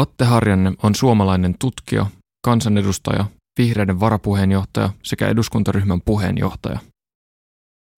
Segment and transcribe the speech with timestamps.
[0.00, 2.06] Atte Harjanne on suomalainen tutkija,
[2.44, 3.24] kansanedustaja,
[3.58, 6.78] vihreiden varapuheenjohtaja sekä eduskuntaryhmän puheenjohtaja.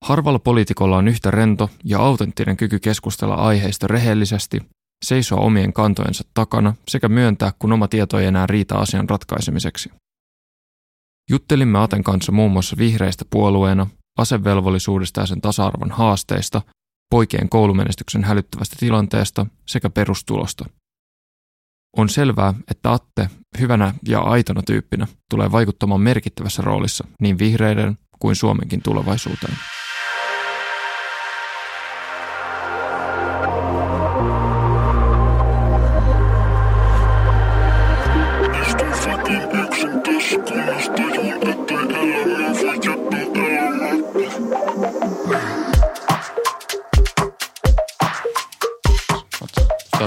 [0.05, 4.61] Harvalla poliitikolla on yhtä rento ja autenttinen kyky keskustella aiheista rehellisesti,
[5.05, 9.91] seisoa omien kantojensa takana sekä myöntää, kun oma tieto ei enää riitä asian ratkaisemiseksi.
[11.31, 13.87] Juttelimme Aten kanssa muun muassa vihreistä puolueena,
[14.19, 16.63] asevelvollisuudesta ja sen tasa-arvon haasteista,
[17.11, 20.65] poikien koulumenestyksen hälyttävästä tilanteesta sekä perustulosta.
[21.97, 23.31] On selvää, että Atte
[23.61, 29.57] hyvänä ja aitona tyyppinä tulee vaikuttamaan merkittävässä roolissa niin vihreiden kuin Suomenkin tulevaisuuteen.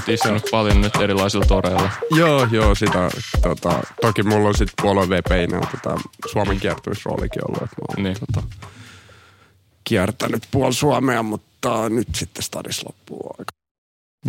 [0.06, 1.90] Oot istunut paljon nyt erilaisilla toreilla.
[2.12, 3.10] Joo, joo, sitä,
[3.42, 8.18] tota, toki mulla on sitten puolue VPinä tota, Suomen kiertuisroolikin ollut, että mä oon niin.
[8.20, 8.48] tota,
[9.84, 13.52] kiertänyt puol Suomea, mutta nyt sitten stadis loppuu aika.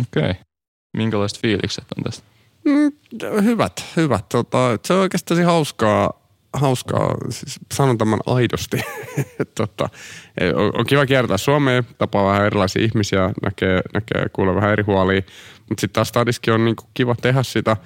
[0.01, 0.31] Okei.
[0.31, 0.43] Okay.
[0.97, 2.23] Minkälaiset fiilikset on tästä?
[2.65, 2.91] Mm,
[3.43, 4.29] hyvät, hyvät.
[4.29, 6.16] Tota, se on oikeastaan hauskaa,
[6.53, 8.77] hauskaa, siis sanon tämän aidosti.
[9.57, 9.89] tota,
[10.73, 15.21] on, kiva kiertää Suomeen, tapaa vähän erilaisia ihmisiä, näkee, näkee kuulee vähän eri huolia.
[15.69, 17.77] Mutta sitten taas stadiskin on niinku kiva tehdä sitä.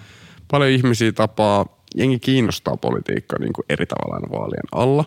[0.52, 5.06] Paljon ihmisiä tapaa, jengi kiinnostaa politiikkaa niinku eri tavalla vaalien alla.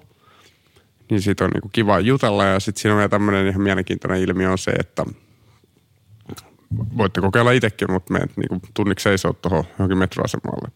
[1.10, 4.50] Niin siitä on niinku kiva jutella ja sitten siinä on vielä tämmöinen ihan mielenkiintoinen ilmiö
[4.50, 5.04] on se, että
[6.96, 10.68] voitte kokeilla itsekin, mutta menet niinku tunniksi seisoo tuohon johonkin metroasemalle.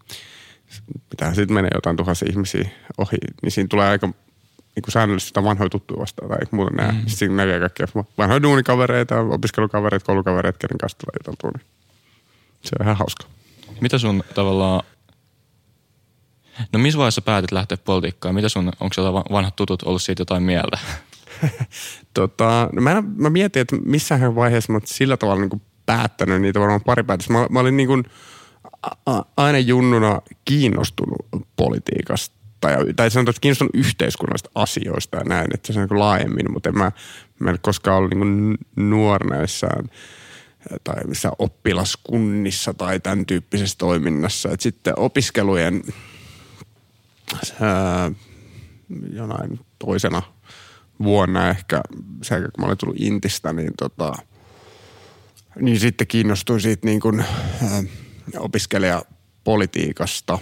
[1.11, 5.45] Pitää sitten menee jotain tuhansia ihmisiä ohi, niin siinä tulee aika niin kuin säännöllisesti sitä
[5.45, 6.93] vanhoja tuttuja vastaan tai muuten näe.
[6.93, 7.03] Mm.
[7.07, 7.87] Sitten näkee kaikkia
[8.19, 11.51] vanhoja duunikavereita, opiskelukavereita, koulukavereita, kenen kanssa tulee juteltua.
[11.51, 11.67] Niin
[12.63, 13.25] se on ihan hauska.
[13.81, 14.83] Mitä sun tavallaan,
[16.73, 18.35] no missä vaiheessa päätit lähteä politiikkaan?
[18.35, 20.79] Mitä sun, onko siellä vanhat tutut ollut siitä jotain mieltä?
[22.15, 26.61] tota, no mä, mä mietin, että missähän vaiheessa mä sillä tavalla niin kuin päättänyt niitä
[26.61, 27.33] varmaan pari päätöstä.
[27.33, 28.05] Mä, mä olin niin kuin
[29.37, 35.81] aina junnuna kiinnostunut politiikasta tai, tai sanotaan, että kiinnostunut yhteiskunnallisista asioista ja näin, että se
[35.81, 36.93] on niin laajemmin, mutta en mä,
[37.39, 39.37] mä en koskaan ollut niin nuorena
[40.85, 44.49] tai missä oppilaskunnissa tai tämän tyyppisessä toiminnassa.
[44.53, 45.83] Et sitten opiskelujen
[47.61, 48.13] ää,
[49.13, 50.23] jonain toisena
[51.03, 51.81] vuonna ehkä,
[52.23, 54.13] se kun mä olin tullut Intistä, niin, tota,
[55.61, 57.83] niin sitten kiinnostuin siitä niin kuin, ää,
[58.39, 60.39] opiskelijapolitiikasta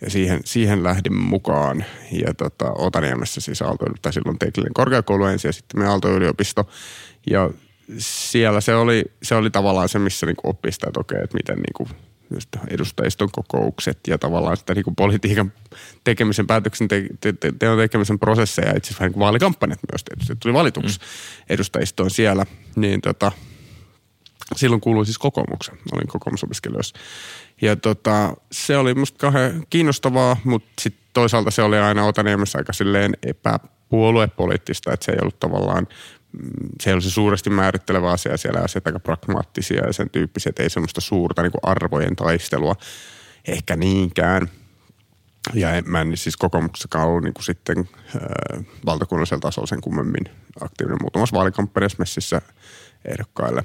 [0.00, 1.84] ja siihen, siihen lähdin mukaan.
[2.26, 6.68] Ja tota, Otaniemessä siis Aalto, tai silloin teknillinen korkeakoulu ensin ja sitten me Aalto-yliopisto.
[7.30, 7.50] Ja
[7.98, 11.56] siellä se oli, se oli tavallaan se, missä niinku oppi sitä, että okei, että miten
[11.56, 11.88] niinku
[12.34, 15.52] just edustajiston kokoukset ja tavallaan sitä niinku politiikan
[16.04, 20.36] tekemisen, päätöksen te, te, te, te, tekemisen prosesseja, itse asiassa vähän niin vaalikampanjat myös tietysti,
[20.36, 21.04] tuli valituksi mm.
[21.48, 22.46] edustajistoon siellä,
[22.76, 23.32] niin tota,
[24.56, 26.98] silloin kuului siis kokoomuksen, olin kokoomusopiskelijoissa.
[27.62, 32.72] Ja tota, se oli musta kauhean kiinnostavaa, mutta sitten toisaalta se oli aina Otaniemessä aika
[32.72, 35.86] silleen epäpuoluepoliittista, että se ei ollut tavallaan
[36.80, 40.70] se ei se suuresti määrittelevä asia, siellä asiat aika pragmaattisia ja sen tyyppisiä, että ei
[40.70, 42.76] semmoista suurta niin arvojen taistelua
[43.48, 44.48] ehkä niinkään.
[45.54, 50.24] Ja en, mä en siis kokoomuksessakaan ollut niin kuin sitten äh, valtakunnallisella tasolla sen kummemmin
[50.60, 52.42] aktiivinen muutamassa vaalikampanjassa messissä
[53.04, 53.64] ehdokkaille.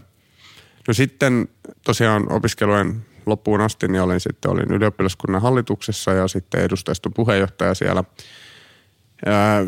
[0.91, 1.47] No sitten
[1.85, 8.03] tosiaan opiskelujen loppuun asti niin olin sitten olin ylioppilaskunnan hallituksessa ja sitten edustajaston puheenjohtaja siellä–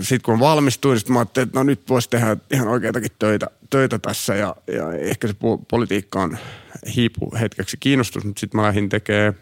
[0.01, 4.00] sitten kun valmistuin, sitten mä ajattelin, että no nyt voisi tehdä ihan oikeitakin töitä, töitä
[4.00, 5.33] tässä ja, ja ehkä se
[5.69, 6.38] politiikka on
[6.95, 9.33] hiipu hetkeksi kiinnostus, mutta sitten mä lähdin tekemään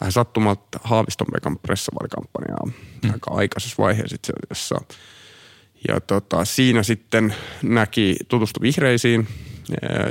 [0.00, 3.10] vähän sattumalta Haaviston Pekan pressavaalikampanjaa mm.
[3.12, 4.80] aika aikaisessa vaiheessa itse asiassa.
[5.88, 9.28] Ja tota, siinä sitten näki, tutustu vihreisiin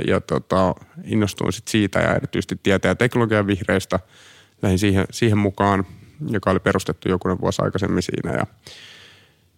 [0.06, 3.98] ja, tota, innostuin sit siitä ja erityisesti ja teknologian vihreistä.
[4.62, 5.86] Lähdin siihen, siihen mukaan,
[6.28, 8.46] joka oli perustettu jokunen vuosi aikaisemmin siinä ja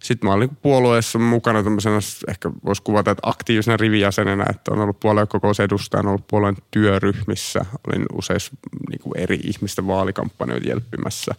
[0.03, 4.99] sitten mä olin puolueessa mukana tämmöisenä, ehkä voisi kuvata, että aktiivisena rivijäsenenä, että on ollut
[4.99, 8.51] puoluekokousedustajana, ollut puolueen työryhmissä, olin useissa
[8.89, 11.35] niin kuin eri ihmisten vaalikampanjoita jelppimässä,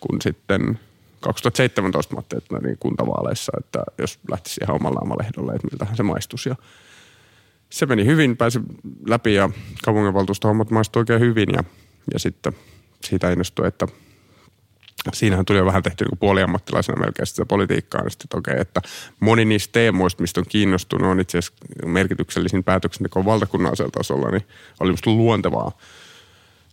[0.00, 0.78] kun sitten
[1.20, 5.96] 2017 mä ajattelin, että no niin kuntavaaleissa, että jos lähtisi ihan omalla amalehdolla, että miltähän
[5.96, 6.48] se maistuisi.
[6.48, 6.56] Ja
[7.70, 8.60] se meni hyvin, pääsi
[9.06, 9.50] läpi ja
[9.84, 11.64] kaupunginvaltuustohommat maistui oikein hyvin ja,
[12.12, 12.52] ja sitten
[13.04, 13.86] siitä innostui, että
[15.12, 18.80] siinähän tuli jo vähän tehty niin puoliammattilaisena melkein sitä politiikkaa, niin sitten okei, että
[19.20, 24.46] moni niistä teemoista, mistä on kiinnostunut, on itse asiassa merkityksellisin päätöksentekoon valtakunnallisella tasolla, niin
[24.80, 25.72] oli musta luontevaa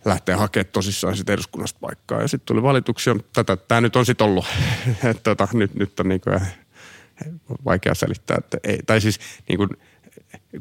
[0.06, 2.22] lähteä hakemaan tosissaan sitten eduskunnasta paikkaa.
[2.22, 3.16] Ja sitten tuli valituksia.
[3.34, 4.46] Tätä, tämä nyt on sitten ollut.
[5.24, 6.42] tota, nyt, nyt on niin kuin,
[7.66, 8.38] vaikea selittää.
[8.38, 9.20] Että ei, tai siis
[9.50, 9.70] niin kuin,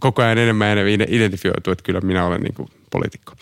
[0.01, 3.33] koko ajan enemmän ja enemmän identifioitu, että kyllä minä olen niin kuin poliitikko.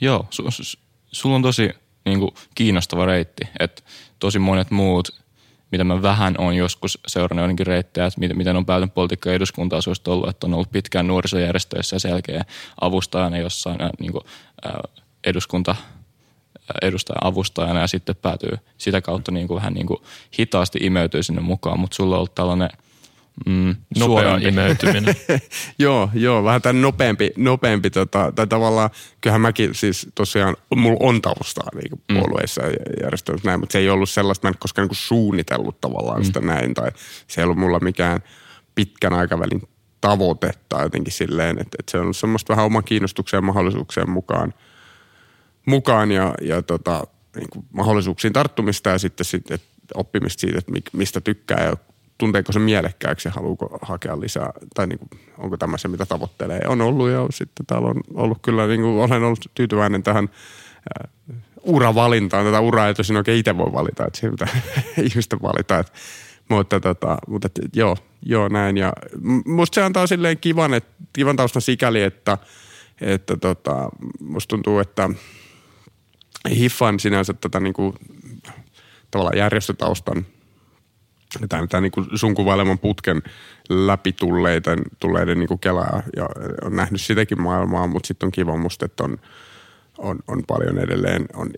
[0.00, 0.78] Joo, su, su,
[1.12, 1.70] sulla on tosi
[2.04, 3.82] niin kuin, kiinnostava reitti, että
[4.18, 5.24] tosi monet muut,
[5.72, 9.34] mitä mä vähän on joskus seurannut joidenkin reittejä, että miten, miten on päätön politiikka ja
[9.34, 9.76] eduskunta
[10.06, 12.44] ollut, että on ollut pitkään nuorisojärjestöissä ja selkeä
[12.80, 14.24] avustajana jossain niin kuin,
[15.24, 15.76] eduskunta
[16.82, 20.02] edustajan avustajana ja sitten päätyy sitä kautta niin kuin vähän niin kuin
[20.38, 22.70] hitaasti imeytyy sinne mukaan, mutta sulla on ollut tällainen
[23.46, 25.14] mm, nopea imeytyminen.
[25.78, 28.90] joo, joo, vähän tämän nopeampi, nopeampi tota, tai tavallaan,
[29.20, 32.16] kyllähän mäkin siis tosiaan, mulla on taustaa niin kuin mm.
[32.16, 32.72] puolueissa ja
[33.02, 36.24] järjestelmissä näin, mutta se ei ollut sellaista, mä en koskaan niin suunnitellut tavallaan mm.
[36.24, 36.90] sitä näin, tai
[37.26, 38.20] se ei ollut mulla mikään
[38.74, 39.62] pitkän aikavälin
[40.00, 44.10] tavoite tai jotenkin silleen, että, että se on ollut semmoista vähän oman kiinnostuksen ja mahdollisuuksien
[44.10, 44.54] mukaan–
[45.66, 49.58] mukaan ja, ja tota, niin kuin mahdollisuuksiin tarttumista ja sitten, sitten
[49.94, 51.76] oppimista siitä, että mistä tykkää ja
[52.18, 55.08] tunteeko se mielekkääksi ja haluuko hakea lisää, tai niin kuin,
[55.38, 56.60] onko tämä se, mitä tavoittelee.
[56.68, 61.10] On ollut ja sitten täällä on ollut kyllä, niin kuin, olen ollut tyytyväinen tähän äh,
[61.62, 62.46] uravalintaan.
[62.46, 64.48] Tätä uraa ei tosin oikein itse voi valita, että siltä
[65.10, 65.78] ihmistä valita.
[65.78, 65.92] Että,
[66.48, 68.76] mutta, tota, mutta että, joo, joo, näin.
[68.76, 68.92] Ja
[69.46, 72.38] musta se antaa silleen kivan, että, kivan taustan sikäli, että,
[73.00, 73.88] että tota,
[74.20, 75.10] musta tuntuu, että–
[76.50, 77.94] hiffaan sinänsä tätä niin kuin,
[79.10, 80.26] tavallaan järjestötaustan
[81.48, 83.22] tämän, tämän niin sun kuvaileman putken
[83.68, 86.28] läpi tulleiden, tulleiden niin kuin kelaa ja
[86.64, 89.18] on nähnyt sitäkin maailmaa, mutta sitten on kiva musta, että on,
[89.98, 91.50] on, on paljon edelleen, on,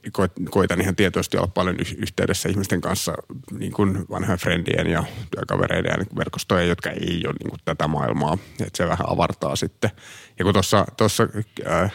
[0.51, 3.15] koitan ihan tietoisesti olla paljon yhteydessä ihmisten kanssa
[3.59, 7.89] niin kuin vanhojen friendien ja työkavereiden ja niin verkostojen, jotka ei ole niin kuin tätä
[7.89, 9.91] maailmaa, että se vähän avartaa sitten.
[10.39, 10.55] Ja kun
[10.97, 11.29] tuossa
[11.67, 11.93] äh,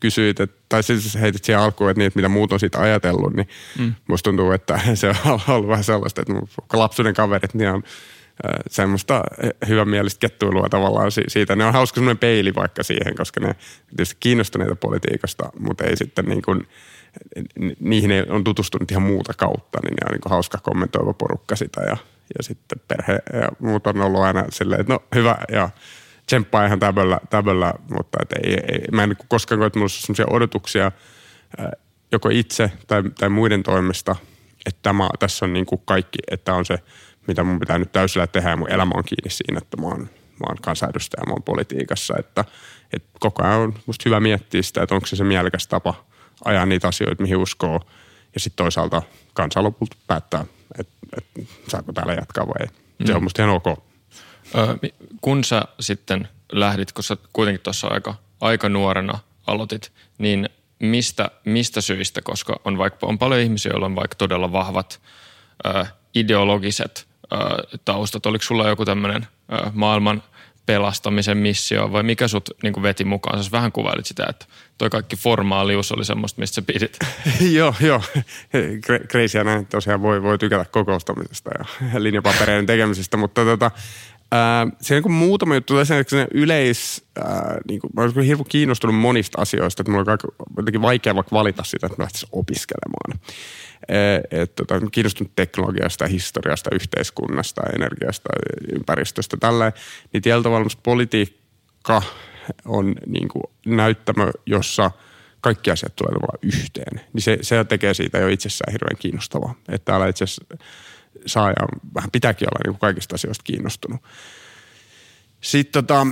[0.00, 3.34] kysyit, että, tai siis heitit siihen alkuun, että, niin, että mitä muut on siitä ajatellut,
[3.34, 3.94] niin mm.
[4.08, 7.82] musta tuntuu, että se on ollut vähän sellaista, että mun lapsuuden kaverit, niin on
[8.70, 9.22] semmoista
[9.68, 11.56] hyvän mielestä kettuilua tavallaan siitä.
[11.56, 13.54] Ne on hauska semmoinen peili vaikka siihen, koska ne
[13.96, 16.68] tietysti kiinnostuneita politiikasta, mutta ei sitten niin kuin,
[17.80, 21.80] niihin ei on tutustunut ihan muuta kautta, niin ne on niin hauska kommentoiva porukka sitä
[21.80, 21.96] ja,
[22.38, 25.70] ja sitten perhe ja muut on ollut aina silleen, että no hyvä ja
[26.26, 30.26] tsemppaa ihan täböllä, täböllä mutta et ei, ei, mä en koskaan koe, että mulla sellaisia
[30.30, 30.92] odotuksia
[32.12, 34.16] joko itse tai, tai muiden toimesta,
[34.66, 36.78] että tämä, tässä on niin kuin kaikki, että on se,
[37.26, 40.00] mitä mun pitää nyt täysillä tehdä ja mun elämä on kiinni siinä, että mä oon,
[40.00, 42.44] mä oon kansanedustaja, mä oon politiikassa, että,
[42.92, 46.04] että koko ajan on musta hyvä miettiä sitä, että onko se se mielekäs tapa
[46.44, 47.80] ajaa niitä asioita, mihin uskoo
[48.34, 49.02] ja sitten toisaalta
[49.34, 50.44] kansa lopulta päättää,
[50.78, 52.66] että, että saako täällä jatkaa vai ei.
[52.98, 53.06] Mm.
[53.06, 53.91] Se on musta ihan ok.
[55.20, 61.80] Kun sä sitten lähdit, kun sä kuitenkin tuossa aika, aika nuorena aloitit, niin mistä, mistä
[61.80, 65.00] syistä, koska on, vaikka, on paljon ihmisiä, joilla on vaikka todella vahvat
[65.66, 67.36] ö, ideologiset ö,
[67.84, 68.26] taustat.
[68.26, 69.26] Oliko sulla joku tämmöinen
[69.72, 70.22] maailman
[70.66, 73.44] pelastamisen missio vai mikä sut niin veti mukaan?
[73.44, 74.46] Sä vähän kuvailit sitä, että
[74.78, 76.98] toi kaikki formaalius oli semmoista, mistä sä pidit.
[77.58, 78.02] joo, joo.
[79.08, 81.64] Crazyä näin tosiaan voi, voi tykätä kokoustamisesta ja
[82.02, 83.70] linjapapereiden tekemisestä, mutta tota,
[84.34, 85.94] Ää, se on muutama juttu, tässä
[86.34, 90.18] yleis, ää, niin kuin, mä olen hirveän kiinnostunut monista asioista, että mulla on
[90.56, 93.20] jotenkin vaikea vaikka valita sitä, että mä lähtisin opiskelemaan.
[94.30, 98.28] Että tota, kiinnostunut teknologiasta, historiasta, yhteiskunnasta, energiasta,
[98.74, 99.72] ympäristöstä, tällä.
[100.12, 102.02] Niin tietyllä tavalla politiikka
[102.64, 104.90] on niin kuin näyttämö, jossa
[105.40, 107.00] kaikki asiat tulee yhteen.
[107.12, 109.54] Niin se, se tekee siitä jo itsessään hirveän kiinnostavaa.
[109.68, 110.44] Että täällä itse asiassa
[111.26, 114.00] saa ja vähän pitääkin olla niin kuin kaikista asioista kiinnostunut.
[115.40, 116.06] Sitten tota,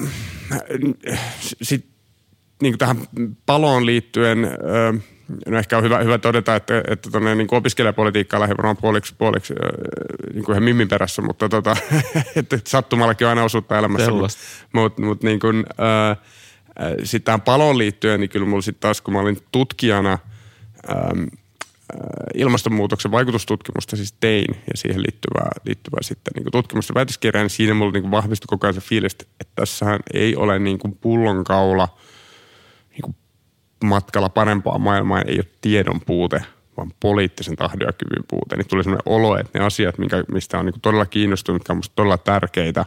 [1.62, 1.86] sit,
[2.62, 2.96] niin kuin tähän
[3.46, 4.38] paloon liittyen,
[5.46, 9.54] no ehkä on hyvä, hyvä todeta, että, että tonne, niin opiskelijapolitiikkaa lähde varmaan puoliksi, puoliksi
[10.34, 11.76] niin kuin ihan mimmin perässä, mutta tota,
[12.36, 14.10] että sattumallakin on aina osuutta elämässä.
[14.72, 15.64] Mutta mut, niin kuin,
[17.04, 20.18] sitten tähän paloon liittyen, niin kyllä mulla sitten taas, kun mä olin tutkijana,
[22.40, 27.92] ilmastonmuutoksen vaikutustutkimusta siis tein ja siihen liittyvää, liittyvää sitten niin tutkimusta väitöskirjaa, niin siinä mulla
[27.92, 31.88] niin vahvistui koko ajan se fiilis, että tässähän ei ole niin kuin pullonkaula
[32.90, 33.16] niin kuin
[33.84, 36.44] matkalla parempaa maailmaa, ei ole tiedon puute,
[36.76, 38.56] vaan poliittisen tahdon ja kyvyn puute.
[38.56, 41.76] Niin tuli sellainen olo, että ne asiat, minkä, mistä on niin todella kiinnostunut, mitkä on
[41.76, 42.84] musta todella tärkeitä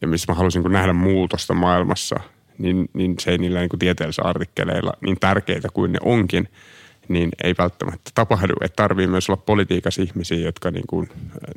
[0.00, 2.20] ja missä mä haluaisin niin nähdä muutosta maailmassa,
[2.58, 6.48] niin, niin se ei niillä niin tieteellisillä artikkeleilla niin tärkeitä kuin ne onkin–
[7.08, 8.54] niin ei välttämättä tapahdu.
[8.60, 11.08] Että tarvii myös olla politiikassa ihmisiä, jotka niin kuin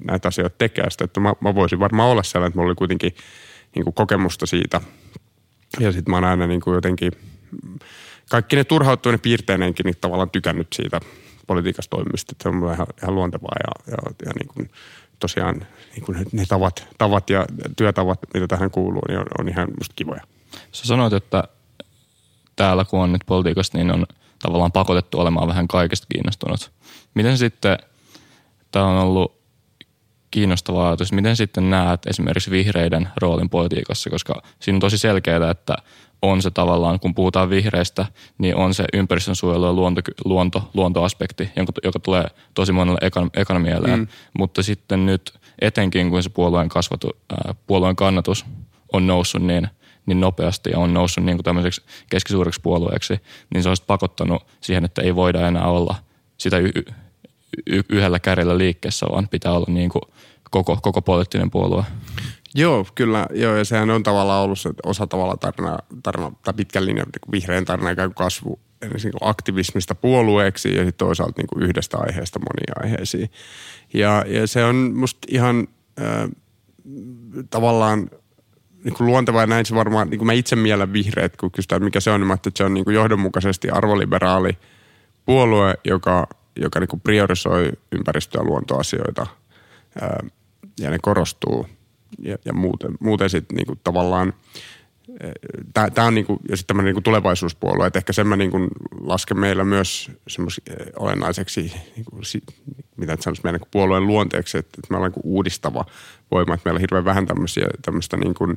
[0.04, 0.90] näitä asioita tekee.
[0.90, 3.16] Sitä, että mä, mä voisin varmaan olla sellainen, että mulla oli kuitenkin
[3.76, 4.82] niin kuin kokemusta siitä.
[5.80, 7.12] Ja sitten mä oon aina niin kuin jotenkin
[8.30, 11.00] kaikki ne turhauttuvien piirteineenkin niin tavallaan tykännyt siitä
[11.48, 12.32] politiikasta toimimista.
[12.32, 14.70] Että se on ihan, ihan luontevaa ja, ja, ja niin kuin,
[15.20, 15.66] tosiaan
[15.96, 17.46] niin kuin ne tavat, tavat ja
[17.78, 20.22] työtavat, mitä tähän kuuluu, niin on, on ihan musta kivoja.
[20.72, 21.44] Sä sanoit, että
[22.56, 24.06] täällä kun on nyt politiikasta, niin on
[24.42, 26.72] tavallaan pakotettu olemaan vähän kaikesta kiinnostunut.
[27.14, 27.78] Miten sitten,
[28.72, 29.40] tämä on ollut
[30.32, 35.76] kiinnostava ajatus, miten sitten näet esimerkiksi vihreiden roolin politiikassa, koska siinä on tosi selkeää, että
[36.22, 38.06] on se tavallaan, kun puhutaan vihreistä,
[38.38, 43.62] niin on se ympäristönsuojelu ja luonto, luonto, luontoaspekti, joka, joka tulee tosi monelle ekan, ekan
[43.62, 44.00] mieleen.
[44.00, 44.08] Mm.
[44.38, 48.46] Mutta sitten nyt etenkin, kun se puolueen, kasvatu, ää, puolueen kannatus
[48.94, 49.68] on noussut niin,
[50.10, 53.20] niin nopeasti ja on noussut niin kuin tämmöiseksi keskisuureksi puolueeksi,
[53.54, 55.96] niin se olisi pakottanut siihen, että ei voida enää olla
[56.38, 56.72] sitä y-
[57.68, 60.02] y- yhdellä kärjellä liikkeessä, vaan pitää olla niin kuin
[60.52, 61.84] koko, koko poliittinen puolue.
[62.56, 63.28] Joo, kyllä.
[63.34, 67.32] Joo, ja sehän on tavallaan ollut se osa tavalla tarina, tarina tai pitkän linjan niin
[67.32, 72.84] vihreän tarina kuin kasvu niin aktivismista puolueeksi ja sitten toisaalta niin kuin yhdestä aiheesta moniin
[72.84, 73.32] aiheisiin.
[73.94, 75.68] Ja, ja se on musta ihan
[76.02, 76.30] äh,
[77.50, 78.10] tavallaan
[78.84, 81.84] niin kuin luontevaa ja näin se varmaan, niin kuin mä itse mielen vihreät, kun kysytään,
[81.84, 84.58] mikä se on, niin että se on niin kuin johdonmukaisesti arvoliberaali
[85.26, 89.28] puolue, joka, joka niin kuin priorisoi ympäristö- ja luontoasioita
[90.80, 91.68] ja ne korostuu–
[92.18, 94.34] ja, ja muuten, muuten sitten niinku tavallaan
[95.74, 98.68] Tämä on niinku, ja sitten niinku tulevaisuuspuolue, että ehkä sen mä niinku
[99.02, 100.62] lasken meillä myös semmoisi
[101.00, 102.22] olennaiseksi, niinku,
[102.98, 105.86] mitä nyt sanoisi meidän puolueen luonteeksi, että, että me ollaan niinku uudistava
[106.32, 108.48] voima, että meillä on hirveän vähän tämmöisiä, tämmöistä niinku,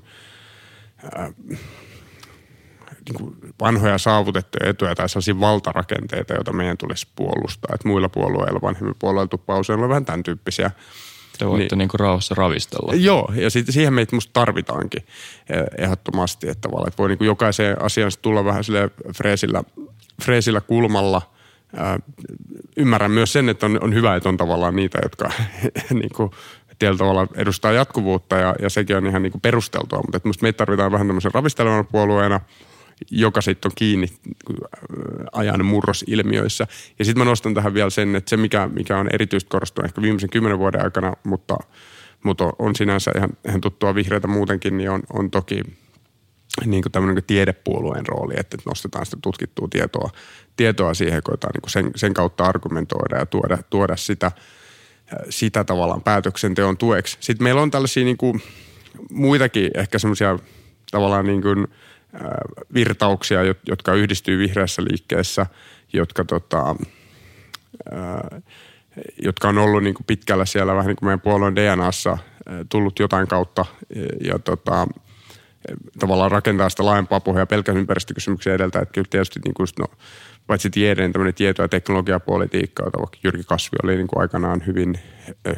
[3.08, 7.74] niinku vanhoja saavutettuja etuja tai sellaisia valtarakenteita, joita meidän tulisi puolustaa.
[7.74, 10.70] Että muilla puolueilla, vanhemmilla puolueilla tuppa on vähän tämän tyyppisiä
[11.38, 12.94] te voitte niin, niin rauhassa ravistella.
[12.94, 15.02] Joo, ja sit, siihen meitä musta tarvitaankin
[15.50, 19.62] eh, ehdottomasti, että, tavallaan, että voi niin kuin jokaiseen asiaan tulla vähän sille freesillä,
[20.22, 21.22] freesillä kulmalla.
[21.76, 21.98] Ää,
[22.76, 25.30] ymmärrän myös sen, että on, on hyvä, että on tavallaan niitä, jotka
[26.00, 26.30] niin kuin,
[26.78, 30.42] tietyllä tavalla edustaa jatkuvuutta ja, ja sekin on ihan niin kuin perusteltua, mutta että musta
[30.42, 32.40] meitä tarvitaan vähän tämmöisen ravistelevana puolueena–
[33.10, 34.56] joka sitten on kiinni äh,
[35.32, 36.66] ajan murrosilmiöissä.
[36.98, 40.02] Ja sitten mä nostan tähän vielä sen, että se mikä, mikä on erityisesti korostunut ehkä
[40.02, 41.56] viimeisen kymmenen vuoden aikana, mutta,
[42.24, 45.62] mutta on sinänsä ihan, ihan tuttua vihreitä muutenkin, niin on, on toki
[46.66, 50.10] niin kuin tämmöinen tiedepuolueen rooli, että nostetaan sitä tutkittua tietoa,
[50.56, 54.32] tietoa siihen, koetaan niin sen, sen kautta argumentoida ja tuoda, tuoda sitä, äh,
[55.30, 57.16] sitä tavallaan päätöksenteon tueksi.
[57.20, 58.42] Sitten meillä on tällaisia niin kuin
[59.10, 60.38] muitakin ehkä semmoisia
[60.90, 61.66] tavallaan niin kuin–
[62.74, 65.46] virtauksia, jotka yhdistyy vihreässä liikkeessä,
[65.92, 66.76] jotka, tota,
[69.22, 72.18] jotka on ollut niin kuin pitkällä siellä vähän niin kuin meidän puolueen DNAssa
[72.68, 73.64] tullut jotain kautta
[74.24, 74.86] ja tota,
[75.98, 78.80] tavallaan rakentaa sitä laajempaa pohjaa pelkän ympäristökysymyksen edeltä.
[78.80, 79.86] Että kyllä tietysti niin kuin, no,
[80.46, 84.98] paitsi tiedeen tämmöinen tieto- ja teknologiapolitiikka, jota Jyrki Kasvi oli niin kuin aikanaan hyvin,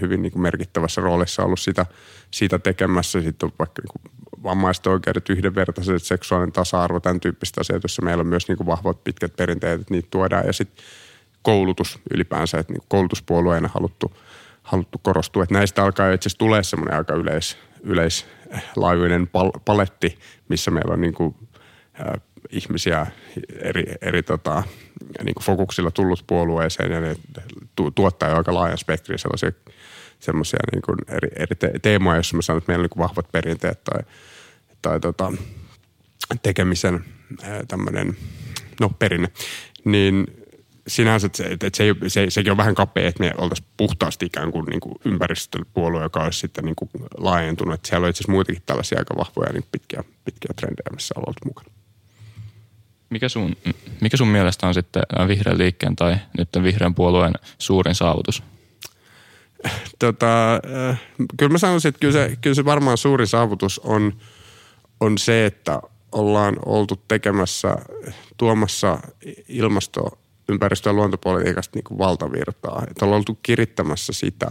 [0.00, 1.86] hyvin niin kuin merkittävässä roolissa ollut sitä,
[2.30, 3.20] sitä tekemässä.
[3.20, 4.12] Sitten on vaikka niin kuin
[4.42, 9.04] vammaiset oikeudet, yhdenvertaiset, seksuaalinen tasa-arvo, tämän tyyppistä asiat, joissa meillä on myös niin kuin vahvat
[9.04, 10.46] pitkät perinteet, että niitä tuodaan.
[10.46, 10.84] Ja sitten
[11.42, 14.16] koulutus ylipäänsä, että niin koulutuspuolueena haluttu,
[14.62, 15.42] haluttu korostua.
[15.42, 21.00] Että näistä alkaa itse asiassa tulee semmoinen aika yleis, yleislaajuinen pal- paletti, missä meillä on
[21.00, 21.34] niin kuin,
[22.00, 22.20] äh,
[22.50, 23.06] ihmisiä
[23.60, 24.62] eri, eri tota,
[25.24, 27.16] niin kuin fokuksilla tullut puolueeseen ja ne
[27.76, 29.52] tu- tuottaa jo aika laajan spektrin sellaisia
[30.20, 33.02] semmoisia niin kuin eri, eri te- teemoja, joissa mä sanon, että meillä on niin kuin
[33.02, 34.02] vahvat perinteet tai,
[34.82, 35.32] tai tota,
[36.42, 37.04] tekemisen
[37.68, 38.16] tämmöinen,
[38.80, 39.28] no perinne,
[39.84, 40.26] niin
[40.86, 44.52] sinänsä että se, että se, se, sekin on vähän kapea, että me oltaisiin puhtaasti ikään
[44.52, 47.74] kuin, niin kuin ympäristöpuolue, joka olisi sitten niin kuin laajentunut.
[47.74, 51.24] Että siellä on itse asiassa muitakin tällaisia aika vahvoja niin pitkiä, pitkiä trendejä, missä on
[51.26, 51.70] oltu mukana.
[53.10, 53.56] Mikä sun,
[54.00, 58.42] mikä sun mielestä on sitten vihreän liikkeen tai nyt vihreän puolueen suurin saavutus?
[59.98, 61.00] Tota, äh,
[61.36, 64.12] kyllä mä sanoisin, että kyllä se, kyllä se varmaan suuri saavutus on,
[65.00, 65.80] on se, että
[66.12, 67.76] ollaan oltu tekemässä,
[68.36, 68.98] tuomassa
[69.48, 70.18] ilmasto,
[70.48, 72.82] ympäristö- ja luontopolitiikasta niin kuin valtavirtaa.
[72.90, 74.50] Että ollaan oltu kirittämässä sitä,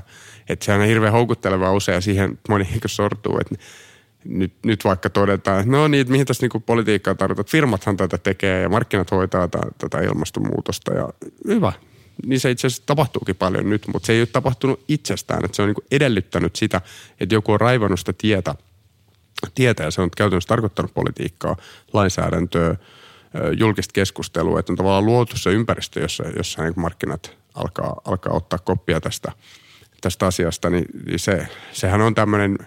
[0.49, 3.55] että sehän on hirveän houkuttelevaa usein ja siihen moni niin sortuu, että
[4.25, 7.45] nyt, nyt vaikka todetaan, että no niin, mihin tässä niin politiikkaa tarvitaan.
[7.45, 11.09] Firmathan tätä tekee ja markkinat hoitaa tätä, tätä ilmastonmuutosta ja
[11.47, 11.73] hyvä,
[12.25, 15.61] niin se itse asiassa tapahtuukin paljon nyt, mutta se ei ole tapahtunut itsestään, että se
[15.61, 16.81] on niin edellyttänyt sitä,
[17.19, 18.55] että joku on raivannut sitä tietä,
[19.55, 21.55] tietä ja se on käytännössä tarkoittanut politiikkaa,
[21.93, 22.75] lainsäädäntöä,
[23.57, 28.59] julkista keskustelua, että on tavallaan luotu se ympäristö, jossa, jossa niin markkinat alkaa, alkaa ottaa
[28.59, 29.31] koppia tästä,
[30.01, 32.57] tästä asiasta, niin, niin se, sehän on tämmöinen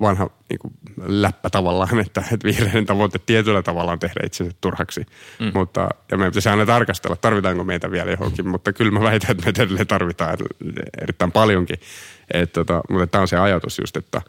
[0.00, 0.74] vanha niin kuin
[1.06, 5.06] läppä tavallaan, että, että vihreiden tavoite tietyllä tavalla on tehdä itsensä turhaksi.
[5.40, 5.50] Mm.
[5.54, 9.44] Mutta, ja meidän pitäisi aina tarkastella, tarvitaanko meitä vielä johonkin, mutta kyllä mä väitän, että
[9.44, 10.38] meitä edelleen tarvitaan
[11.02, 11.78] erittäin paljonkin.
[12.34, 14.22] Et, tota, mutta tämä on se ajatus just, että,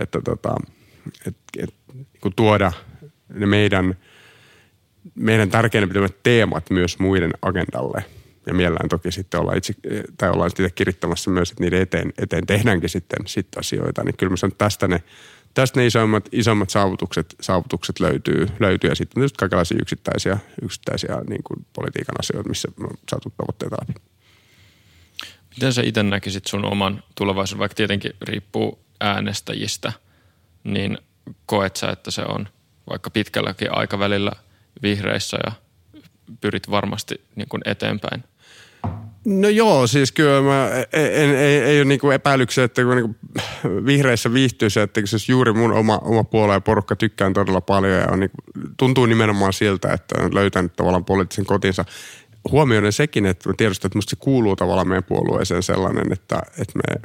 [0.00, 0.54] että tota,
[1.26, 1.74] et, et,
[2.20, 2.72] kun tuoda
[3.34, 3.96] ne meidän,
[5.14, 8.04] meidän tärkeänä pitämät teemat myös muiden agendalle–
[8.46, 9.74] ja mielellään toki sitten ollaan itse,
[10.18, 14.04] tai ollaan itse kirittämässä myös, että niiden eteen, eteen tehdäänkin sitten, sitten asioita.
[14.04, 15.02] Niin kyllä mä sanon, että tästä ne,
[15.54, 18.90] tästä ne isommat, isommat saavutukset, saavutukset löytyy, löytyy.
[18.90, 24.00] Ja sitten tietysti kaikenlaisia yksittäisiä, yksittäisiä niin kuin politiikan asioita, missä on saatu tavoitteita läpi.
[25.54, 29.92] Miten sä itse näkisit sun oman tulevaisuuden, vaikka tietenkin riippuu äänestäjistä,
[30.64, 30.98] niin
[31.46, 32.48] koet sä, että se on
[32.90, 34.32] vaikka pitkälläkin aikavälillä
[34.82, 35.52] vihreissä ja
[36.40, 38.24] pyrit varmasti niin kuin eteenpäin?
[39.24, 43.16] No joo, siis kyllä mä en, en, ei, ei ole niinku epäilyksiä, että kun niinku
[43.86, 47.92] vihreissä viihtyy se, että se juuri mun oma, oma puolue ja porukka tykkään todella paljon
[47.92, 48.36] ja on niinku,
[48.76, 51.84] tuntuu nimenomaan siltä, että on löytänyt tavallaan poliittisen kotinsa.
[52.50, 56.72] Huomioiden sekin, että mä tiedostan, että musta se kuuluu tavallaan meidän puolueeseen sellainen, että, että
[56.78, 57.00] me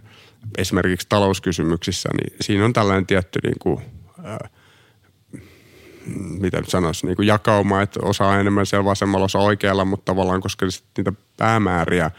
[0.57, 3.81] esimerkiksi talouskysymyksissä, niin siinä on tällainen tietty niinku,
[4.25, 4.51] äh,
[6.15, 10.05] mitä nyt sanoisi, niin kuin jakauma, että osa on enemmän siellä vasemmalla, osa oikealla, mutta
[10.05, 10.65] tavallaan koska
[10.97, 12.11] niitä päämääriä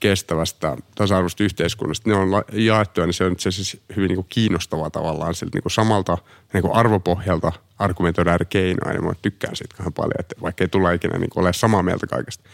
[0.00, 4.90] kestävästä tasa-arvoista yhteiskunnasta, ne on jaettuja, niin se on itse asiassa hyvin niin kuin kiinnostavaa
[4.90, 6.18] tavallaan siltä niin kuin samalta
[6.52, 10.68] niin kuin arvopohjalta argumentoida eri keinoja, niin mä tykkään siitä vähän paljon, että vaikka ei
[10.68, 12.44] tulla ikinä niin kuin ole samaa mieltä kaikesta.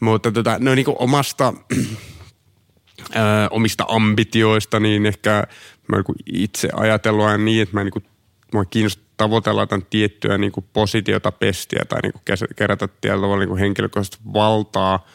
[0.00, 1.54] Mutta tota, no niin kuin omasta,
[3.14, 5.44] ää, omista ambitioista, niin ehkä
[5.88, 8.04] mä niin itse ajatellut niin, että mä niin kuin,
[8.54, 12.22] mä kiinnostaa tavoitella jotain tiettyä niin kuin positiota, pestiä tai niin kuin
[12.56, 15.06] kerätä tietyllä tavalla niin kuin henkilökohtaista valtaa,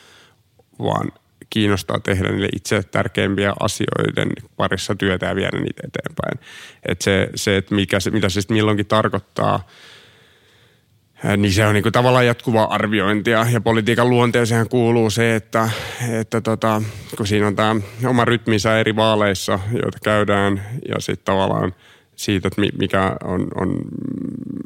[0.80, 1.12] vaan
[1.50, 6.40] kiinnostaa tehdä niille itse tärkeimpiä asioiden parissa työtä ja viedä niitä eteenpäin.
[6.88, 9.68] Et se, se että mikä se, mitä se sitten milloinkin tarkoittaa,
[11.38, 15.70] niin se on niin kuin tavallaan jatkuvaa arviointia ja politiikan luonteeseen kuuluu se, että,
[16.20, 16.82] että tota,
[17.18, 21.76] kun siinä on tämä oma rytminsä eri vaaleissa, joita käydään ja sitten tavallaan–
[22.16, 23.82] siitä, että mikä on, on,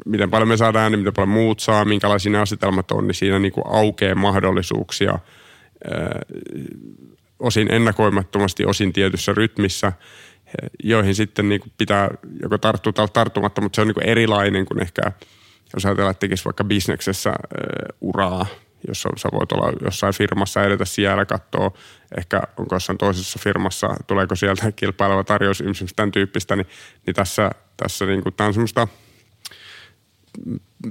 [0.06, 3.38] miten paljon me saadaan ääni, miten paljon muut saa, minkälaisia ne asetelmat on, niin siinä
[3.38, 5.18] niin kuin aukeaa mahdollisuuksia
[7.38, 9.92] osin ennakoimattomasti, osin tietyssä rytmissä,
[10.82, 12.08] joihin sitten niin kuin pitää
[12.42, 15.02] joko tarttua tai tarttumatta, mutta se on niin kuin erilainen kuin ehkä,
[15.74, 17.34] jos ajatellaan, että tekisi vaikka bisneksessä
[18.00, 18.46] uraa–
[18.88, 21.70] jos sä voit olla jossain firmassa edetä siellä, katsoa
[22.18, 26.66] ehkä onko jossain toisessa firmassa, tuleeko sieltä kilpaileva tarjous, esimerkiksi tämän tyyppistä, niin,
[27.06, 28.88] niin tässä, tässä niin kuin, tämä on semmoista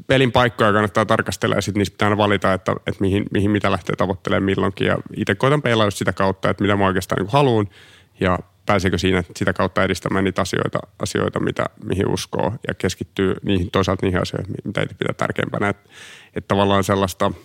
[0.07, 3.95] pelin paikkoja kannattaa tarkastella ja sitten niistä pitää valita, että, että mihin, mihin mitä lähtee
[3.95, 4.87] tavoittelemaan milloinkin.
[4.87, 7.67] Ja itse koitan peilaa sitä kautta, että mitä mä oikeastaan niin haluan
[8.19, 13.71] ja pääseekö siinä sitä kautta edistämään niitä asioita, asioita mitä, mihin uskoo ja keskittyy niihin,
[13.71, 15.69] toisaalta niihin asioihin, mitä itse pitää tärkeimpänä.
[15.69, 15.89] Että,
[16.35, 17.31] että tavallaan sellaista–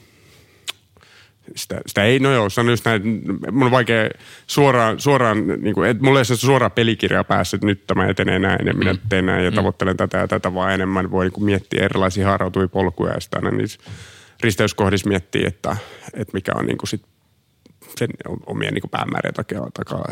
[1.56, 4.10] sitä, sitä ei, no joo, sanon just näin, mun on vaikea
[4.46, 8.38] suoraan, suoraan niin kuin, että mulla ei ole suoraa pelikirjaa päässä, että nyt tämä etenee
[8.38, 8.98] näin ja minä mm.
[9.08, 9.54] teen näin ja mm.
[9.54, 13.36] tavoittelen tätä ja tätä, vaan enemmän voi niin kuin miettiä erilaisia haarautuvia polkuja ja sitä
[13.36, 13.80] aina niissä
[14.40, 15.76] risteyskohdissa miettiä, että,
[16.14, 17.02] että mikä on niin kuin sit
[17.98, 18.08] sen
[18.46, 20.04] omien niin kuin päämäärien, takia, takaa,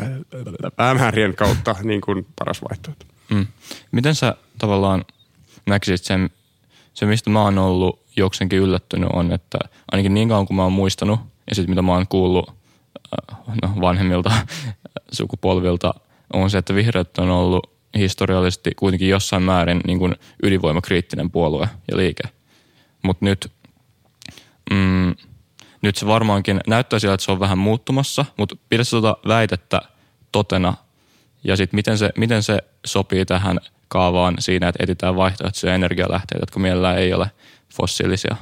[0.75, 3.05] päämäärien kautta niin kuin paras vaihtoehto.
[3.29, 3.47] Mm.
[3.91, 5.05] Miten sä tavallaan
[5.65, 6.29] näkisit sen,
[6.93, 9.59] se mistä mä oon ollut jokseenkin yllättynyt on, että
[9.91, 13.81] ainakin niin kauan kuin mä oon muistanut ja sitten mitä mä oon kuullut äh, no,
[13.81, 14.31] vanhemmilta
[15.17, 15.93] sukupolvilta
[16.33, 21.97] on se, että vihreät on ollut historiallisesti kuitenkin jossain määrin niin kuin ydinvoimakriittinen puolue ja
[21.97, 22.23] liike.
[23.03, 23.51] Mutta nyt,
[24.71, 25.15] mm,
[25.81, 29.81] nyt se varmaankin näyttää siltä, että se on vähän muuttumassa, mutta pidä tuota väitettä
[30.31, 30.73] totena
[31.43, 36.59] ja sitten miten se, miten se sopii tähän kaavaan siinä, että etsitään vaihtoehtoisia energialähteitä, jotka
[36.59, 37.31] mielellään ei ole
[37.73, 38.35] fossiilisia.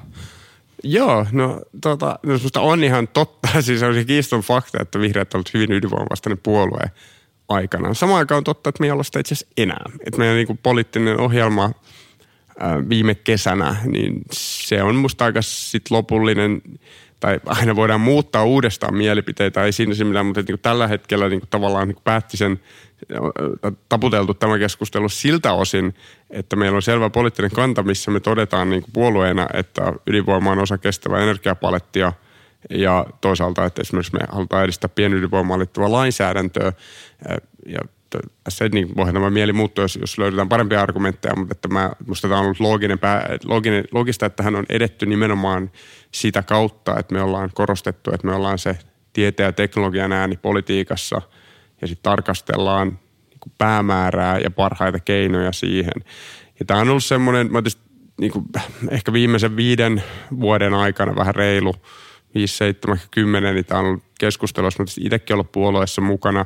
[0.83, 3.47] Joo, no tota, no, on ihan totta.
[3.61, 6.91] Siis on se kiiston fakta, että vihreät ovat hyvin ydinvoimavastainen puolue
[7.49, 7.93] aikana.
[7.93, 9.85] Samaan aikaan on totta, että me ei olla sitä itse asiassa enää.
[10.05, 11.71] Että meidän niin poliittinen ohjelma
[12.59, 16.61] ää, viime kesänä, niin se on musta aika sit lopullinen,
[17.19, 21.41] tai aina voidaan muuttaa uudestaan mielipiteitä, ei siinä se mitään, mutta niin tällä hetkellä niin
[21.49, 22.59] tavallaan niin päätti sen
[23.89, 25.95] taputeltu tämä keskustelu siltä osin,
[26.29, 30.59] että meillä on selvä poliittinen kanta, missä me todetaan niin kuin puolueena, että ydinvoima on
[30.59, 32.13] osa kestävää energiapalettia.
[32.69, 36.73] Ja toisaalta, että esimerkiksi me halutaan edistää pienydinvoimaan liittyvää lainsäädäntöä.
[37.65, 37.79] Ja
[38.49, 42.27] se niin voi tämä mieli muuttua, jos, jos löydetään parempia argumentteja, mutta että mä, musta
[42.27, 42.99] tämä on ollut looginen,
[43.45, 45.71] looginen, loogista, että hän on edetty nimenomaan
[46.11, 48.77] sitä kautta, että me ollaan korostettu, että me ollaan se
[49.13, 51.21] tieteen ja teknologian ääni politiikassa–
[51.81, 52.87] ja sitten tarkastellaan
[53.29, 55.93] niin päämäärää ja parhaita keinoja siihen.
[56.59, 57.81] Ja tämä on ollut semmoinen, mä tietysti,
[58.19, 58.45] niin kuin,
[58.89, 60.03] ehkä viimeisen viiden
[60.39, 61.75] vuoden aikana vähän reilu,
[62.35, 66.45] 5, 7, 10, niin tämä on ollut keskustelussa, mutta itsekin ollut puolueessa mukana.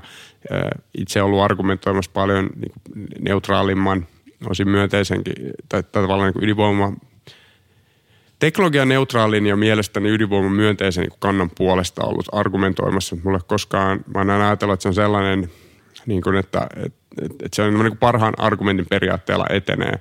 [0.97, 4.07] Itse ollut argumentoimassa paljon niin neutraalimman,
[4.49, 5.35] osin myönteisenkin,
[5.69, 6.93] tai, tai tavallaan niin ydinvoima
[8.43, 13.17] teknologian neutraalin ja mielestäni ydinvoiman myönteisen niin kannan puolesta ollut argumentoimassa.
[13.23, 15.49] Mulle koskaan, mä oon aina ajatellut, että se on sellainen,
[16.05, 19.99] niin kuin, että, että, että se on niin kuin parhaan argumentin periaatteella etenee.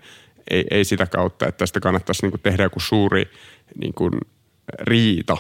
[0.51, 3.31] Ei, ei sitä kautta, että tästä kannattaisi niin kuin tehdä joku suuri
[3.81, 4.13] niin kuin
[4.81, 5.37] riita.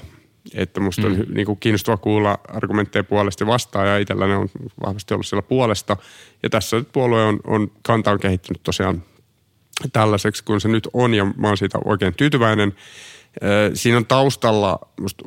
[0.55, 1.35] Että musta on mm.
[1.35, 4.49] niin kuin kiinnostava kuulla argumentteja puolesta ja vastaan ja itselläni on
[4.87, 5.97] vahvasti ollut siellä puolesta.
[6.43, 9.03] Ja tässä puolue on, on kanta on kehittynyt tosiaan
[9.93, 12.73] tällaiseksi kuin se nyt on ja mä oon siitä oikein tyytyväinen.
[13.75, 14.79] Siinä on taustalla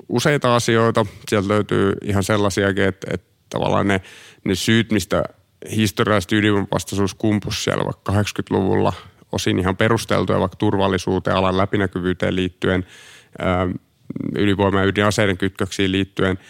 [0.10, 1.06] useita asioita.
[1.30, 4.02] Sieltä löytyy ihan sellaisiakin, että, että tavallaan ne,
[4.44, 5.24] ne syyt, mistä
[5.76, 8.94] historiallisesti ydinvastaisuus kumpus siellä vaikka 80-luvulla
[9.32, 12.86] osin ihan perusteltuja vaikka turvallisuuteen, alan läpinäkyvyyteen liittyen,
[14.38, 16.40] ydinvoima- ja ydinaseiden kytköksiin liittyen–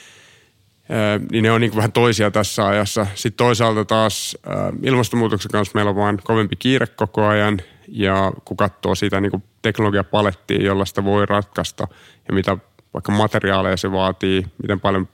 [1.32, 3.08] niin ne on niin vähän toisia tässä ajassa.
[3.16, 4.38] Sitten toisaalta taas
[4.84, 10.66] ilmastonmuutoksen kanssa meillä on vaan kovempi kiire koko ajan ja kun katsoo sitä niin teknologiapalettia,
[10.66, 11.88] jolla sitä voi ratkaista
[12.28, 12.58] ja mitä
[12.94, 15.08] vaikka materiaaleja se vaatii, miten paljon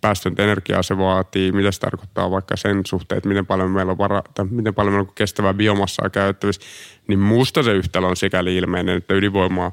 [0.00, 3.98] päästöntä energiaa se vaatii, mitä se tarkoittaa vaikka sen suhteen, että miten paljon meillä on,
[3.98, 6.62] vara, tai miten paljon meillä on kestävää biomassaa käyttävissä,
[7.08, 9.72] niin muusta se yhtälö on sikäli ilmeinen, että ydinvoimaa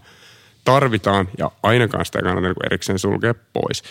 [0.63, 3.83] tarvitaan ja ainakaan sitä ei kannata niin erikseen sulkea pois.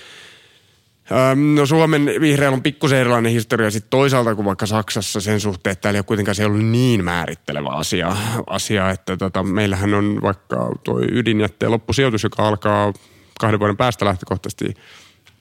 [1.56, 5.82] No Suomen vihreällä on pikkusen erilainen historia sitten toisaalta kuin vaikka Saksassa sen suhteen, että
[5.82, 10.70] täällä ei ole kuitenkaan se ollut niin määrittelevä asia, asia että tota, meillähän on vaikka
[10.84, 12.92] tuo ydinjätteen loppusijoitus, joka alkaa
[13.40, 14.74] kahden vuoden päästä lähtökohtaisesti,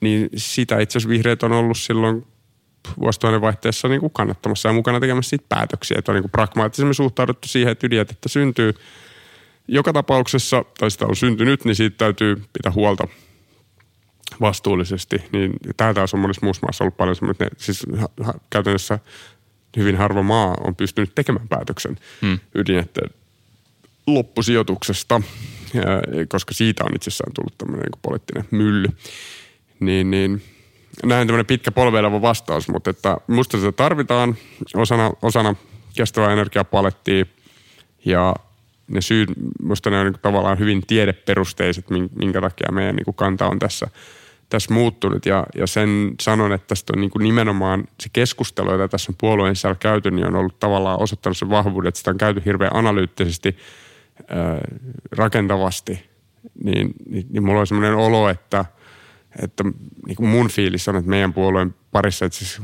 [0.01, 2.27] niin sitä itse asiassa vihreät on ollut silloin
[2.99, 6.95] vuosituhannen vaihteessa niin kuin kannattamassa ja mukana tekemässä siitä päätöksiä, että on niin kuin pragmaattisemmin
[6.95, 8.73] suhtauduttu siihen, että ydinjätettä syntyy.
[9.67, 13.07] Joka tapauksessa, tai sitä on syntynyt, niin siitä täytyy pitää huolta–
[14.41, 17.85] vastuullisesti, niin tämä taas on monessa muussa maassa ollut paljon semmoinen, että siis
[18.49, 18.99] käytännössä
[19.77, 22.39] hyvin harva maa on pystynyt tekemään päätöksen hmm.
[22.55, 23.09] ydinjätteen
[24.07, 25.21] loppusijoituksesta,
[26.29, 28.87] koska siitä on itsessään tullut tämmöinen niin poliittinen mylly.
[29.79, 30.43] Niin, niin
[31.05, 34.35] näin tämmöinen pitkä polveileva vastaus, mutta että musta sitä tarvitaan
[34.75, 35.55] osana, osana
[35.95, 37.25] kestävää energiapalettia
[38.05, 38.35] ja
[38.89, 39.29] ne syyt,
[39.63, 43.87] musta ne on niin tavallaan hyvin tiedeperusteiset, minkä takia meidän niin kanta on tässä–
[44.49, 45.25] tässä muuttunut.
[45.25, 49.15] Ja, ja sen sanon, että tästä on niin kuin nimenomaan se keskustelu, jota tässä on
[49.19, 52.75] puolueen sisällä käyty, niin on ollut tavallaan osoittanut sen vahvuuden, että sitä on käyty hirveän
[52.75, 53.57] analyyttisesti,
[54.27, 54.57] ää,
[55.11, 56.09] rakentavasti,
[56.63, 58.65] niin, niin, niin mulla on sellainen olo, että,
[59.43, 59.63] että
[60.07, 62.61] niin kuin mun fiilis on, että meidän puolueen parissa, että siis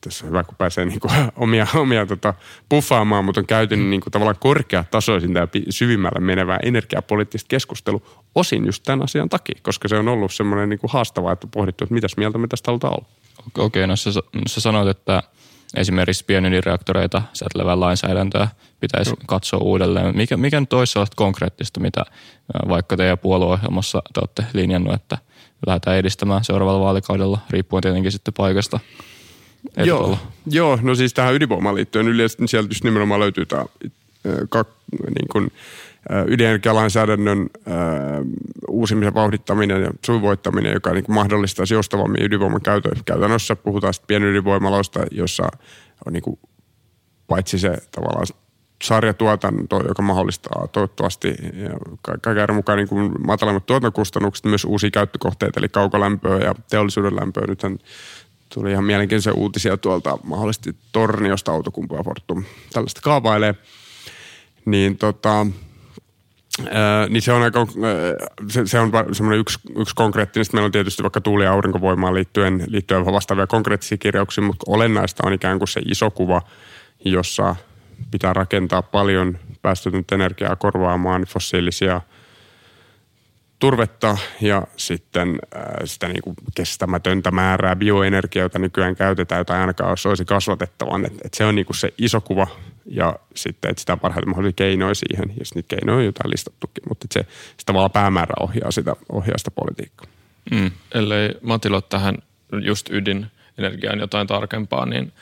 [0.00, 2.34] tässä on hyvä, kun pääsee niin kuin omia, omia tota,
[2.68, 8.00] puffaamaan, mutta on käyty niin kuin tavallaan korkeatasoisin ja syvimmällä menevää energiapoliittista keskustelua
[8.34, 11.84] osin just tämän asian takia, koska se on ollut semmoinen niin kuin haastavaa, että pohdittu,
[11.84, 13.08] että mitäs mieltä me tästä halutaan olla.
[13.46, 14.10] Okei, okay, no sä,
[14.46, 15.22] sä sanoit, että
[15.76, 18.48] esimerkiksi pienydinreaktoreita säätelevää lainsäädäntöä
[18.80, 19.16] pitäisi no.
[19.26, 20.16] katsoa uudelleen.
[20.16, 22.04] Mikä, mikä nyt olisi sellaista konkreettista, mitä
[22.68, 25.18] vaikka teidän puolueohjelmassa te olette linjannut, että
[25.66, 28.80] lähdetään edistämään seuraavalla vaalikaudella, riippuen tietenkin sitten paikasta.
[29.76, 33.64] Joo, joo, no siis tähän ydinvoimaan liittyen yleensä sieltä just nimenomaan löytyy tämä
[34.48, 35.50] kak, niin kuin,
[36.26, 37.74] ydinenergialainsäädännön äh,
[38.68, 42.92] uusimisen vauhdittaminen ja sujuvoittaminen, joka niin mahdollistaisi joustavammin ydinvoiman käytön.
[43.04, 45.42] Käytännössä puhutaan sitten pienydinvoimaloista, jossa
[46.06, 46.38] on niin kuin,
[47.26, 48.26] paitsi se tavallaan
[48.82, 51.34] sarjatuotanto, joka mahdollistaa toivottavasti
[52.20, 57.46] kaiken mukaan niin kuin matalammat tuotantokustannukset, myös uusia käyttökohteita, eli kaukolämpöä ja teollisuuden lämpöä.
[57.46, 57.78] Nythän
[58.54, 63.54] tuli ihan mielenkiintoisia uutisia tuolta mahdollisesti Torniosta autokumpu ja Fortum tällaista kaavailee.
[64.64, 65.46] Niin tota,
[66.70, 67.66] Ää, niin se on aika,
[68.48, 70.44] se, se on semmoinen yksi, yksi konkreettinen.
[70.44, 75.26] Sitten meillä on tietysti vaikka tuuli- ja aurinkovoimaan liittyen, liittyen vastaavia konkreettisia kirjauksia, mutta olennaista
[75.26, 76.42] on ikään kuin se iso kuva,
[77.04, 77.56] jossa
[78.10, 82.00] pitää rakentaa paljon päästötöntä energiaa korvaamaan fossiilisia
[83.58, 89.96] turvetta ja sitten äh, sitä niin kuin kestämätöntä määrää bioenergiaa, jota nykyään käytetään, jota ainakaan
[90.08, 91.06] olisi kasvatettavan.
[91.06, 92.46] Et, et se on niin kuin se iso kuva
[92.86, 97.20] ja sitten sitä parhaita mahdollisia keinoja siihen, ja niitä keinoja on jotain listattukin, mutta se,
[97.56, 100.06] se tavallaan päämäärä ohjaa sitä, ohjaa sitä politiikkaa.
[100.50, 100.70] Mm.
[100.94, 102.14] Ellei Matilo tähän
[102.62, 105.12] just ydinenergiaan jotain tarkempaa, niin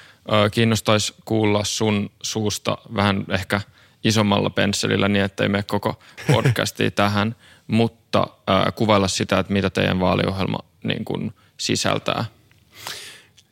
[0.50, 3.60] kiinnostaisi kuulla sun suusta vähän ehkä
[4.04, 5.98] isommalla pensselillä niin, ettei mene koko
[6.32, 7.36] podcastia tähän,
[7.66, 8.26] mutta
[8.68, 12.24] ö, kuvailla sitä, että mitä teidän vaaliohjelma niin kuin sisältää.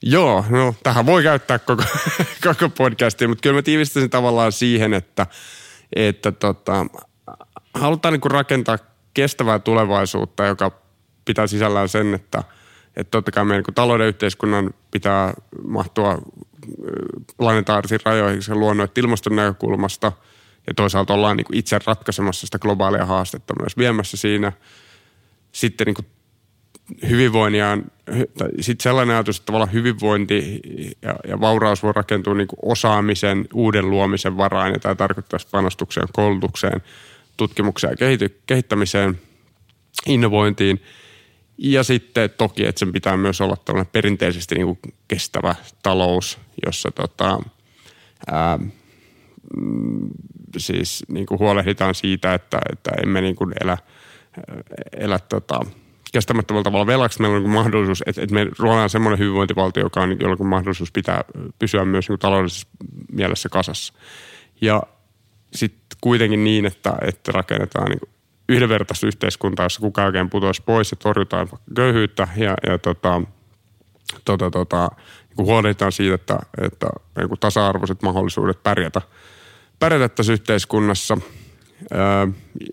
[0.02, 1.82] Joo, no tähän voi käyttää koko,
[2.46, 5.26] koko podcastia, mutta kyllä mä tiivistäisin tavallaan siihen, että,
[5.96, 6.86] että tota,
[7.74, 8.78] halutaan niin rakentaa
[9.14, 10.72] kestävää tulevaisuutta, joka
[11.24, 12.44] pitää sisällään sen, että,
[12.96, 15.34] että totta kai meidän niin talouden yhteiskunnan pitää
[15.68, 16.18] mahtua
[17.36, 20.12] planetaarisiin rajoihin sen luonnon ilmaston näkökulmasta
[20.66, 24.52] ja toisaalta ollaan niin itse ratkaisemassa sitä globaalia haastetta myös viemässä siinä.
[25.52, 26.06] Sitten niin
[27.08, 27.78] hyvinvoinnin ja
[28.60, 30.60] sitten sellainen ajatus, että tavallaan hyvinvointi
[31.02, 36.82] ja, ja vauraus voi rakentua niin osaamisen, uuden luomisen varaan ja tämä tarkoittaa panostukseen koulutukseen,
[37.36, 39.20] tutkimukseen ja kehittämiseen,
[40.06, 40.80] innovointiin.
[41.58, 46.90] Ja sitten toki, että sen pitää myös olla tällainen perinteisesti niin kuin kestävä talous, jossa
[46.90, 47.40] tota,
[48.30, 48.58] ää,
[50.56, 53.78] siis niin kuin huolehditaan siitä, että, että emme niin kuin elä,
[54.96, 55.60] elä tota,
[56.12, 57.20] kestämättömällä tavalla velaksi.
[57.20, 60.92] Meillä on niin mahdollisuus, että, että me ruollaan semmoinen hyvinvointivaltio, joka on, jolla on mahdollisuus
[60.92, 61.24] pitää
[61.58, 62.68] pysyä myös niin taloudellisessa
[63.12, 63.94] mielessä kasassa.
[64.60, 64.82] Ja
[65.54, 68.15] sitten kuitenkin niin, että, että rakennetaan niin
[68.48, 73.22] yhdenvertaista yhteiskuntaa, jossa kukaan oikein putoisi pois ja torjutaan köyhyyttä ja, ja tota,
[74.24, 74.90] tota, tota,
[75.36, 76.86] niin huolehditaan siitä, että, että
[77.18, 79.02] niin tasa-arvoiset mahdollisuudet pärjätä,
[79.78, 81.18] pärjätä tässä yhteiskunnassa.
[81.92, 82.26] Öö,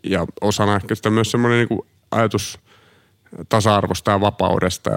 [0.04, 1.80] ja osana ehkä sitä myös semmoinen niin
[2.12, 2.60] ajatus
[3.50, 4.92] tasa-arvosta ja vapaudesta,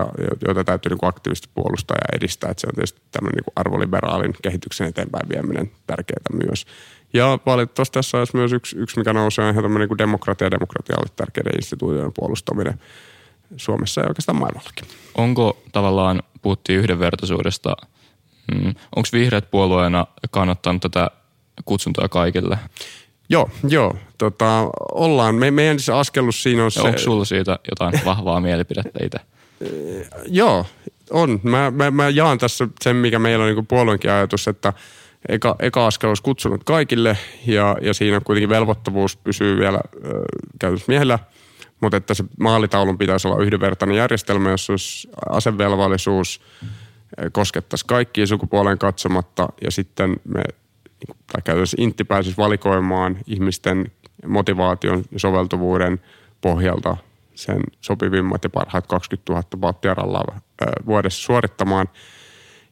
[0.47, 2.51] joita täytyy niin aktiivisesti puolustaa ja edistää.
[2.51, 6.67] Että se on tietysti tämmöinen niin arvoliberaalin kehityksen eteenpäin vieminen tärkeää myös.
[7.13, 10.51] Ja valitettavasti tässä olisi myös yksi, yksi mikä nousee, on ihan tämmöinen niin demokratia ja
[10.51, 12.81] demokratialle tärkeiden instituutioiden puolustaminen
[13.57, 14.85] Suomessa ja oikeastaan maailmallakin.
[15.15, 17.77] Onko tavallaan, puhuttiin yhdenvertaisuudesta,
[18.55, 21.11] mm, onko vihreät puolueena kannattanut tätä
[21.65, 22.59] kutsuntoa kaikille?
[23.29, 23.97] Joo, joo.
[24.19, 25.35] Tota, ollaan.
[25.35, 26.81] Me, meidän siis askellus siinä on ja se...
[26.81, 29.19] Onko sulla siitä jotain vahvaa mielipidettä itse?
[30.27, 30.67] joo,
[31.11, 31.41] on.
[31.43, 34.73] Mä, mä, mä jaan tässä sen, mikä meillä on niin puolueenkin ajatus, että–
[35.29, 39.81] eka, eka askel olisi kutsunut kaikille ja, ja siinä kuitenkin velvoittavuus pysyy vielä
[40.59, 41.19] käytössä miehellä,
[41.81, 46.41] mutta että se maalitaulun pitäisi olla yhdenvertainen järjestelmä, jossa olisi asevelvollisuus
[47.33, 50.43] koskettaisi kaikkia sukupuoleen katsomatta ja sitten me
[51.07, 53.93] niin tai käytännössä intti pääsisi valikoimaan ihmisten
[54.27, 56.01] motivaation ja soveltuvuuden
[56.41, 56.97] pohjalta
[57.35, 60.25] sen sopivimmat ja parhaat 20 000 battiaralla
[60.87, 61.89] vuodessa suorittamaan–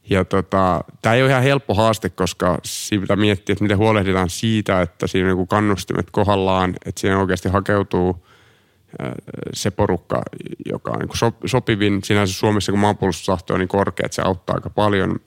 [0.09, 4.81] ja tota, tämä ei ole ihan helppo haaste, koska siitä miettiä, että miten huolehditaan siitä,
[4.81, 8.25] että siinä on kannustimet kohdallaan, että siihen oikeasti hakeutuu
[9.53, 10.21] se porukka,
[10.65, 12.03] joka on niin sopivin.
[12.03, 15.19] Sinänsä Suomessa, kun maanpuolustustahto on niin korkea, että se auttaa aika paljon.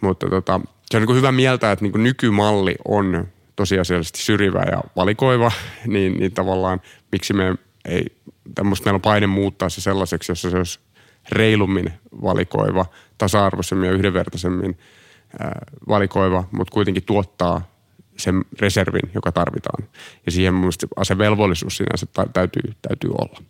[0.00, 5.52] Mutta tota, se on niin hyvä mieltä, että niin nykymalli on tosiasiallisesti syrjivä ja valikoiva,
[5.86, 6.80] niin, niin tavallaan
[7.12, 8.06] miksi me ei,
[8.54, 10.80] tämmöistä meillä on paine muuttaa se sellaiseksi, jossa se olisi
[11.32, 12.86] reilummin valikoiva,
[13.18, 14.78] tasa-arvoisemmin ja yhdenvertaisemmin
[15.88, 17.72] valikoiva, mutta kuitenkin tuottaa
[18.16, 19.88] sen reservin, joka tarvitaan.
[20.26, 23.42] Ja siihen mun asevelvollisuus sinänsä täytyy, täytyy olla.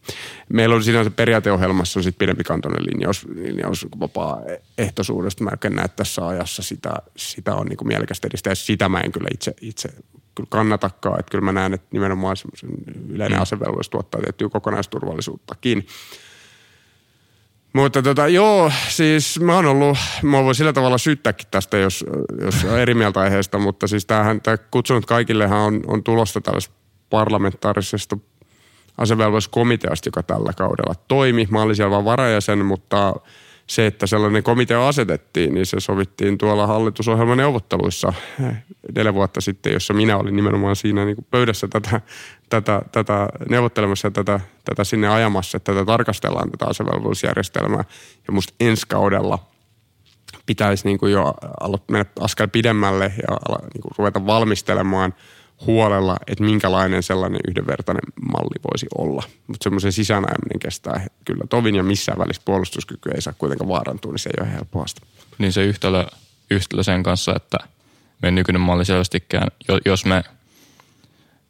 [0.48, 5.44] Meillä on sinänsä periaateohjelmassa on sitten pidempikantoinen linjaus, linjaus vapaaehtoisuudesta.
[5.44, 8.54] Mä en näe tässä ajassa sitä, sitä on niin mielekästä edistää.
[8.54, 9.88] Sitä mä en kyllä itse, itse
[10.34, 11.20] kyllä kannatakaan.
[11.20, 12.36] Että kyllä mä näen, että nimenomaan
[13.08, 13.42] yleinen mm.
[13.42, 15.86] asevelvollisuus tuottaa tiettyä kokonaisturvallisuuttakin.
[17.72, 22.04] Mutta tota, joo, siis mä oon ollut, mä voin sillä tavalla syyttääkin tästä, jos,
[22.40, 26.76] jos on eri mieltä aiheesta, mutta siis tämähän, tämä kutsunut kaikillehan on, on tulosta tällaisesta
[27.10, 28.16] parlamentaarisesta
[28.98, 31.48] asevelvollisuuskomiteasta, joka tällä kaudella toimi.
[31.50, 33.14] Mä olin siellä vaan varajäsen, mutta
[33.66, 38.12] se, että sellainen komitea asetettiin, niin se sovittiin tuolla hallitusohjelman neuvotteluissa
[38.96, 42.00] neljä vuotta sitten, jossa minä olin nimenomaan siinä niin pöydässä tätä,
[42.48, 47.84] tätä, tätä neuvottelemassa ja tätä, tätä sinne ajamassa, että tätä tarkastellaan tätä asevelvollisuusjärjestelmää.
[48.26, 49.38] Ja musta ensi kaudella
[50.46, 51.34] pitäisi niin kuin jo
[51.90, 53.36] mennä askel pidemmälle ja
[53.74, 55.14] niin kuin ruveta valmistelemaan–
[55.66, 59.22] huolella, että minkälainen sellainen yhdenvertainen malli voisi olla.
[59.46, 64.18] Mutta semmoisen sisäänäeminen kestää kyllä tovin ja missään välissä puolustuskyky ei saa kuitenkaan vaarantua, niin
[64.18, 65.00] se ei ole helposti.
[65.38, 66.06] Niin se yhtälö,
[66.50, 67.58] yhtälö sen kanssa, että
[68.22, 69.48] meidän nykyinen malli selvästikään,
[69.84, 70.24] jos me,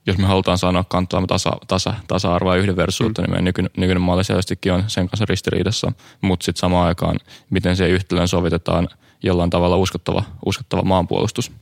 [0.06, 3.24] jos me halutaan sanoa kantaa tasa, tasa, tasa-arvoa ja yhdenvertaisuutta, mm.
[3.24, 5.92] niin meidän nykyinen, nykyinen malli selvästikin on sen kanssa ristiriidassa.
[6.20, 7.16] Mutta sitten samaan aikaan,
[7.50, 8.88] miten se yhtälön sovitetaan
[9.22, 11.52] jollain tavalla uskottava, uskottava maanpuolustus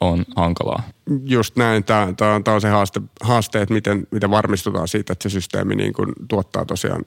[0.00, 0.82] on hankalaa.
[1.24, 1.84] Just näin.
[1.84, 5.74] Tämä, tämä, tämä on se haaste, haaste että miten, miten varmistutaan siitä, että se systeemi
[5.74, 7.04] niin kuin tuottaa tosiaan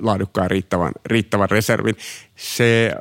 [0.00, 1.96] laadukkaan riittävän, riittävän reservin.
[2.36, 2.94] Se,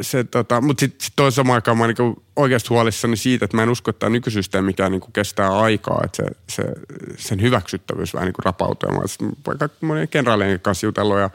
[0.00, 3.62] se tota, mutta sitten sit toisessa samaan aikaan mä niin oikeasti huolissani siitä, että mä
[3.62, 6.62] en usko, että tämä nykysysteemi mikään niin kestää aikaa, että se, se,
[7.18, 8.90] sen hyväksyttävyys vähän niin rapautuu.
[8.90, 9.00] Mä
[9.46, 11.30] vaikka monien kenraalien kanssa jutellut ja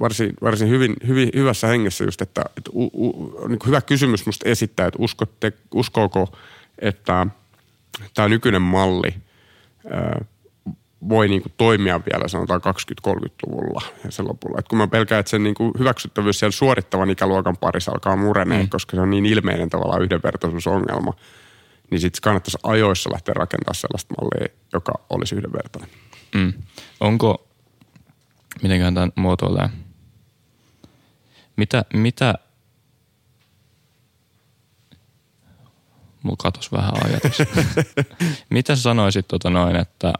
[0.00, 4.48] varsin, varsin hyvin, hyvin, hyvässä hengessä just, että, että u, u, niin hyvä kysymys musta
[4.48, 6.36] esittää, että uskotte, uskooko,
[6.78, 7.26] että
[8.14, 9.14] tämä nykyinen malli
[11.08, 12.60] voi niin kuin toimia vielä sanotaan
[13.08, 14.58] 20-30-luvulla ja sen lopulla.
[14.58, 18.62] Et kun mä pelkään, että sen niin kuin hyväksyttävyys siellä suorittavan ikäluokan parissa alkaa murenee,
[18.62, 18.68] mm.
[18.68, 21.14] koska se on niin ilmeinen tavallaan yhdenvertaisuusongelma,
[21.90, 25.90] niin sitten kannattaisi ajoissa lähteä rakentamaan sellaista mallia, joka olisi yhdenvertainen.
[26.34, 26.52] Mm.
[27.00, 27.46] Onko,
[28.62, 29.68] mitenkään tämän muotoilee,
[31.56, 32.34] mitä, mitä
[36.22, 37.38] Mulla katos vähän ajatus.
[38.50, 40.12] Mitä sanoisit tota noin, että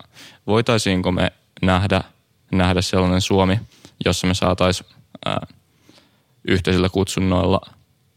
[0.47, 2.01] voitaisiinko me nähdä,
[2.53, 3.61] nähdä sellainen Suomi,
[4.05, 4.91] jossa me saataisiin
[6.49, 7.61] yhteisillä kutsunnoilla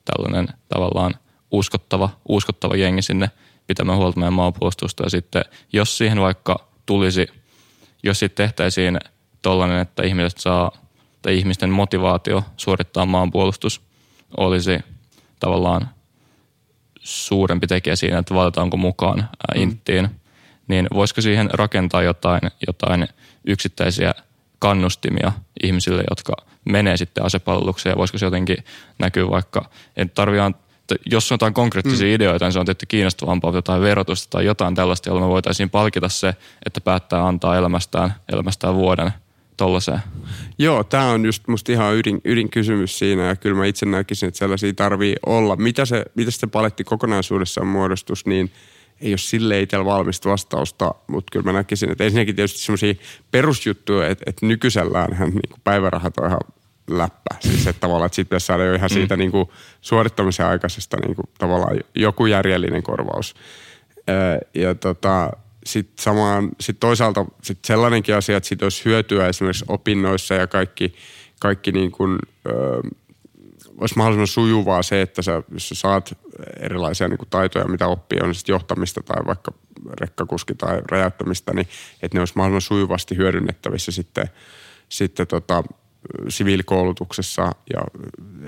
[0.05, 1.13] tällainen tavallaan
[1.51, 3.31] uskottava, uskottava jengi sinne
[3.67, 5.03] pitämään huolta meidän maanpuolustusta.
[5.03, 7.27] Ja sitten jos siihen vaikka tulisi,
[8.03, 8.99] jos sitten tehtäisiin
[9.45, 10.71] tollainen, että ihmiset saa,
[11.21, 13.81] tai ihmisten motivaatio suorittaa maanpuolustus
[14.37, 14.79] olisi
[15.39, 15.89] tavallaan
[16.99, 19.61] suurempi tekijä siinä, että valitaanko mukaan ää, mm.
[19.61, 20.09] inttiin,
[20.67, 23.07] niin voisiko siihen rakentaa jotain, jotain
[23.47, 24.13] yksittäisiä
[24.59, 25.31] kannustimia
[25.63, 26.33] ihmisille, jotka
[26.69, 28.57] menee sitten asepalvelukseen ja voisiko se jotenkin
[28.99, 30.55] näkyä vaikka, että tarvitaan
[31.05, 32.13] jos on jotain konkreettisia mm.
[32.13, 36.09] ideoita, niin se on tietysti kiinnostavampaa jotain verotusta tai jotain tällaista, jolla me voitaisiin palkita
[36.09, 39.11] se, että päättää antaa elämästään, elämästään vuoden–
[39.57, 39.99] tollaiseen?
[40.57, 44.37] Joo, tämä on just musta ihan ydin, ydinkysymys siinä ja kyllä mä itse näkisin, että
[44.37, 45.55] sellaisia tarvii olla.
[45.55, 48.51] Mitä se, mitä se paletti kokonaisuudessaan muodostus, niin
[49.01, 52.93] ei ole sille itsellä valmista vastausta, mutta kyllä mä näkisin, että ensinnäkin tietysti semmoisia
[53.31, 54.45] perusjuttuja, että, että
[55.13, 56.39] hän niin päivärahat on ihan
[56.89, 57.35] läppä.
[57.39, 59.19] Siis että tavallaan, että sitten saada jo ihan siitä mm.
[59.19, 59.49] niin kuin
[59.81, 63.35] suorittamisen aikaisesta niin kuin tavallaan joku järjellinen korvaus.
[64.55, 65.31] Ja tota,
[65.65, 70.95] sitten samaan, sit toisaalta sit sellainenkin asia, että siitä olisi hyötyä esimerkiksi opinnoissa ja kaikki,
[71.39, 72.81] kaikki niin kuin, ö,
[73.77, 76.17] olisi mahdollisimman sujuvaa se, että sä, jos sä saat
[76.59, 79.51] erilaisia niin kuin taitoja, mitä oppii, on sitten johtamista tai vaikka
[80.01, 81.67] rekkakuski tai räjäyttämistä, niin
[82.01, 84.29] että ne olisi mahdollisimman sujuvasti hyödynnettävissä sitten,
[84.89, 85.63] sitten tota,
[86.29, 87.41] siviilikoulutuksessa
[87.73, 87.81] ja,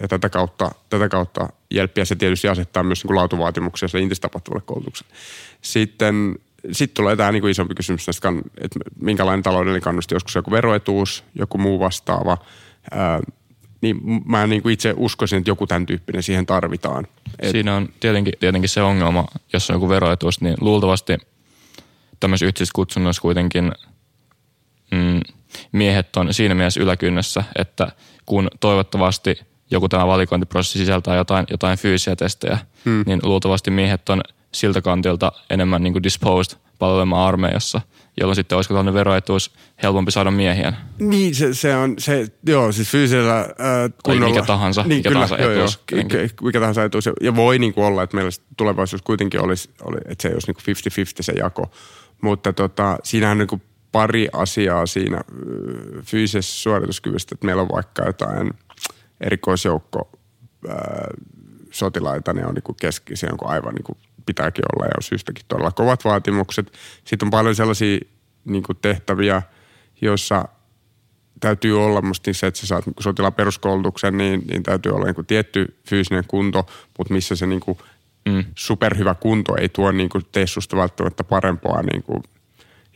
[0.02, 4.64] ja tätä, kautta, tätä kautta jelppiä se tietysti asettaa myös niin kuin laatuvaatimuksia sille tapahtuvalle
[4.66, 5.12] koulutukselle.
[5.62, 6.36] Sitten
[6.72, 11.24] sitten tulee tämä niin kuin isompi kysymys tästä, että minkälainen taloudellinen kannusti, joskus joku veroetuus,
[11.36, 12.38] joku muu vastaava.
[12.92, 13.20] Ää,
[13.82, 17.08] niin mä niin kuin itse uskoisin, että joku tämän tyyppinen siihen tarvitaan.
[17.40, 17.52] Et...
[17.52, 21.18] Siinä on tietenkin, tietenkin se ongelma, jos on joku veroetuus, niin luultavasti
[22.20, 23.72] tämmöisessä yhteisessä kutsunnoissa kuitenkin
[24.92, 25.20] mm,
[25.72, 27.92] miehet on siinä mielessä yläkynnessä, että
[28.26, 29.40] kun toivottavasti
[29.72, 33.04] joku tämä valikointiprosessi sisältää jotain, jotain fyysisiä testejä, hmm.
[33.06, 34.22] niin luultavasti miehet on
[34.54, 37.82] siltä kantilta enemmän niin kuin disposed palvelemaan armeijassa,
[38.20, 39.52] jolloin sitten olisiko tällainen veroetuus
[39.84, 40.74] helpompi saada miehiä.
[41.00, 43.48] Niin, se, se on se, joo, siis fyysisellä äh,
[44.04, 44.26] kunnolla.
[44.26, 45.80] Tai mikä tahansa, niin, mikä kyllä, tahansa joo, etuus.
[45.92, 47.10] Joo, mikä, mikä tahansa etuus.
[47.22, 50.48] Ja voi niin kuin olla, että meillä tulevaisuus kuitenkin olisi, oli, että se ei olisi
[50.48, 51.72] niin kuin 50-50 se jako.
[52.22, 55.22] Mutta tota, siinähän on niin kuin pari asiaa siinä
[56.02, 58.52] fyysisessä suorituskyvystä, että meillä on vaikka jotain
[59.22, 60.10] erikoisjoukko
[60.70, 60.76] äh,
[61.72, 63.98] sotilaita, ne on niin kuin keski, se on aivan niin kuin
[64.28, 66.72] pitääkin olla ja on syystäkin todella kovat vaatimukset.
[67.06, 68.00] Sitten on paljon sellaisia
[68.46, 69.42] niin kuin tehtäviä,
[70.02, 70.46] joissa
[71.40, 75.16] täytyy olla musta se, että sä saat niin sotilaan peruskoulutuksen, niin, niin täytyy olla niin
[75.16, 76.66] kuin tietty fyysinen kunto,
[76.98, 77.78] mutta missä se niin kuin
[78.30, 78.46] mm.
[78.56, 82.24] superhyvä kunto ei tuo niin kuin tee susta välttämättä parempaa niin kuin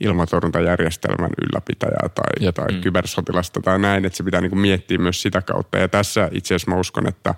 [0.01, 2.55] ilmatorjuntajärjestelmän ylläpitäjää tai, Jep.
[2.55, 2.81] tai mm.
[2.81, 5.77] kybersotilasta tai näin, että se pitää niin kuin miettiä myös sitä kautta.
[5.77, 7.35] Ja tässä itse asiassa mä uskon, että,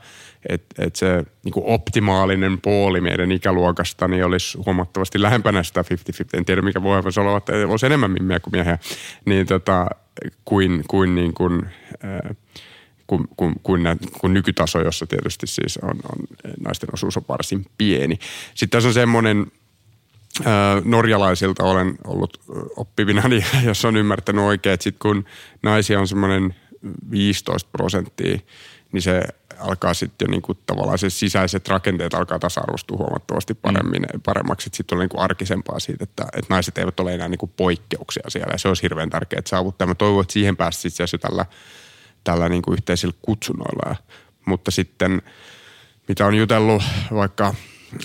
[0.49, 5.85] että, että se niin kuin optimaalinen puoli meidän ikäluokasta niin olisi huomattavasti lähempänä sitä 50-50.
[6.33, 8.77] En tiedä, mikä voi olla, että olisi enemmän mimmiä kuin miehiä,
[9.25, 9.87] niin tota,
[10.45, 11.65] kuin, kuin, niin kuin,
[12.05, 12.35] äh,
[13.07, 13.81] kuin, kuin, kuin,
[14.19, 16.27] kuin nykytaso, jossa tietysti siis on, on,
[16.65, 18.19] naisten osuus on varsin pieni.
[18.53, 19.45] Sitten tässä on semmoinen,
[20.85, 22.41] norjalaisilta olen ollut
[22.75, 25.25] oppivina, niin jos on ymmärtänyt oikein, että sit kun
[25.63, 26.55] naisia on semmoinen
[27.11, 28.39] 15 prosenttia,
[28.91, 29.21] niin se
[29.59, 34.21] alkaa sitten niin kuin tavallaan se sisäiset rakenteet alkaa tasa-arvostua huomattavasti paremmin, mm.
[34.21, 34.69] paremmaksi.
[34.73, 38.23] Sitten on niin kuin arkisempaa siitä, että, että naiset eivät ole enää niin kuin poikkeuksia
[38.29, 39.87] siellä ja se olisi hirveän tärkeää saavuttaa.
[39.87, 41.45] Mä toivon, että siihen päästä itse asiassa tällä,
[42.23, 43.95] tällä niin kuin yhteisillä kutsunnoilla.
[44.45, 45.21] Mutta sitten
[46.07, 46.83] mitä on jutellut
[47.13, 47.53] vaikka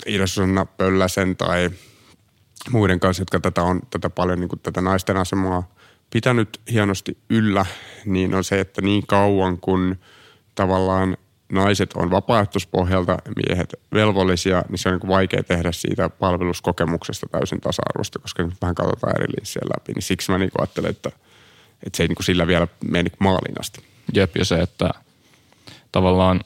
[0.06, 0.24] Ida
[0.76, 1.70] Pölläsen tai
[2.70, 5.74] muiden kanssa, jotka tätä on tätä paljon niin kuin tätä naisten asemaa
[6.10, 7.66] pitänyt hienosti yllä,
[8.04, 9.96] niin on se, että niin kauan kun
[10.54, 11.16] tavallaan
[11.52, 18.18] naiset on vapaaehtoispohjalta, miehet velvollisia, niin se on niin vaikea tehdä siitä palveluskokemuksesta täysin tasa-arvosta,
[18.18, 19.34] koska nyt vähän katsotaan eri
[19.76, 19.92] läpi.
[19.92, 21.08] Niin siksi mä niin ajattelen, että,
[21.86, 23.84] että se ei niin sillä vielä mene niin maaliin asti.
[24.14, 24.90] Jep, ja se, että
[25.92, 26.40] tavallaan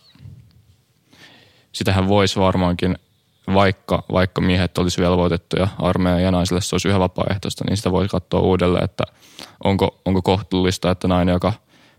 [1.73, 2.99] sitähän voisi varmaankin,
[3.55, 8.11] vaikka, vaikka miehet olisi velvoitettuja armeijan ja naisille se olisi yhä vapaaehtoista, niin sitä voisi
[8.11, 9.05] katsoa uudelleen, että
[9.65, 11.53] onko, onko kohtuullista, että nainen, joka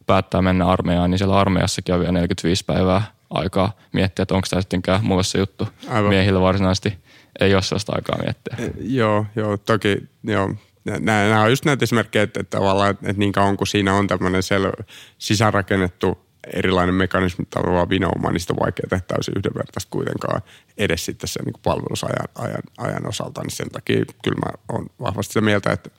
[0.05, 4.61] päättää mennä armeijaan, niin siellä armeijassakin on vielä 45 päivää aikaa miettiä, että onko tämä
[4.61, 5.67] sittenkään mulle se juttu.
[5.87, 6.09] Aivan.
[6.09, 6.97] Miehillä varsinaisesti
[7.39, 8.55] ei ole sellaista aikaa miettiä.
[8.59, 10.49] E, joo, joo, toki joo.
[10.85, 14.07] Nämä, nämä on just näitä esimerkkejä, että, että tavallaan, että niin kauan kuin siinä on
[14.07, 14.83] tämmöinen sel-
[15.17, 16.17] sisäänrakennettu
[16.53, 20.41] erilainen mekanismi tavallaan vinouma, niin sitä on vaikea tehdä täysin yhdenvertaista kuitenkaan
[20.77, 25.33] edes sitten sen niin palvelusajan ajan, ajan osalta, niin sen takia kyllä mä oon vahvasti
[25.33, 25.89] sitä mieltä, että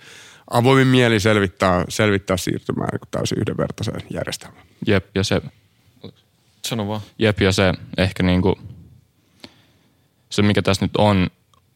[0.51, 4.67] avoimin mieli selvittää, selvittää siirtymään niin täysin yhdenvertaiseen järjestelmään.
[4.87, 5.43] Jep, ja se...
[6.67, 7.01] Sano vaan.
[7.19, 8.55] Jep, ja se ehkä niin kuin,
[10.31, 11.31] se mikä tässä nyt on,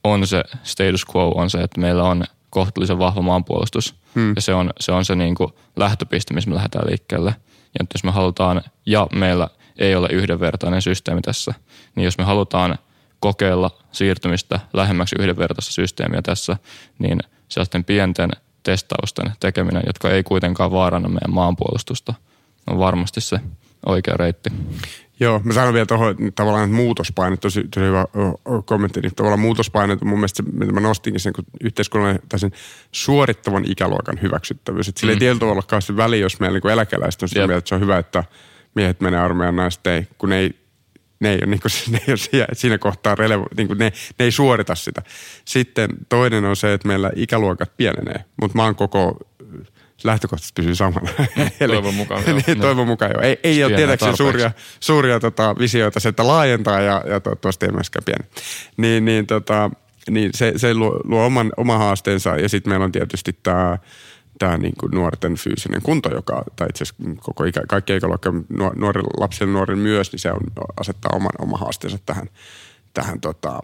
[0.04, 3.94] on se status quo, on se, että meillä on kohtuullisen vahva maanpuolustus.
[4.14, 4.32] Hmm.
[4.36, 7.34] Ja se on se, on se niin kuin lähtöpiste, missä me lähdetään liikkeelle–
[7.78, 9.48] ja jos me halutaan, ja meillä
[9.78, 11.54] ei ole yhdenvertainen systeemi tässä,
[11.94, 12.78] niin jos me halutaan
[13.20, 16.56] kokeilla siirtymistä lähemmäksi yhdenvertaista systeemiä tässä,
[16.98, 18.30] niin sellaisten pienten
[18.68, 22.14] testausten tekeminen, jotka ei kuitenkaan vaaranna meidän maanpuolustusta,
[22.70, 23.40] on varmasti se
[23.86, 24.50] oikea reitti.
[25.20, 28.04] Joo, mä sanon vielä tuohon tavallaan muutospainet, tosi, tosi hyvä
[28.64, 32.52] kommentti, niin tavallaan muutospainet on mun mielestä se, mitä mä nostinkin sen yhteiskunnan tai sen
[32.92, 34.88] suorittavan ikäluokan hyväksyttävyys.
[34.88, 35.14] Että sillä mm.
[35.14, 37.80] ei tietyllä tavalla ole väliä, jos meillä niin eläkeläiset on sitä mieltä, että se on
[37.80, 38.24] hyvä, että
[38.74, 40.67] miehet menee armeijan, naiset ei, kun ei,
[41.20, 44.24] ne ei ole, niin kuin, ne ei ole siinä kohtaa relevo, niin kuin ne, ne
[44.24, 45.02] ei suorita sitä.
[45.44, 49.16] Sitten toinen on se, että meillä ikäluokat pienenee, mutta maan koko
[50.04, 51.10] lähtökohtaisesti pysyy samana.
[51.60, 52.40] Eli, toivon mukaan joo.
[52.46, 53.22] niin, toivon mukaan joo.
[53.22, 54.50] Ei, ei ole tietääkseni suuria,
[54.80, 58.24] suuria tota, visioita se, että laajentaa ja, ja toivottavasti ei myöskään pieni.
[58.76, 59.70] Niin, niin, tota,
[60.10, 63.78] niin se, se luo, luo oman, oma haasteensa ja sitten meillä on tietysti tämä
[64.38, 68.32] tämä niin kuin nuorten fyysinen kunto, joka, tai itse asiassa koko ikä, kaikki ikäluokka,
[68.76, 70.40] nuori, lapsille nuori myös, niin se on,
[70.80, 72.28] asettaa oman, oma haasteensa tähän,
[72.94, 73.60] tähän tota,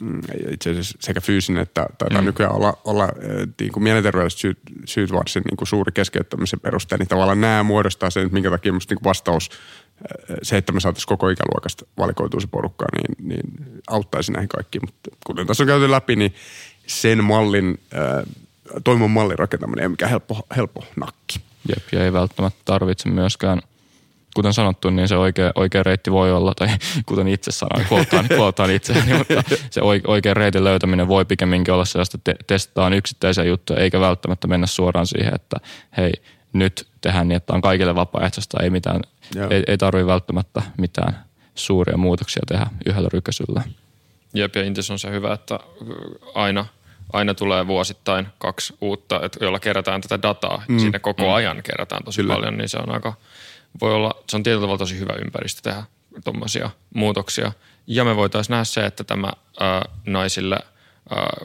[0.00, 2.26] Mm, itse asiassa sekä fyysinen että taitaa mm.
[2.26, 3.08] nykyään olla, olla
[3.60, 8.10] niin kuin mielenterveydelliset syyt, syyt varsin niin kuin suuri keskeyttämisen peruste, niin tavallaan nämä muodostaa
[8.10, 9.50] sen, minkä takia musta niin vastaus
[10.42, 14.82] se, että me saataisiin koko ikäluokasta valikoitua se porukka, niin, niin auttaisi näihin kaikkiin.
[14.86, 16.34] Mutta kuten tässä on käyty läpi, niin
[16.86, 17.80] sen mallin,
[18.84, 21.40] toimon mallin rakentaminen ei ole mikään helppo, helppo nakki.
[21.68, 23.62] Jep, ja ei välttämättä tarvitse myöskään–
[24.34, 26.68] kuten sanottu, niin se oikea, oikea reitti voi olla, tai
[27.06, 31.84] kuten itse sanoin, kuotaan, kuotaan itse, niin, mutta se oikea reitin löytäminen voi pikemminkin olla
[31.84, 35.56] sellaista, että testaan yksittäisiä juttuja, eikä välttämättä mennä suoraan siihen, että
[35.96, 36.12] hei,
[36.52, 39.00] nyt tehdään niin, että on kaikille vapaaehtoista, ei, mitään,
[39.50, 43.62] ei, ei tarvitse välttämättä mitään suuria muutoksia tehdä yhdellä rykäisyllä.
[44.34, 45.60] Jep, ja Intis on se hyvä, että
[46.34, 46.66] aina,
[47.14, 50.62] aina tulee vuosittain kaksi uutta, että jolla kerätään tätä dataa.
[50.68, 50.78] Mm.
[50.78, 51.34] Sinne koko mm.
[51.34, 52.34] ajan kerätään tosi Kyllä.
[52.34, 53.12] paljon, niin se on aika,
[53.80, 55.84] voi olla, se on tietyllä tavalla tosi hyvä ympäristö tehdä
[56.24, 57.52] tuommoisia muutoksia.
[57.86, 60.58] Ja me voitaisiin nähdä se, että tämä ää, naisille
[61.10, 61.36] ää,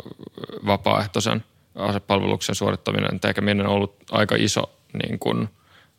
[0.65, 1.43] vapaaehtoisen
[1.75, 4.71] asepalveluksen suorittaminen tekeminen on ollut aika iso
[5.03, 5.49] niin kuin,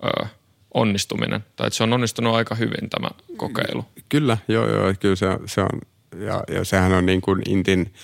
[0.03, 0.29] ää,
[0.75, 1.45] onnistuminen.
[1.57, 3.85] Tai että se on onnistunut aika hyvin tämä kokeilu.
[4.09, 5.81] Kyllä, joo, joo kyllä se, se on.
[6.17, 7.95] Ja, ja sehän on niin kuin Intin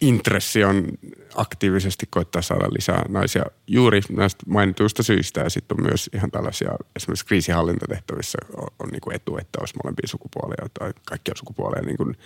[0.00, 0.88] intressi on
[1.34, 5.40] aktiivisesti koittaa saada lisää naisia juuri näistä mainituista syistä.
[5.40, 9.74] Ja sitten on myös ihan tällaisia esimerkiksi kriisihallintatehtävissä on, on niin kuin etu, että olisi
[9.84, 12.16] molempia sukupuolia tai kaikkia sukupuolia niin kuin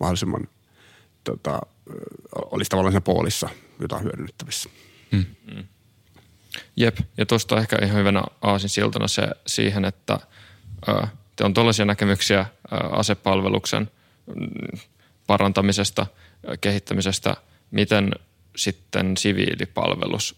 [0.00, 0.48] mahdollisimman
[1.24, 1.60] tota,
[2.34, 3.48] olisi tavallaan siinä poolissa
[3.80, 4.70] jotain hyödynnettävissä.
[5.12, 5.24] Hmm.
[6.76, 10.18] Jep, ja tuosta ehkä ihan hyvänä aasinsiltana se siihen, että
[11.36, 13.90] te on tuollaisia näkemyksiä ö, asepalveluksen
[14.26, 14.78] mm,
[15.26, 16.06] parantamisesta,
[16.60, 17.36] kehittämisestä,
[17.70, 18.10] miten
[18.56, 20.36] sitten siviilipalvelus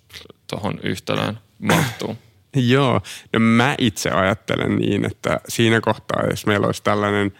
[0.50, 2.16] tuohon yhtälöön mahtuu?
[2.57, 3.00] Joo,
[3.32, 7.32] no mä itse ajattelen niin, että siinä kohtaa, jos meillä olisi tällainen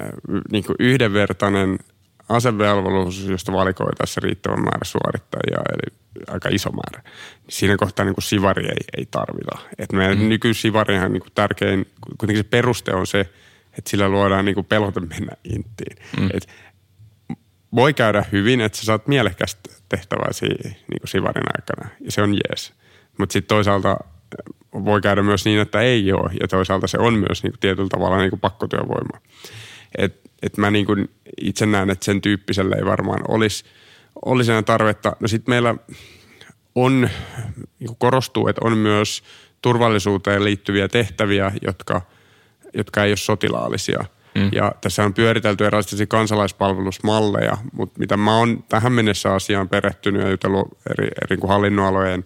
[0.00, 0.08] äh,
[0.50, 1.78] niin kuin yhdenvertainen
[2.28, 5.96] asevelvollisuus, josta valikoitaisiin riittävän määrä suorittajia, eli
[6.26, 7.02] aika iso määrä,
[7.42, 9.58] niin siinä kohtaa niin kuin sivari ei, ei tarvita.
[9.78, 10.28] Et meidän mm.
[10.28, 11.86] nykysivarihan niin kuin tärkein,
[12.18, 13.20] kuitenkin se peruste on se,
[13.78, 15.96] että sillä luodaan niin kuin pelote mennä inttiin.
[16.20, 16.30] Mm.
[16.34, 16.48] Et
[17.76, 22.34] voi käydä hyvin, että sä saat mielekästä tehtävää niin kuin sivarin aikana, ja se on
[22.34, 22.72] jees.
[23.18, 27.14] Mutta sitten toisaalta äh, voi käydä myös niin, että ei ole, ja toisaalta se on
[27.14, 29.20] myös niin kuin tietyllä tavalla niin kuin pakkotyövoima.
[29.98, 31.10] Et, et mä niin kuin
[31.40, 33.64] itse näen, että sen tyyppiselle ei varmaan olisi,
[34.24, 35.16] olisi enää tarvetta.
[35.20, 35.74] No sitten meillä
[36.74, 37.10] on,
[37.80, 39.22] niin korostuu, että on myös
[39.62, 42.02] turvallisuuteen liittyviä tehtäviä, jotka,
[42.74, 44.04] jotka ei ole sotilaallisia–
[44.36, 44.48] Mm.
[44.52, 50.30] Ja tässä on pyöritelty erilaisia kansalaispalvelusmalleja, mutta mitä mä oon tähän mennessä asiaan perehtynyt ja
[50.30, 52.24] jutellut eri, eri kuin hallinnonalojen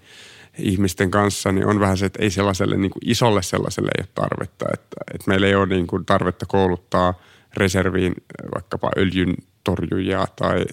[0.59, 4.09] ihmisten kanssa, niin on vähän se, että ei sellaiselle niin kuin isolle sellaiselle ei ole
[4.15, 4.67] tarvetta.
[4.75, 7.15] Että, että meillä ei ole niin kuin tarvetta kouluttaa
[7.57, 8.15] reserviin
[8.55, 10.65] vaikkapa öljyntorjujia tai,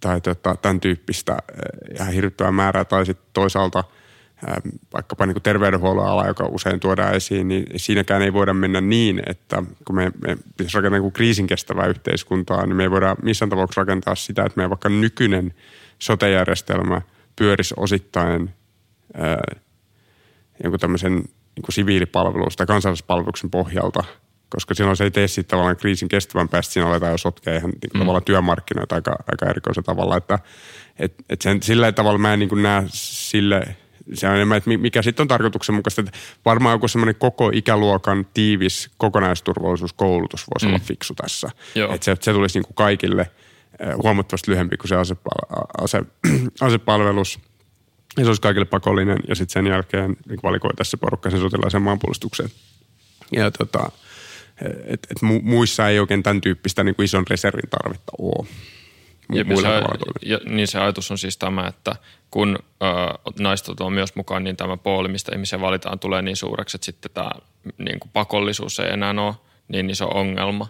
[0.00, 1.38] tai tota, tämän tyyppistä
[1.94, 2.84] ihan hirvittävää määrää.
[2.84, 3.84] Tai sitten toisaalta–
[4.94, 9.22] vaikkapa niin kuin terveydenhuollon ala, joka usein tuodaan esiin, niin siinäkään ei voida mennä niin,
[9.26, 13.50] että kun me, me pitäisi rakentaa niin kriisin kestävää yhteiskuntaa, niin me ei voida missään
[13.50, 15.54] tapauksessa rakentaa sitä, että meidän vaikka nykyinen
[15.98, 17.02] sotejärjestelmä
[17.36, 18.50] pyörisi osittain
[19.14, 19.56] ää,
[20.62, 24.04] jonkun tämmöisen niin kuin siviilipalvelus tai kansallispalveluksen pohjalta,
[24.48, 27.70] koska silloin se ei tee sitten tavallaan kriisin kestävän päästä, siinä aletaan jo sotkea ihan
[27.70, 27.98] niin mm.
[27.98, 30.38] tavallaan työmarkkinoita aika, aika erikoisella tavalla, että
[30.98, 33.76] et, et sen, sillä tavalla mä en niin näe sille
[34.14, 36.00] se on enemmän, että mikä sitten on tarkoituksenmukaista.
[36.00, 40.72] Että varmaan joku semmoinen koko ikäluokan tiivis kokonaisturvallisuuskoulutus voisi mm.
[40.72, 41.50] olla fiksu tässä.
[41.94, 43.30] Että se, se tulisi niin kuin kaikille
[44.02, 46.02] huomattavasti lyhempi kuin se asepal- ase,
[46.60, 47.38] asepalvelus.
[48.16, 51.82] Ja se olisi kaikille pakollinen ja sitten sen jälkeen niin valikoitaisiin se porukka sen sotilaisen
[51.82, 52.50] maanpuolustukseen.
[53.32, 53.90] Ja tota,
[54.84, 58.46] et, et muissa ei oikein tämän tyyppistä niin kuin ison reservin tarvetta ole.
[59.32, 59.68] Ja, se,
[60.22, 61.96] ja, niin se ajatus on siis tämä, että
[62.30, 66.76] kun ö, naistot on myös mukaan, niin tämä pooli, mistä ihmisiä valitaan, tulee niin suureksi,
[66.76, 67.30] että sitten tämä
[67.78, 69.34] niin kuin pakollisuus ei enää ole
[69.68, 70.68] niin iso ongelma.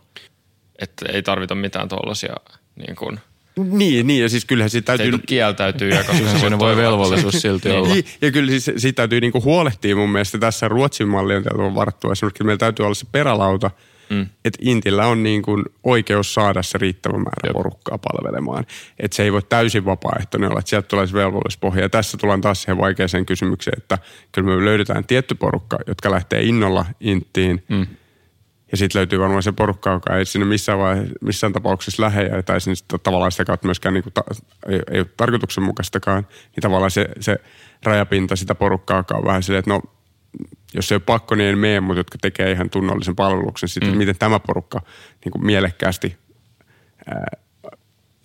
[0.79, 2.35] Että ei tarvita mitään tuollaisia
[2.77, 3.21] niin kuin,
[3.57, 5.13] niin, niin, ja siis kyllähän siitä täytyy...
[5.13, 7.79] Se kieltäytyy, ja koska se voi velvollisuus silti niin.
[7.79, 7.95] olla.
[7.95, 10.39] Niin, ja kyllä siis siitä täytyy niinku huolehtia mun mielestä.
[10.39, 12.13] Tässä Ruotsin malli on täytyy varattua.
[12.13, 13.71] Esimerkiksi meillä täytyy olla se perälauta,
[14.11, 14.27] mm.
[14.45, 17.53] että Intillä on niin kuin oikeus saada se riittävä määrä Jop.
[17.53, 18.67] porukkaa palvelemaan.
[18.99, 21.83] Että se ei voi täysin vapaaehtoinen olla, että sieltä tulee se velvollisuuspohja.
[21.83, 23.99] Ja tässä tullaan taas siihen vaikeaseen kysymykseen, että
[24.33, 27.65] kyllä me löydetään tietty porukka, jotka lähtee innolla Inttiin.
[27.69, 27.87] Mm.
[28.71, 32.61] Ja sitten löytyy varmaan se porukka, joka ei sinne missään, vaihe, missään tapauksessa lähde tai
[32.61, 34.23] sinne tavallaan sitä kautta myöskään niin kuin ta,
[34.69, 36.27] ei, ei ole tarkoituksenmukaistakaan.
[36.33, 37.37] Niin tavallaan se, se
[37.83, 39.83] rajapinta sitä porukkaa, joka on vähän silleen, että no
[40.75, 43.69] jos ei ole pakko, niin en mene, mutta jotka tekee ihan tunnollisen palveluksen.
[43.69, 43.99] Sitten mm.
[43.99, 44.81] miten tämä porukka
[45.25, 46.17] niin kuin mielekkäästi
[47.07, 47.27] ää,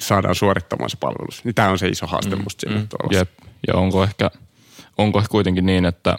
[0.01, 1.45] saadaan suorittamaan se palvelus.
[1.45, 2.43] Niin tämä on se iso haaste mm.
[2.43, 2.87] musta siinä mm.
[3.11, 3.29] Jep.
[3.67, 4.31] Ja onko ehkä,
[4.97, 6.17] onko ehkä kuitenkin niin, että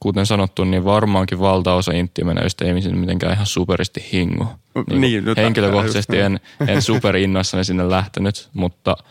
[0.00, 4.46] kuten sanottu, niin varmaankin valtaosa inttimenöistä ei mitenkään ihan superisti hingu.
[4.90, 8.96] Niin, niin, henkilökohtaisesti en, en superinnoissani sinne lähtenyt, mutta–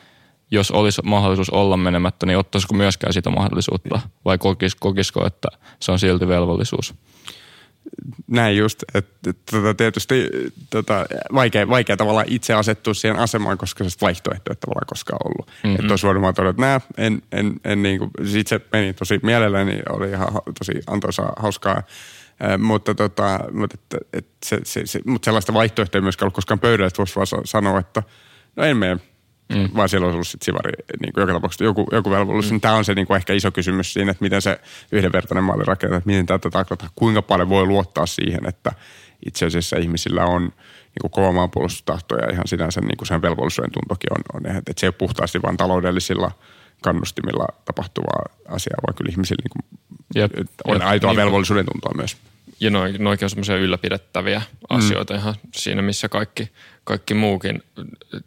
[0.51, 5.47] jos olisi mahdollisuus olla menemättä, niin ottaisiko myöskään sitä mahdollisuutta vai kokis, kokisko, että
[5.79, 6.93] se on silti velvollisuus?
[8.27, 10.29] Näin just, että tota, tietysti
[10.69, 15.47] tota, vaikea, vaikea tavallaan itse asettua siihen asemaan, koska se vaihtoehtoja tavallaan koskaan ollut.
[15.47, 15.79] Mm-hmm.
[15.79, 18.93] Että olisi voinut vaan todeta, että nää, en, en, en niin kuin, sit se meni
[18.93, 20.27] tosi mielelläni, oli ihan
[20.59, 21.83] tosi antoisaa, hauskaa.
[22.57, 26.59] Mutta, tota, mutta, että, että se, se, se, mutta sellaista vaihtoehtoa ei myöskään ollut koskaan
[26.59, 28.03] pöydällä, että voisi vaan sanoa, että
[28.55, 28.99] no en mene
[29.49, 29.69] mm.
[29.75, 30.71] vaan siellä on ollut sit sivari,
[31.01, 32.51] niin kuin joka tapauksessa joku, joku velvollisuus.
[32.51, 32.53] Mm.
[32.53, 34.59] Niin tämä on se niin kuin ehkä iso kysymys siinä, että miten se
[34.91, 38.71] yhdenvertainen malli rakentaa, että miten tätä tarkoittaa, kuinka paljon voi luottaa siihen, että
[39.25, 43.71] itse asiassa ihmisillä on niin kuin kova maanpuolustustahto ja ihan sinänsä niin kuin sen velvollisuuden
[43.71, 46.31] tuntokin on, on että se ei ole puhtaasti vain taloudellisilla
[46.83, 49.79] kannustimilla tapahtuvaa asiaa, vaan kyllä ihmisillä niin kuin
[50.15, 50.31] Jep.
[50.67, 50.87] on Jep.
[50.87, 52.17] aitoa niin, velvollisuuden tuntoa myös.
[52.59, 54.77] Ja noi on semmoisia ylläpidettäviä mm.
[54.77, 55.19] asioita mm.
[55.19, 56.51] ihan siinä, missä kaikki,
[56.83, 57.63] kaikki muukin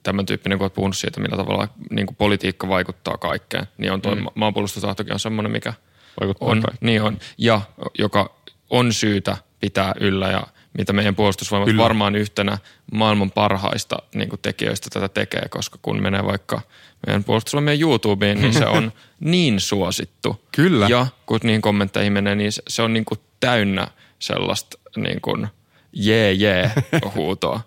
[0.03, 4.03] tämän tyyppinen, kun olet puhunut siitä, millä tavalla niin kuin politiikka vaikuttaa kaikkeen, niin on
[4.03, 4.27] tuo mm.
[4.35, 5.75] maanpuolustustahtokin on semmoinen, mikä
[6.21, 7.61] vaikuttaa on, niin on, ja
[7.99, 8.35] joka
[8.71, 10.47] on syytä pitää yllä ja
[10.79, 11.83] mitä meidän puolustusvoimat Kyllä.
[11.83, 12.59] varmaan yhtenä
[12.93, 16.61] maailman parhaista niin kuin tekijöistä tätä tekee, koska kun menee vaikka
[17.07, 20.45] meidän puolustusvoimien YouTubeen, niin se on niin suosittu.
[20.53, 20.87] Kyllä.
[20.89, 23.89] Ja kun niin kommentteihin menee, niin se on niin kuin täynnä
[24.23, 25.49] sellaista niin kuin
[25.93, 26.71] jee jee
[27.15, 27.61] huutoa.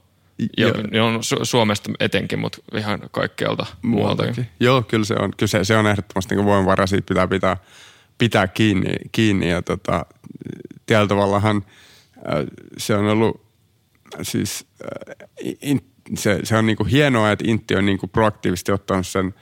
[0.58, 4.48] Ja, ja on Su- Suomesta etenkin, mutta ihan kaikkialta muualtakin.
[4.60, 7.58] Joo, kyllä se on, kyllä se, se on ehdottomasti niin voimavara, siitä pitää pitää,
[8.18, 10.06] pitää kiinni, kiinni ja tota,
[10.86, 11.66] tietyllä tavallahan
[12.18, 12.46] äh,
[12.78, 13.42] se on ollut
[14.22, 15.82] siis äh, in,
[16.16, 19.34] se, se on niin kuin hienoa, että Intti on niin kuin proaktiivisesti ottanut sen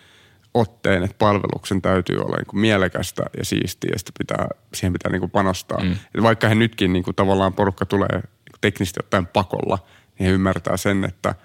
[0.53, 5.11] otteen, että palveluksen täytyy olla niin kuin mielekästä ja siistiä ja sitä pitää, siihen pitää
[5.11, 5.83] niin kuin panostaa.
[5.83, 6.23] Mm.
[6.23, 9.79] vaikka he nytkin niin kuin tavallaan porukka tulee niin teknisesti ottaen pakolla–
[10.19, 11.35] niin he ymmärtää sen, että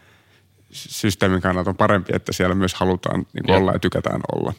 [0.70, 4.52] systeemin kannalta on parempi, että siellä myös halutaan niin kuin olla ja tykätään olla.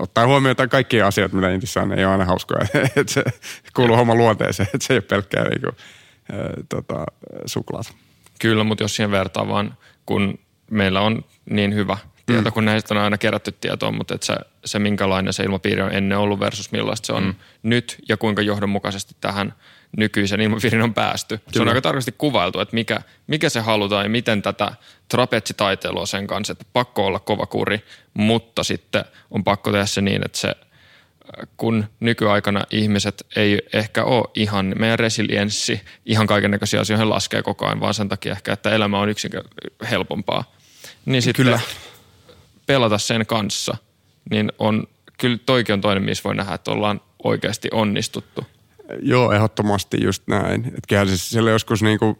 [0.00, 2.66] Ottaa huomioon, että kaikki asiat, mitä Intissä on, ei ole aina hauskoja.
[2.96, 3.24] että se
[3.76, 5.74] kuuluu homman luonteeseen, että se ei ole pelkkää niin kuin,
[6.32, 7.06] äh, tota,
[7.46, 7.94] suklaat.
[8.40, 9.76] Kyllä, mutta jos siihen vertaa vaan,
[10.06, 10.38] kun
[10.70, 12.52] meillä on niin hyvä tieto, mm.
[12.52, 16.18] kun näistä on aina kerätty tietoa, mutta että se, se minkälainen se ilmapiiri on ennen
[16.18, 17.34] ollut versus millaista se on mm.
[17.62, 19.54] nyt ja kuinka johdonmukaisesti tähän–
[19.96, 21.38] nykyisen ilmapiirin on päästy.
[21.38, 21.50] Kyllä.
[21.52, 24.72] Se on aika tarkasti kuvailtu, että mikä, mikä se halutaan ja miten tätä
[25.08, 30.24] trapetsitaiteilua sen kanssa, että pakko olla kova kuri, mutta sitten on pakko tehdä se niin,
[30.24, 30.54] että se
[31.56, 37.80] kun nykyaikana ihmiset ei ehkä ole ihan, meidän resilienssi ihan kaikennäköisiä asioihin laskee koko ajan,
[37.80, 39.30] vaan sen takia ehkä, että elämä on yksin
[39.90, 40.54] helpompaa.
[41.04, 41.60] Niin sitten Kyllä.
[42.66, 43.76] Pelata sen kanssa,
[44.30, 44.86] niin on,
[45.18, 48.44] kyllä toikin on toinen, missä voi nähdä, että ollaan oikeasti onnistuttu.
[49.02, 50.64] Joo, ehdottomasti just näin.
[50.66, 52.18] Että kyllähän siis siellä joskus niinku,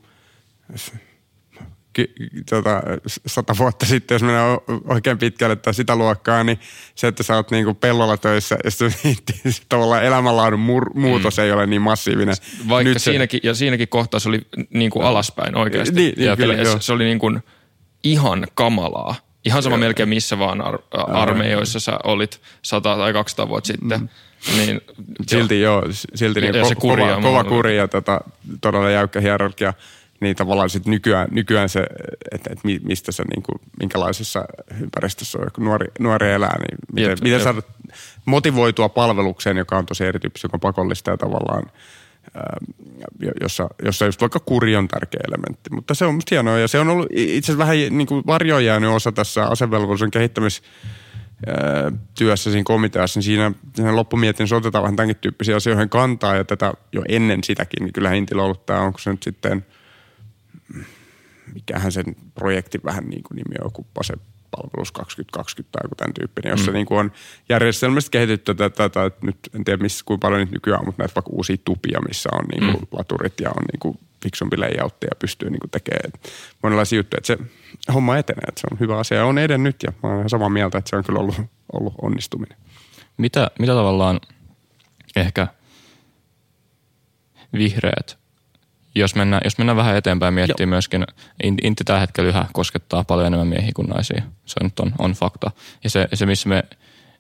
[2.51, 2.83] tota,
[3.27, 6.59] sata vuotta sitten, jos mennään oikein pitkälle tai sitä luokkaa, niin
[6.95, 8.89] se, että sä oot niinku pellolla töissä ja se,
[9.69, 11.43] tavallaan elämänlaadun mur- muutos mm.
[11.45, 12.35] ei ole niin massiivinen.
[12.69, 14.41] Vaikka Nyt siinäkin, se, ja siinäkin kohtaa se oli
[14.71, 15.95] niinku alaspäin oikeasti.
[15.95, 17.33] Niin, niin, ja kyllä, se, se oli niinku
[18.05, 19.15] ihan kamalaa.
[19.45, 19.81] Ihan sama joo.
[19.81, 24.01] melkein missä vaan ar- armeijoissa sä olit sata tai 200 vuotta sitten.
[24.01, 24.09] Mm.
[24.57, 24.81] Niin,
[25.29, 25.83] silti joo,
[26.15, 28.21] silti niin ko- kova, kova kuri ja tota,
[28.61, 29.75] todella jäykkä hierarkia
[30.21, 31.87] niin tavallaan sit nykyään, nykyään se,
[32.33, 34.45] että, että mistä se niin kuin, minkälaisessa
[34.81, 37.43] ympäristössä on, kun nuori, nuori elää, niin miten, jep, miten jep.
[37.43, 37.63] saada
[38.25, 41.63] motivoitua palvelukseen, joka on tosi erityyppistä, joka on pakollista ja tavallaan
[43.41, 45.71] jossa, jossa just vaikka kuri on tärkeä elementti.
[45.71, 48.65] Mutta se on musta hienoa ja se on ollut itse asiassa vähän niin kuin varjoon
[48.65, 50.63] jäänyt osa tässä asevelvollisuuden kehittämis
[52.19, 56.75] työssä siinä komiteassa, niin siinä, siinä loppumietin otetaan vähän tämänkin tyyppisiä asioihin kantaa ja tätä
[56.93, 59.65] jo ennen sitäkin, niin kyllä Intillä on ollut tämä, onko se nyt sitten–
[61.55, 63.87] mikähän sen projekti vähän niin kuin nimi on, joku
[64.57, 66.75] palvelus 2020 tai joku tämän tyyppinen, jossa mm.
[66.75, 67.13] niin kuin on
[67.49, 71.15] järjestelmästi kehitetty tätä, tai nyt en tiedä missä, kuinka paljon niitä nykyään on, mutta näitä
[71.15, 72.99] vaikka uusia tupia, missä on niin kuin mm.
[72.99, 76.13] laturit ja on niin kuin fiksumpi layout ja pystyy niin kuin tekemään
[76.63, 77.39] monenlaisia juttuja, että se
[77.93, 80.49] homma etenee, että se on hyvä asia ja on edennyt ja mä olen ihan samaa
[80.49, 81.37] mieltä, että se on kyllä ollut,
[81.73, 82.59] ollut onnistuminen.
[83.17, 84.21] Mitä, mitä tavallaan
[85.17, 85.47] ehkä
[87.53, 88.24] vihreät
[88.95, 90.69] jos mennään, jos mennään vähän eteenpäin miettii Joo.
[90.69, 91.05] myöskin,
[91.43, 94.23] Intti tällä hetkellä yhä koskettaa paljon enemmän miehiä kuin naisia.
[94.47, 95.51] Se nyt on, on fakta.
[95.85, 96.63] Ja se, se, missä me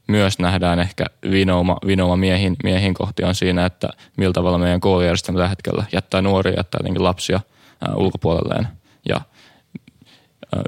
[0.06, 5.36] myös nähdään ehkä vinouma, vinouma miehin, miehin kohti on siinä, että millä tavalla meidän koulujärjestelmä
[5.36, 7.40] tällä hetkellä jättää nuoria, jättää jotenkin lapsia
[7.88, 8.68] ää, ulkopuolelleen.
[9.08, 9.20] Ja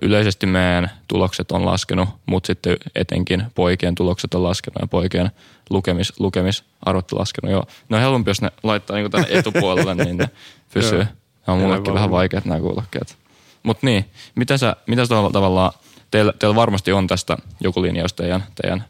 [0.03, 5.31] yleisesti meidän tulokset on laskenut, mutta sitten etenkin poikien tulokset on laskenut ja poikien
[5.71, 7.53] lukemis, lukemisarvot on laskenut.
[7.53, 7.67] Joo.
[7.89, 10.29] No helpompi, jos ne laittaa niin tänne etupuolelle, niin ne
[10.75, 10.99] pysyy.
[10.99, 13.17] Ne on mullekin vähän vaikeat nämä kuulokkeet.
[13.63, 15.73] Mutta niin, mitä sä, mitä sä tavallaan,
[16.11, 18.85] teillä, teillä varmasti on tästä joku linjaus teidän, teidän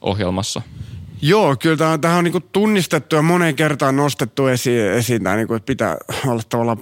[0.00, 0.62] ohjelmassa.
[1.22, 5.48] Joo, kyllä tämä, tämä on niin tunnistettu ja moneen kertaan nostettu esiin, esiin tämä, niin
[5.48, 6.78] kuin, että pitää olla tavallaan,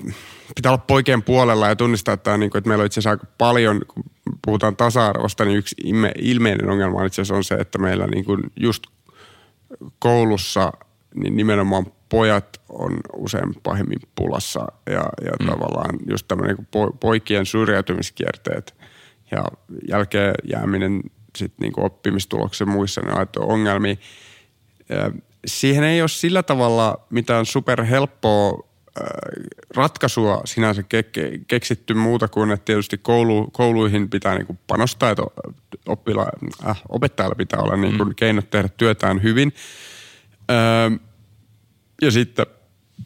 [0.57, 3.27] pitää olla poikien puolella ja tunnistaa, että, niin kuin, että meillä on itse asiassa aika
[3.39, 4.05] paljon, kun
[4.45, 5.77] puhutaan tasa-arvosta, niin yksi
[6.19, 8.83] ilmeinen ongelma itse asiassa on se, että meillä niin kuin just
[9.99, 10.73] koulussa
[11.15, 15.47] niin nimenomaan pojat on usein pahimmin pulassa ja, ja mm.
[15.47, 18.75] tavallaan just tämmöinen niin poikien syrjäytymiskierteet
[19.31, 19.45] ja
[19.89, 21.01] jälkeen jääminen
[21.37, 23.97] sitten niin oppimistuloksen muissa ne on ongelmia.
[25.47, 28.69] Siihen ei ole sillä tavalla mitään superhelppoa
[29.77, 35.23] ratkaisua sinänsä ke- keksitty muuta kuin, että tietysti koulu, kouluihin pitää niin kuin panostaa, että
[35.87, 36.27] oppila,
[36.69, 38.15] äh, opettajalla pitää olla niin kuin mm.
[38.15, 39.53] keinot tehdä työtään hyvin.
[40.51, 40.91] Öö,
[42.03, 42.47] ja sitten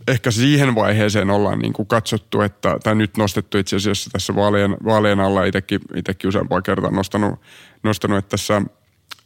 [0.08, 4.76] ehkä siihen vaiheeseen ollaan niin kuin katsottu, että, tai nyt nostettu itse asiassa tässä vaalien,
[4.84, 7.40] vaalien alla itsekin, itsekin useampaa kertaa nostanut,
[7.82, 8.62] nostanut että tässä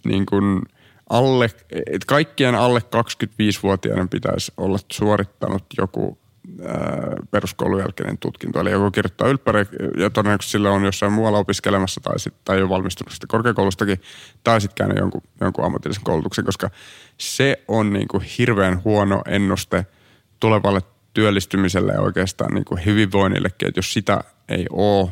[0.04, 0.62] niin kuin
[1.10, 6.21] alle, että kaikkien alle 25-vuotiaiden pitäisi olla suorittanut joku
[7.30, 8.60] peruskoulun jälkeinen tutkinto.
[8.60, 9.64] Eli joku kirjoittaa ylppäri
[9.96, 14.00] ja todennäköisesti sillä on jossain muualla opiskelemassa tai, sit, tai on valmistunut sitten korkeakoulustakin
[14.44, 16.70] tai sitten käynyt jonkun, jonkun ammatillisen koulutuksen, koska
[17.18, 19.86] se on niin kuin hirveän huono ennuste
[20.40, 20.80] tulevalle
[21.14, 25.10] työllistymiselle ja oikeastaan niin kuin hyvinvoinnillekin, että jos sitä ei ole,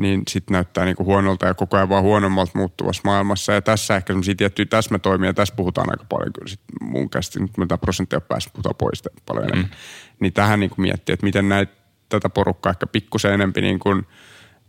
[0.00, 3.52] niin sitten näyttää niin kuin huonolta ja koko ajan vaan huonommalta muuttuvassa maailmassa.
[3.52, 7.68] Ja tässä ehkä semmoisia tiettyjä täsmätoimia, tässä puhutaan aika paljon kyllä sit mun käsitin, nyt
[7.68, 9.70] tämä prosenttia päässä puhutaan pois paljon enemmän.
[9.70, 9.76] Mm.
[10.20, 11.72] Niin tähän niin kuin miettii, että miten näitä
[12.08, 14.06] tätä porukkaa ehkä pikkusen enempi niin kuin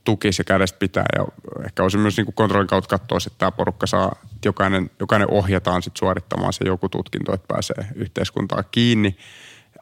[0.03, 1.05] tukisi ja kädestä pitää.
[1.17, 1.27] Ja
[1.65, 5.31] ehkä olisi myös niin kuin kontrollin kautta katsoa, että tämä porukka saa, että jokainen, jokainen
[5.31, 9.17] ohjataan sit suorittamaan se joku tutkinto, että pääsee yhteiskuntaan kiinni.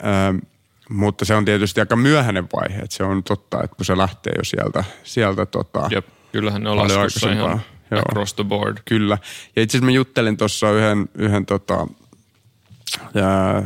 [0.03, 0.48] Öö,
[0.89, 4.33] mutta se on tietysti aika myöhäinen vaihe, että se on totta, että kun se lähtee
[4.37, 7.61] jo sieltä, sieltä tota, Jep, kyllähän ne on laskussa ihan
[7.91, 8.77] Joo, across the board.
[8.85, 9.17] Kyllä.
[9.55, 11.87] Ja itse asiassa mä juttelin tuossa yhden, yhden tota,
[13.13, 13.63] ja,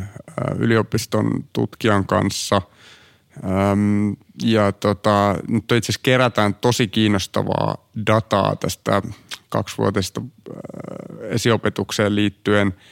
[0.59, 2.61] yliopiston tutkijan kanssa.
[3.71, 9.01] Öm, ja tota, nyt itse asiassa kerätään tosi kiinnostavaa dataa tästä
[9.49, 10.21] kaksivuotisesta
[11.29, 12.73] esiopetukseen liittyen–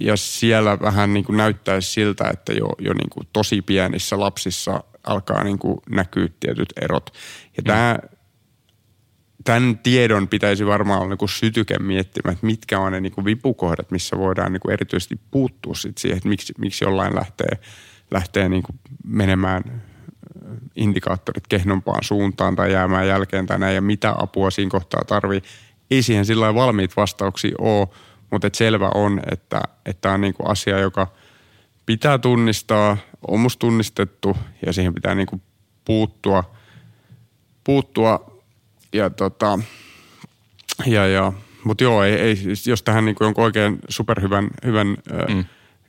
[0.00, 4.84] ja siellä vähän niin kuin näyttäisi siltä, että jo, jo niin kuin tosi pienissä lapsissa
[5.04, 7.10] alkaa niin kuin näkyä tietyt erot.
[7.56, 7.98] Ja tämä
[9.44, 13.90] tämän tiedon pitäisi varmaan olla niin sytyke miettimään, että mitkä on ne niin kuin vipukohdat,
[13.90, 17.58] missä voidaan niin kuin erityisesti puuttua sit siihen, että miksi, miksi jollain lähtee,
[18.10, 19.82] lähtee niin kuin menemään
[20.76, 25.42] indikaattorit kehnompaan suuntaan tai jäämään jälkeen tai näin ja mitä apua siinä kohtaa tarvii.
[25.90, 27.88] Ei siihen sillä valmiit vastauksia ole,
[28.30, 29.60] mutta et selvä on, että
[30.00, 31.06] tämä on niinku asia, joka
[31.86, 32.96] pitää tunnistaa,
[33.28, 35.40] on musta tunnistettu ja siihen pitää niinku
[35.84, 36.54] puuttua,
[37.64, 38.42] puuttua
[38.92, 39.58] ja tota,
[40.86, 41.32] ja, ja
[41.64, 44.96] mutta joo, ei, ei, jos tähän niinku jonkun oikein superhyvän hyvän,
[45.28, 45.44] mm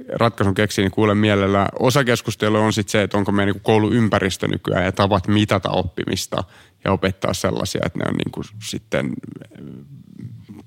[0.10, 1.68] ratkaisun keksii, niin kuulen mielellä.
[1.80, 6.44] Osa keskustelua on sitten se, että onko meidän niin kouluympäristö nykyään ja tavat mitata oppimista
[6.86, 9.14] ja opettaa sellaisia, että ne on niin kuin sitten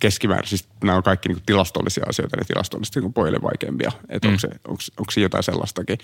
[0.03, 3.93] keskimäärin, siis nämä on kaikki niin tilastollisia asioita, ne tilastollisesti niin pojille vaikeampia.
[4.09, 4.33] Että mm.
[4.33, 5.99] onko, se, onko, onko se jotain sellaistakin.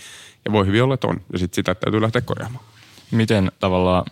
[0.44, 1.20] Ja voi hyvin olla, että on.
[1.32, 2.64] Ja sitten sitä täytyy lähteä korjaamaan.
[3.10, 4.04] Miten tavallaan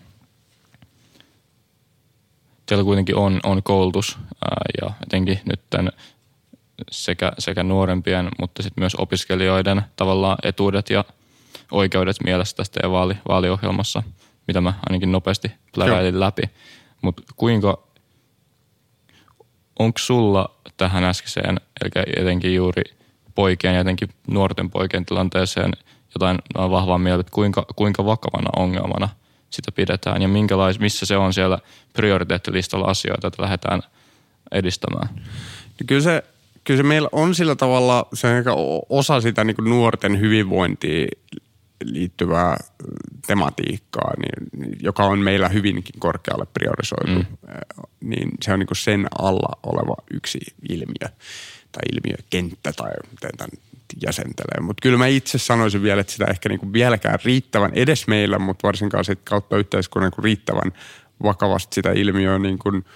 [2.67, 5.93] teillä kuitenkin on, on koulutus ää, ja jotenkin nyt tämän
[6.91, 11.05] sekä, sekä nuorempien, mutta sitten myös opiskelijoiden tavallaan etuudet ja
[11.71, 14.03] oikeudet mielessä tästä ja vaali, vaaliohjelmassa,
[14.47, 16.43] mitä mä ainakin nopeasti pläräilin läpi.
[17.03, 17.86] Mutta kuinka,
[19.79, 22.83] onko sulla tähän äskeiseen, eli etenkin juuri
[23.35, 25.73] poikien ja etenkin nuorten poikien tilanteeseen
[26.15, 29.09] jotain vahvaa mieltä, että kuinka, kuinka vakavana ongelmana
[29.51, 31.59] sitä pidetään ja minkälais, missä se on siellä
[31.93, 33.83] prioriteettilistalla asioita, että lähdetään
[34.53, 35.09] edistämään?
[35.67, 36.23] No kyllä se
[36.67, 38.29] kyllä se meillä on sillä tavalla se
[38.89, 41.09] osa sitä niin nuorten hyvinvointiin
[41.85, 42.57] liittyvää
[43.27, 47.27] tematiikkaa, niin, joka on meillä hyvinkin korkealle priorisoitu, mm.
[48.01, 51.09] niin se on niin kuin sen alla oleva yksi ilmiö
[51.73, 53.51] tai ilmiökenttä tai miten tämän
[54.03, 54.61] jäsentelee.
[54.61, 58.39] Mutta kyllä mä itse sanoisin vielä, että sitä ehkä niin kuin vieläkään riittävän edes meillä,
[58.39, 60.73] mutta varsinkaan sit kautta yhteiskunnan niin riittävän
[61.23, 62.85] vakavasti sitä ilmiöä niin kuin–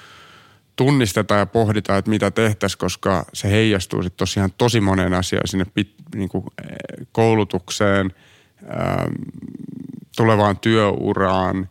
[0.85, 5.65] tunnistetaan ja pohditaan, että mitä tehtäisiin, koska se heijastuu sitten tosiaan tosi moneen asiaan sinne
[5.75, 8.15] pit, niin kuin eh, koulutukseen,
[10.17, 11.69] tulevaan työuraan,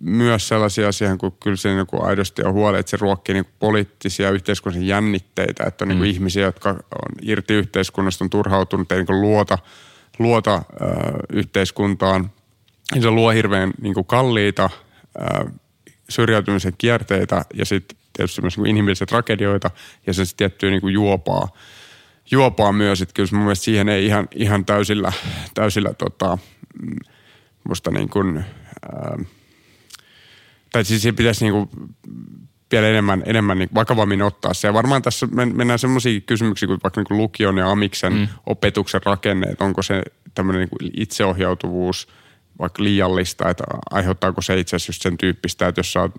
[0.00, 3.46] myös sellaisia asioita, kun kyllä se niin kuin aidosti on huoli, että se ruokkii niin
[3.58, 6.14] poliittisia yhteiskunnallisia jännitteitä, että on niin kuin mm.
[6.14, 9.58] ihmisiä, jotka on irti yhteiskunnasta, on turhautunut, ei niin kuin luota,
[10.18, 10.62] luota äh,
[11.32, 12.30] yhteiskuntaan.
[12.94, 15.52] Ja se luo hirveän niin kuin kalliita äh,
[16.08, 19.70] syrjäytymisen kierteitä ja sitten tietysti myös niin inhimillisiä tragedioita
[20.06, 21.48] ja se tiettyä niin kuin juopaa,
[22.30, 23.02] juopaa myös.
[23.02, 25.12] Että kyllä mun mielestä siihen ei ihan, ihan täysillä,
[25.54, 26.38] täysillä tota,
[26.82, 26.96] mm,
[27.68, 28.44] musta niin kuin,
[28.92, 29.18] ää,
[30.72, 31.68] tai siis siihen pitäisi niin kuin
[32.72, 34.68] vielä enemmän, enemmän niin vakavammin ottaa se.
[34.68, 38.28] Ja varmaan tässä mennään semmoisia kysymyksiä kuin vaikka niin lukion ja amiksen mm.
[38.46, 40.02] opetuksen rakenne, että onko se
[40.34, 42.08] tämmöinen niin itseohjautuvuus
[42.58, 46.12] vaikka liiallista, että aiheuttaako se itse asiassa just sen tyyppistä, että jos sä oot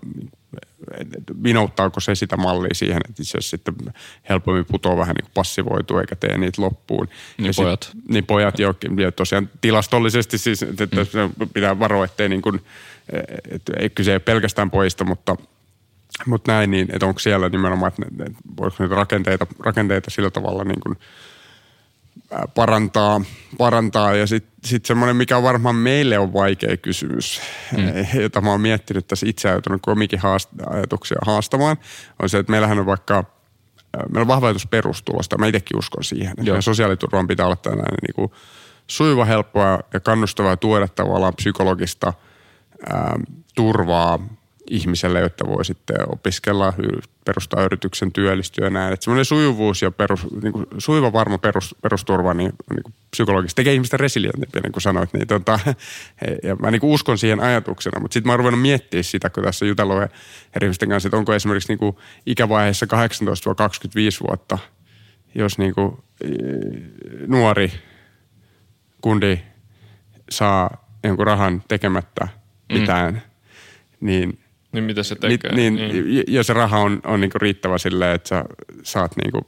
[1.42, 3.74] vinouttaako se sitä mallia siihen, että itse asiassa sitten
[4.28, 7.08] helpommin putoaa vähän niin passivoituu eikä tee niitä loppuun.
[7.38, 7.82] Niin ja pojat.
[7.82, 8.98] Sit, niin pojat jokin.
[8.98, 11.48] Ja tosiaan tilastollisesti siis, että mm.
[11.54, 12.60] pitää varoa, ettei niin kuin,
[13.50, 15.36] että ei kyse pelkästään pojista, mutta
[16.26, 18.24] mutta näin, niin, että onko siellä nimenomaan, että
[18.56, 20.96] voiko niitä rakenteita, rakenteita sillä tavalla niin kuin–
[22.54, 23.20] parantaa,
[23.58, 24.14] parantaa.
[24.14, 27.40] Ja sitten sit semmoinen, mikä on varmaan meille on vaikea kysymys,
[27.76, 28.20] mm.
[28.20, 31.76] jota mä oon miettinyt tässä itse ajatellut komikin haast- ajatuksia haastamaan,
[32.22, 33.24] on se, että meillähän on vaikka,
[33.96, 36.34] meillä on vahva ajatus perustulosta, mä itsekin uskon siihen.
[36.38, 38.32] Että sosiaaliturvan pitää olla tällainen niin kuin
[38.86, 42.12] sujuva, helppoa ja kannustavaa tuoda tavallaan psykologista
[42.92, 43.16] ää,
[43.54, 44.18] turvaa
[44.72, 46.72] ihmiselle, jotta voi sitten opiskella,
[47.24, 48.92] perustaa yrityksen, työllistyä ja näin.
[48.92, 53.56] Että semmoinen sujuvuus ja perus, niin kuin sujuva varma perus, perusturva niin, niin kuin psykologisesti
[53.56, 55.12] tekee ihmistä resilienttiä, niin kuin sanoit.
[55.12, 55.58] Niin tota,
[56.42, 59.42] ja mä niin kuin uskon siihen ajatuksena, mutta sitten mä oon ruvennut miettimään sitä, kun
[59.42, 60.02] tässä jutellut
[60.56, 61.96] eri ihmisten kanssa, että onko esimerkiksi niin kuin
[62.26, 62.88] ikävaiheessa 18-25
[64.28, 64.58] vuotta,
[65.34, 65.96] jos niin kuin
[67.26, 67.72] nuori
[69.00, 69.40] kundi
[70.30, 72.78] saa jonkun rahan tekemättä mm.
[72.78, 73.20] mitään, mm.
[74.00, 74.41] niin
[74.72, 75.54] niin mitä se tekee?
[75.54, 76.24] Niin, niin.
[76.28, 78.44] Ja se raha on, on niinku riittävä silleen, että sä
[78.82, 79.46] saat niinku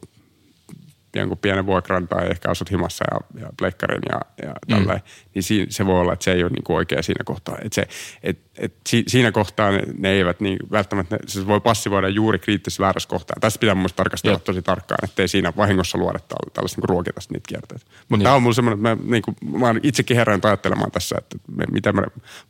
[1.20, 5.30] jonkun pienen vuokran tai ehkä asut himassa ja, ja pleikkarin ja, ja tälleen, mm.
[5.34, 7.58] niin si, se voi olla, että se ei ole niinku oikea siinä kohtaa.
[7.62, 7.88] Et se,
[8.22, 12.82] et, et si, siinä kohtaa ne, ne eivät niin, välttämättä, se voi passivoida juuri kriittisesti
[12.82, 13.36] väärässä kohtaa.
[13.40, 14.44] Tässä pitää mun tarkastella Jep.
[14.44, 16.18] tosi tarkkaan, ettei siinä vahingossa luoda
[16.52, 17.84] tällaista niin ruokita niitä kierteitä.
[18.08, 21.16] Mutta tämä on mulla semmoinen, että mä, niin kuin, mä oon itsekin herään ajattelemaan tässä,
[21.18, 22.02] että me, miten me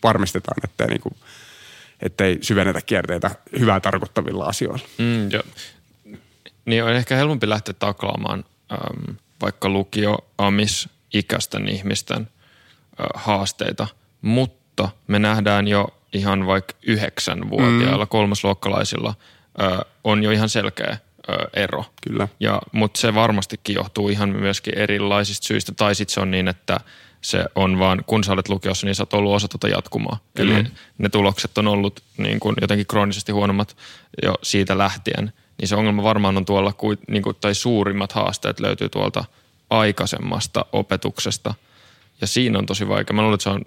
[0.02, 1.14] varmistetaan, ettei niin kuin,
[2.04, 4.84] ettei syvennetä kierteitä hyvää tarkoittavilla asioilla.
[4.98, 5.42] Mm, jo.
[6.64, 12.28] Niin on ehkä helpompi lähteä taklaamaan äm, vaikka lukio amis ikäisten ihmisten
[13.00, 13.86] ä, haasteita,
[14.22, 18.08] mutta me nähdään jo ihan vaikka yhdeksänvuotiailla mm.
[18.08, 19.14] kolmasluokkalaisilla
[19.62, 20.96] ö, on jo ihan selkeä
[21.28, 21.84] ö, ero.
[22.08, 22.28] Kyllä.
[22.40, 25.72] Ja, mutta se varmastikin johtuu ihan myöskin erilaisista syistä.
[25.76, 26.80] Tai sitten se on niin, että
[27.24, 30.18] se on vaan, kun sä olet lukiossa, niin sä oot ollut osa tuota jatkumaa.
[30.36, 30.58] Kyllä.
[30.58, 30.64] Eli
[30.98, 33.76] ne tulokset on ollut niin kuin jotenkin kroonisesti huonommat
[34.22, 35.32] jo siitä lähtien.
[35.60, 36.72] Niin se ongelma varmaan on tuolla,
[37.08, 39.24] niin kuin, tai suurimmat haasteet löytyy tuolta
[39.70, 41.54] aikaisemmasta opetuksesta.
[42.20, 43.14] Ja siinä on tosi vaikea.
[43.14, 43.62] Mä luulen, että se on,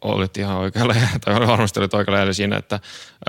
[0.00, 2.80] olit ihan oikealla tai varmasti olit oikealla siinä, että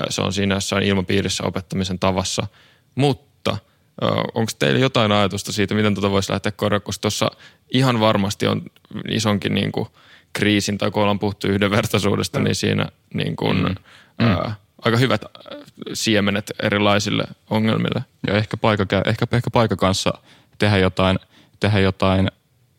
[0.10, 2.48] se on siinä jossain ilmapiirissä opettamisen tavassa.
[2.96, 3.29] Mutta
[4.34, 7.32] onko teillä jotain ajatusta siitä, miten tuota voisi lähteä korjaamaan, koska tuossa
[7.74, 8.62] ihan varmasti on
[9.10, 9.88] isonkin niin kuin
[10.34, 12.44] kriisin, tai kun ollaan puhuttu yhdenvertaisuudesta, mm.
[12.44, 13.76] niin siinä niin kuin, mm.
[14.20, 15.22] ää, aika hyvät
[15.94, 18.04] siemenet erilaisille ongelmille.
[18.28, 20.14] Ja ehkä paikka, ehkä, ehkä paikka kanssa
[20.58, 21.20] tehdä jotain,
[21.60, 22.32] tehdä jotain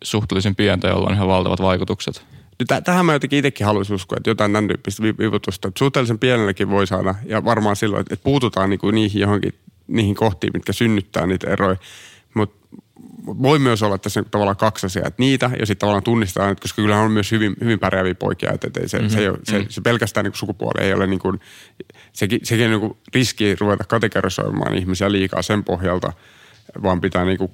[0.04, 2.24] suhteellisen pientä, jolla on ihan valtavat vaikutukset.
[2.84, 5.68] Tähän mä jotenkin itsekin haluaisin uskoa, että jotain tämän tyyppistä vivutusta.
[5.68, 9.54] Että suhteellisen pienelläkin voi saada, ja varmaan silloin, että puututaan niin kuin niihin johonkin
[9.90, 11.76] niihin kohtiin, mitkä synnyttää niitä eroja.
[12.34, 12.60] Mutta
[13.26, 16.82] voi myös olla tässä tavallaan kaksi asiaa, että niitä ja sitten tavallaan tunnistaa, että koska
[16.82, 19.10] kyllähän on myös hyvin, hyvin pärjääviä poikia, että ei se, mm-hmm.
[19.10, 19.68] se, se, mm-hmm.
[19.68, 21.40] se, pelkästään niin sukupuoli ei ole niin kuin,
[22.12, 26.12] sekin, sekin niin kuin riski ruveta kategorisoimaan ihmisiä liikaa sen pohjalta,
[26.82, 27.50] vaan pitää niin kuin,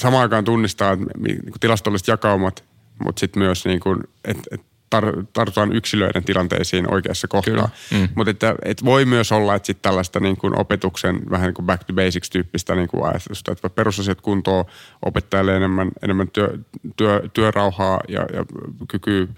[0.00, 2.64] samaan aikaan tunnistaa että niin kuin tilastolliset jakaumat,
[3.04, 7.68] mutta sitten myös niin kuin, että, että tar- tartutaan yksilöiden tilanteisiin oikeassa kohtaa.
[7.90, 8.08] Mm.
[8.14, 11.66] Mutta että, että voi myös olla, että sitten tällaista niin kuin opetuksen vähän niin kuin
[11.66, 14.64] back to basics tyyppistä niin kuin ajatusta, että perusasiat kuntoon
[15.02, 16.58] opettajalle enemmän, enemmän työ,
[16.96, 18.44] työ, työrauhaa ja, ja
[18.88, 19.28] kyky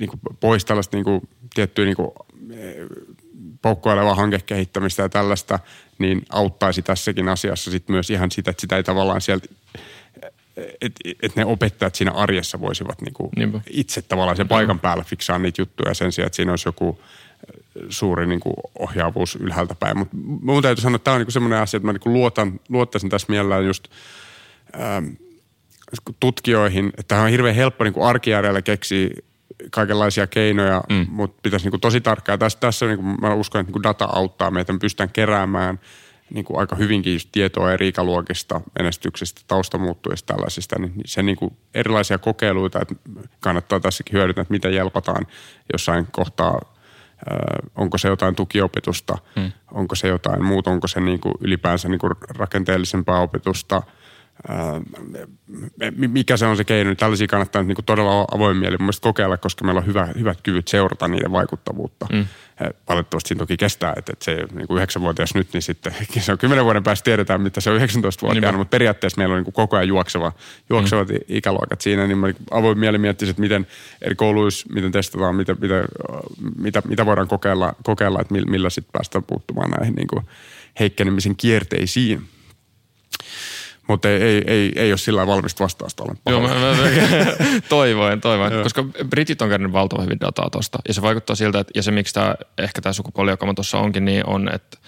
[0.00, 2.10] niin kuin pois tällaista niin kuin, tiettyä niin kuin,
[3.62, 5.58] poukkoilevaa hankekehittämistä ja tällaista,
[5.98, 9.46] niin auttaisi tässäkin asiassa sit myös ihan sitä, että sitä ei tavallaan sieltä
[10.56, 13.30] että et ne opettajat siinä arjessa voisivat niinku
[13.70, 17.60] itse tavallaan sen paikan päällä fiksaa niitä juttuja sen sijaan, että siinä olisi joku äh,
[17.88, 19.98] suuri niinku ohjaavuus ylhäältä päin.
[19.98, 23.10] Mutta mun täytyy sanoa, että tämä on niinku semmoinen asia, että mä niinku luotan, luottaisin
[23.10, 23.88] tässä mielellään just
[24.80, 25.06] ähm,
[26.20, 29.08] tutkijoihin, että tämä on hirveän helppo niinku arkijärjellä keksiä
[29.70, 31.06] kaikenlaisia keinoja, mm.
[31.08, 32.38] mutta pitäisi niinku tosi tarkkaa.
[32.38, 35.80] Tässä, tässä niinku, mä uskon, että niinku data auttaa meitä, me pystytään keräämään–
[36.34, 42.18] niin kuin aika hyvinkin tietoa eri ikäluokista, menestyksestä, taustamuuttuista tällaisista, niin se niin kuin erilaisia
[42.18, 42.94] kokeiluita, että
[43.40, 45.26] kannattaa tässäkin hyödyntää, että miten jelpataan
[45.72, 46.60] jossain kohtaa,
[47.76, 49.52] onko se jotain tukiopetusta, hmm.
[49.72, 53.82] onko se jotain muuta, onko se niin kuin ylipäänsä niin kuin rakenteellisempaa opetusta–
[56.08, 56.94] mikä se on se keino.
[56.94, 60.68] Tällaisia kannattaa niin kuin todella avoin mieli mun kokeilla, koska meillä on hyvä, hyvät kyvyt
[60.68, 62.06] seurata niiden vaikuttavuutta.
[62.12, 62.26] Mm.
[62.88, 66.38] Valitettavasti siinä toki kestää, että, että se niin kuin yhdeksänvuotias nyt, niin sitten se on
[66.38, 69.54] kymmenen vuoden päästä tiedetään, mitä se on 19-vuotiaana, niin, mutta periaatteessa meillä on niin kuin
[69.54, 70.32] koko ajan juokseva,
[70.70, 71.16] juoksevat mm.
[71.28, 73.66] ikäluokat siinä, niin mä avoin mieli miettisin, että miten
[74.02, 75.84] eri kouluissa, miten testataan, mitä, mitä,
[76.58, 80.24] mitä, mitä voidaan kokeilla, kokeilla että millä sitten päästään puuttumaan näihin niin kuin
[80.80, 82.20] heikkenemisen kierteisiin.
[83.90, 86.76] Mutta ei, ei, ei, ei ole sillä valmista vastausta olen Joo, mä, mä,
[87.68, 88.62] toivoin, toivoin.
[88.62, 90.78] koska britit on käynyt valtavan hyvin dataa tuosta.
[90.88, 94.26] Ja se vaikuttaa siltä, että, ja se miksi tämä, ehkä tämä sukupuolijakama tuossa onkin, niin
[94.26, 94.78] on, että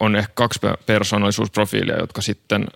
[0.00, 2.66] on ehkä kaksi persoonallisuusprofiilia, jotka sitten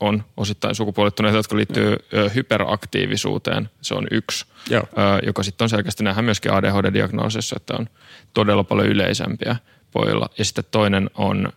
[0.00, 1.96] on osittain sukupuolittuneita, jotka liittyy
[2.34, 3.70] hyperaktiivisuuteen.
[3.80, 4.82] Se on yksi, Joo.
[5.22, 7.88] joka sitten on selkeästi nähdään myöskin ADHD-diagnoosissa, että on
[8.34, 9.56] todella paljon yleisempiä
[9.92, 10.28] pojilla.
[10.38, 11.52] Ja sitten toinen on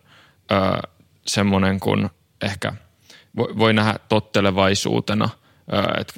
[1.26, 2.10] semmoinen kuin
[2.42, 2.72] ehkä–
[3.36, 5.28] voi nähdä tottelevaisuutena,
[6.00, 6.14] että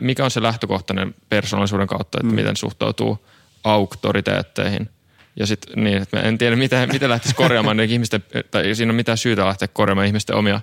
[0.00, 2.34] mikä on se lähtökohtainen persoonallisuuden kautta, että mm.
[2.34, 3.26] miten suhtautuu
[3.64, 4.90] auktoriteetteihin.
[5.36, 9.18] Ja sitten niin, että en tiedä, miten, miten lähtisi korjaamaan ihmisten, tai siinä on mitään
[9.18, 10.60] syytä lähteä korjaamaan ihmisten omia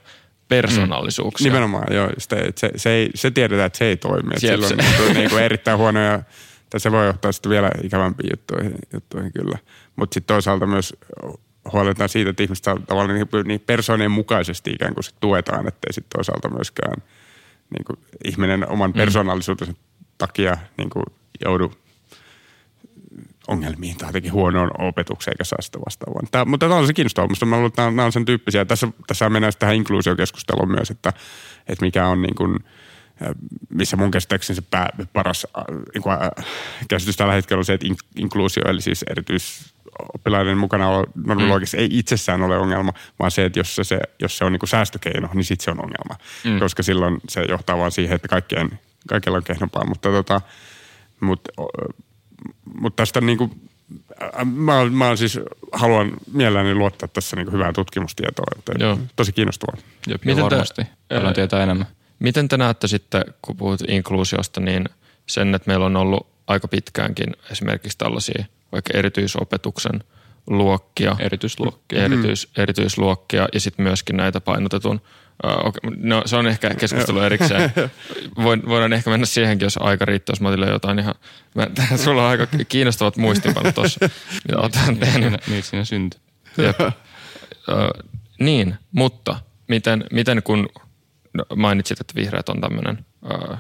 [0.48, 1.46] persoonallisuuksia.
[1.46, 1.54] Mm.
[1.54, 2.10] Nimenomaan, joo.
[2.18, 4.28] Se, se, se, ei, se tiedetään, että se ei toimi.
[4.28, 5.04] Että silloin se.
[5.10, 6.24] on niin kuin erittäin huonoja,
[6.70, 9.58] tai se voi johtaa sitten vielä ikävämpiin juttuihin, juttuihin kyllä.
[9.96, 10.96] Mutta sitten toisaalta myös
[11.72, 16.18] huolehditaan siitä, että ihmiset tavallaan niin, niin persoonien mukaisesti ikään kuin sit tuetaan, ettei sitten
[16.18, 17.04] toisaalta myöskään
[17.70, 18.94] niin kuin ihminen oman mm.
[18.94, 19.74] persoonallisuutensa
[20.18, 21.06] takia niin kuin
[21.46, 21.74] joudu
[23.48, 26.22] ongelmiin tai jotenkin huonoon opetukseen eikä saa sitä vastaavaa.
[26.32, 27.28] Tämä, mutta tämä on se kiinnostavaa.
[27.28, 28.66] Minusta mä luulen, että nämä, nämä on sen tyyppisiä.
[28.66, 31.14] Tässä, tässä mennään tähän inkluusiokeskusteluun myös, että,
[31.68, 32.60] että mikä on niin kuin,
[33.70, 35.48] missä mun käsittääkseni se pää, paras
[35.94, 36.18] niin kuin,
[36.88, 39.74] käsitys tällä hetkellä on se, että inkluusio, eli siis erityis
[40.14, 40.88] oppilaiden mukana
[41.26, 41.82] normiluokissa mm.
[41.82, 44.70] ei itsessään ole ongelma, vaan se, että jos se, se, jos se on niin kuin
[44.70, 46.16] säästökeino, niin sitten se on ongelma.
[46.44, 46.60] Mm.
[46.60, 49.86] Koska silloin se johtaa vaan siihen, että kaikkien, kaikilla on kehnompaa.
[49.86, 50.42] Mutta, tota,
[51.20, 51.52] mutta,
[52.74, 53.70] mutta tästä niin kuin,
[54.46, 55.40] mä, mä siis
[55.72, 58.46] haluan mielelläni luottaa tässä niin hyvää tutkimustietoa.
[58.60, 59.00] Että Joo.
[59.16, 59.78] Tosi kiinnostavaa.
[60.08, 60.82] Jep, Miten varmasti.
[61.08, 61.88] Te, tietää enemmän.
[62.20, 64.90] Miten te näette sitten, kun puhut inkluusiosta, niin
[65.26, 70.04] sen, että meillä on ollut aika pitkäänkin esimerkiksi tällaisia– vaikka erityisopetuksen
[70.48, 72.04] luokkia, Erityisluokkia.
[72.04, 75.02] erityis, erityisluokkia ja sitten myöskin näitä painotetun
[75.46, 75.92] Uh, okay.
[75.98, 77.74] No se on ehkä keskustelu erikseen.
[78.44, 81.16] Voin, voidaan ehkä mennä siihenkin, jos aika riittää, jos Matille jotain ihan...
[81.56, 81.68] Mä,
[82.04, 84.00] sulla on aika kiinnostavat muistipanot tuossa,
[84.48, 85.48] mitä olet tehnyt.
[85.48, 86.20] Niin siinä syntyy.
[86.58, 86.80] Jep.
[86.80, 86.94] Uh,
[88.40, 90.70] niin, mutta miten, miten kun
[91.34, 93.58] no, mainitsit, että vihreät on tämmöinen uh,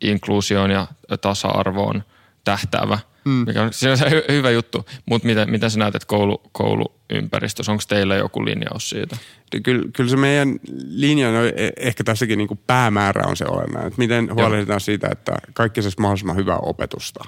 [0.00, 0.86] inkluusioon ja
[1.20, 2.02] tasa-arvoon
[2.44, 3.44] tähtäävä, mm.
[3.46, 7.84] mikä on sinänsä hy- hyvä juttu, mutta miten, miten sä näet, että koulu, kouluympäristössä, onko
[7.88, 9.16] teillä joku linjaus siitä?
[9.62, 10.58] Kyllä, kyllä se meidän
[10.88, 11.38] linja, no
[11.76, 16.00] ehkä tässäkin niin kuin päämäärä on se olennainen, että miten huolehditaan siitä, että kaikki saisi
[16.00, 17.24] mahdollisimman hyvää opetusta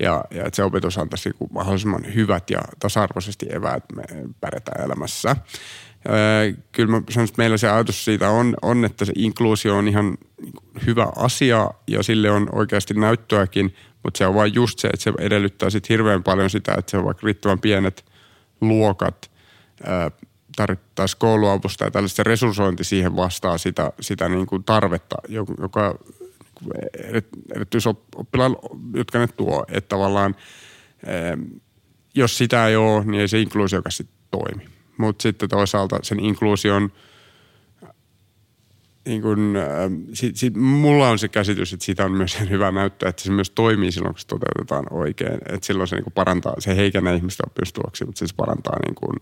[0.00, 4.02] ja, ja että se opetus antaisi niin mahdollisimman hyvät ja tasa-arvoisesti eväät me
[4.40, 5.36] pärjätään elämässä.
[6.72, 10.18] Kyllä mä sanon, että meillä se ajatus siitä on, on, että se inkluusio on ihan
[10.86, 15.12] hyvä asia ja sille on oikeasti näyttöäkin, mutta se on vain just se, että se
[15.18, 18.04] edellyttää sitten hirveän paljon sitä, että se on vaikka riittävän pienet
[18.60, 19.30] luokat,
[20.56, 25.16] tarvittaisiin kouluavusta ja tällaista resurssointi siihen vastaa sitä, sitä niin kuin tarvetta,
[25.60, 25.98] joka
[27.54, 28.56] erityisoppilaan,
[28.94, 29.64] jotka ne tuo.
[29.68, 30.36] Että tavallaan,
[32.14, 34.75] jos sitä ei ole, niin ei se inkluusiokaan sitten toimi.
[34.98, 36.90] Mutta sitten toisaalta sen inkluusion–
[39.06, 43.08] niin kun, äh, sit, sit, mulla on se käsitys, että siitä on myös hyvä näyttää,
[43.08, 45.34] että se myös toimii silloin, kun se toteutetaan oikein.
[45.34, 49.14] Että silloin se niin parantaa, se heikennää ihmisten oppimistuloksia, mutta se parantaa niin kun,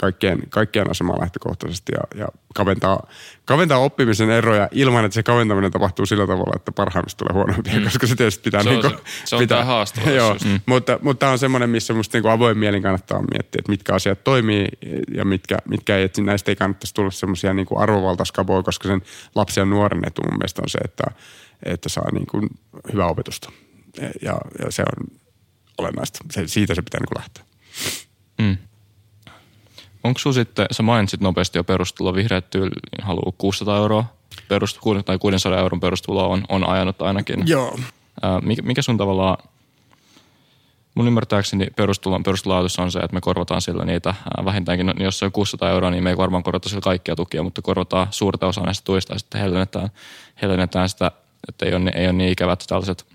[0.00, 3.06] kaikkien, kaikkien asemaa lähtökohtaisesti ja, ja kaventaa,
[3.44, 7.84] kaventaa oppimisen eroja ilman, että se kaventaminen tapahtuu sillä tavalla, että parhaimmista tulee huonompia, mm.
[7.84, 8.62] koska se tietysti pitää...
[8.62, 10.10] Se niin kuin, se, se on pitää, haastava.
[10.10, 10.60] Joo, mm.
[10.66, 14.24] mutta, mutta tämä on semmoinen, missä musta niin avoin mielin kannattaa miettiä, että mitkä asiat
[14.24, 14.66] toimii
[15.14, 19.02] ja mitkä, mitkä ei, että näistä ei kannattaisi tulla semmoisia niin arvovaltaiskaboja, koska sen
[19.34, 21.04] lapsen ja nuoren etu mun mielestä on se, että,
[21.62, 22.48] että saa niin kuin
[22.92, 23.52] hyvää opetusta.
[24.22, 25.18] Ja, ja se on
[25.78, 26.18] olennaista.
[26.30, 27.44] Se, siitä se pitää niin kuin lähteä.
[28.38, 28.56] Mm.
[30.04, 32.70] Onko sun sitten, sä mainitsit nopeasti jo perustulo, vihreät tyyli
[33.02, 34.04] haluaa 600 euroa
[34.48, 37.42] perust, tai 600 euron perustuloa on, on ajanut ainakin.
[37.46, 37.78] Joo.
[38.22, 39.36] Ää, mikä, mikä sun tavallaan,
[40.94, 45.24] mun ymmärtääkseni perustulon, perustulaatus on se, että me korvataan sillä niitä vähintäänkin, no, jos se
[45.24, 48.64] on 600 euroa, niin me ei varmaan korvata sillä kaikkia tukia, mutta korvataan suurta osaa
[48.64, 49.90] näistä tuista ja sitten hellennetään,
[50.42, 51.10] hellennetään sitä,
[51.48, 53.06] että ei ole, ei ole niin ikävät tällaiset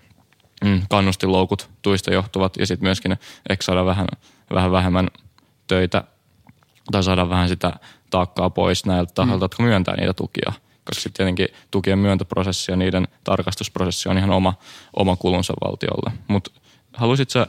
[0.64, 3.18] mm, kannustinloukut tuista johtuvat ja sitten myöskin
[3.50, 4.08] ehkä saada vähän,
[4.54, 5.08] vähän vähemmän
[5.68, 6.04] töitä
[6.92, 7.74] tai saada vähän sitä
[8.10, 9.44] taakkaa pois näiltä tahoilta, mm.
[9.44, 10.54] jotka myöntää niitä tukia.
[10.86, 14.54] Koska sitten tietenkin tukien myöntöprosessi ja niiden tarkastusprosessi on ihan oma,
[14.94, 16.12] oma kulunsa valtiolle.
[16.28, 16.52] Mutta
[16.94, 17.48] haluaisit sä,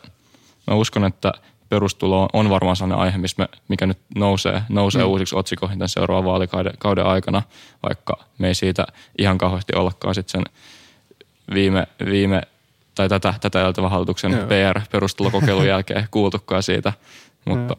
[0.66, 1.32] mä uskon, että
[1.68, 5.08] perustulo on varmaan sellainen aihe, missä me, mikä nyt nousee, nousee mm.
[5.08, 7.42] uusiksi otsikoihin tämän seuraavan vaalikauden kauden aikana,
[7.82, 8.86] vaikka me ei siitä
[9.18, 10.54] ihan kauheasti ollakaan sitten sen
[11.54, 12.42] viime, viime
[12.94, 16.92] tai tätä, tätä edeltävän hallituksen PR-perustulokokeilun jälkeen kuultukaan siitä.
[17.44, 17.76] Mutta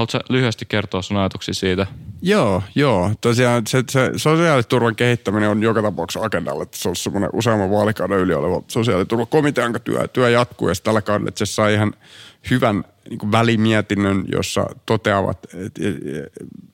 [0.00, 1.86] Haluatko lyhyesti kertoa sun ajatuksia siitä?
[2.22, 3.10] Joo, joo.
[3.20, 6.62] Tosiaan se, se sosiaaliturvan kehittäminen on joka tapauksessa agendalla.
[6.62, 10.68] Että se on semmoinen useamman vaalikauden yli oleva sosiaaliturvakomitean työ, työ jatkuu.
[10.68, 11.94] Ja tällä kaudella että se sai ihan
[12.50, 15.80] hyvän niin välimietinnön, jossa toteavat, että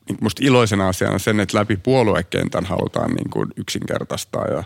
[0.09, 4.65] niin musta iloisena asiana sen, että läpi puoluekentän halutaan niin kuin yksinkertaistaa ja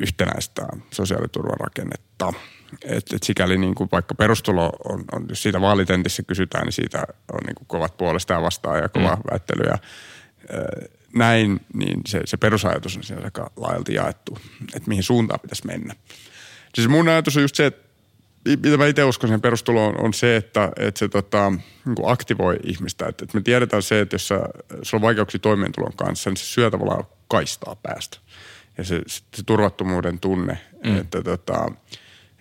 [0.00, 2.32] yhtenäistää sosiaaliturvarakennetta.
[2.84, 7.04] Et, et sikäli niin kuin vaikka perustulo on, on, jos siitä vaalitentissä kysytään, niin siitä
[7.32, 9.22] on niin kuin kovat puolesta ja vastaan ja kova mm.
[9.30, 9.78] väittely ja
[11.14, 14.38] näin, niin se, se perusajatus on siellä aika laajalti jaettu,
[14.74, 15.94] että mihin suuntaan pitäisi mennä.
[16.74, 17.84] Siis mun ajatus on just se, että
[18.62, 21.52] mitä mä itse uskon sen perustuloon on se, että, että se tota,
[21.84, 23.06] niin kuin aktivoi ihmistä.
[23.06, 24.40] Että, että me tiedetään se, että jos sä,
[24.82, 28.18] sulla on vaikeuksia toimeentulon kanssa, niin se syö tavallaan kaistaa päästä.
[28.78, 30.96] Ja se, se turvattomuuden tunne, mm.
[30.96, 31.70] että tota,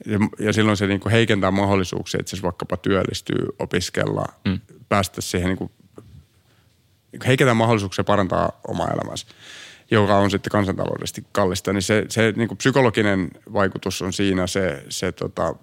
[0.06, 4.60] ja, ja silloin se niin kuin heikentää mahdollisuuksia, että se vaikkapa työllistyy, opiskella, mm.
[4.90, 5.72] päästä siihen niin kuin,
[7.28, 9.28] heikentää mahdollisuuksia parantaa omaa elämänsä,
[9.92, 11.74] joka on sitten kansantaloudellisesti kallista.
[11.74, 15.56] Niin se, se niin kuin psykologinen vaikutus on siinä se, se tota,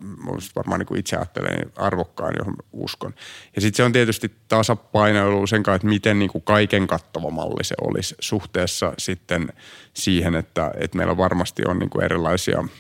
[0.57, 3.14] varmaan niin kuin itse ajattelen arvokkaan, johon uskon.
[3.57, 7.64] Ja sitten se on tietysti tasapainoilu sen kanssa, että miten niin kuin kaiken kattava malli
[7.64, 9.53] se olisi suhteessa sitten
[9.95, 12.64] siihen, että, että meillä varmasti on niin kuin erilaisia–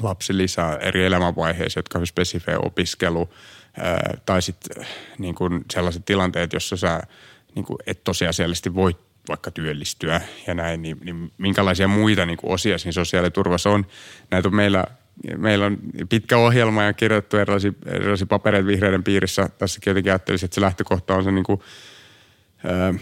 [0.00, 3.28] lapsilisää eri elämänvaiheissa, jotka on spesifejä opiskelu
[4.26, 4.86] tai sitten
[5.18, 5.34] niin
[5.72, 7.00] sellaiset tilanteet, jossa sä
[7.54, 8.96] niin kuin et tosiasiallisesti voi
[9.28, 13.86] vaikka työllistyä ja näin, niin, niin minkälaisia muita niin kuin osia siinä sosiaaliturvassa on.
[14.30, 14.84] Näitä on meillä,
[15.36, 15.78] meillä on
[16.08, 19.48] pitkä ohjelma ja kirjoitettu erilaisia, erilaisia papereita vihreiden piirissä.
[19.58, 21.60] Tässäkin jotenkin ajattelisin, että se lähtökohta on se niin kuin,
[22.64, 22.94] ää,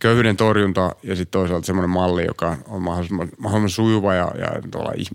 [0.00, 4.48] köyhyyden torjunta ja sitten toisaalta semmoinen malli, joka on mahdollisimman, mahdollisimman sujuva ja, ja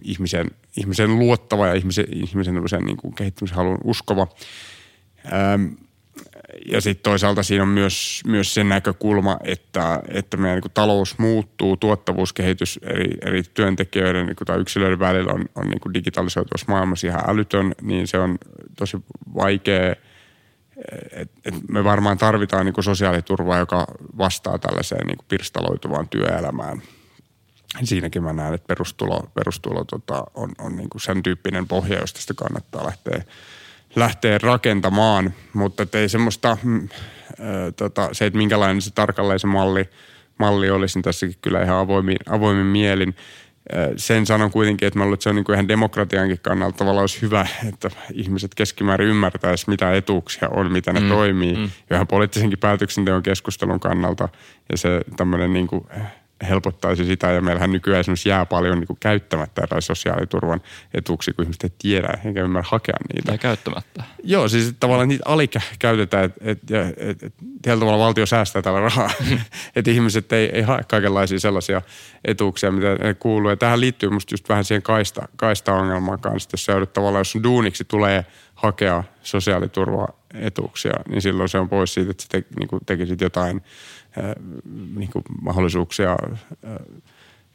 [0.03, 2.56] ihmisen, ihmisen luottava ja ihmisen, ihmisen
[2.86, 4.28] niin kuin kehittymishalun uskova.
[5.34, 5.66] Ähm,
[6.66, 11.78] ja sitten toisaalta siinä on myös, myös se näkökulma, että, että meidän niin talous muuttuu,
[11.78, 17.76] tuottavuuskehitys eri, eri työntekijöiden niin tai yksilöiden välillä on, on niin digitalisoituvassa maailmassa ihan älytön,
[17.82, 18.38] niin se on
[18.78, 18.98] tosi
[19.36, 19.96] vaikea.
[21.12, 23.86] Et, et me varmaan tarvitaan niin sosiaaliturvaa, joka
[24.18, 26.82] vastaa tällaiseen niin pirstaloituvaan työelämään.
[27.84, 32.34] Siinäkin mä näen, että perustulo, perustulo tota, on, on niin sen tyyppinen pohja, josta sitä
[32.34, 33.24] kannattaa lähteä–
[33.96, 39.90] lähteä rakentamaan, mutta ei semmoista, mm, äh, tota, se, että minkälainen se tarkalleen se malli,
[40.38, 43.16] malli olisi, niin tässäkin kyllä ihan avoimin, avoimin mielin.
[43.98, 47.04] Sen sanon kuitenkin, että mä luulen, että se on niin kuin ihan demokratiankin kannalta tavallaan
[47.04, 51.56] olisi hyvä, että ihmiset keskimäärin ymmärtäisi, mitä etuuksia on, mitä ne mm, toimii.
[51.56, 51.70] Mm.
[51.92, 54.30] ihan poliittisenkin päätöksenteon keskustelun kannalta.
[54.72, 55.88] Ja se tämmöinen niin kuin,
[56.50, 60.62] helpottaisi sitä ja meillähän nykyään esimerkiksi jää paljon niin kuin käyttämättä erilaisia sosiaaliturvan
[60.94, 63.32] etuuksia, kun ihmiset ei tiedä eikä ymmärrä hakea niitä.
[63.32, 64.04] Ja käyttämättä.
[64.24, 69.10] Joo, siis tavallaan niitä alikäytetään, että et, et, et, tietyllä tavalla valtio säästää tällä rahaa,
[69.76, 71.82] että ihmiset ei, ei hae kaikenlaisia sellaisia
[72.26, 73.50] etuuksia, mitä ne kuuluu.
[73.50, 77.84] Ja tähän liittyy musta just vähän siihen kaista, kaista-ongelmaan kanssa, jos joudut tavallaan, jos duuniksi
[77.84, 78.26] tulee
[78.56, 83.62] hakea sosiaaliturvaetuuksia, niin silloin se on pois siitä, että sä te, niin tekisit jotain–
[84.95, 86.18] niin kuin mahdollisuuksia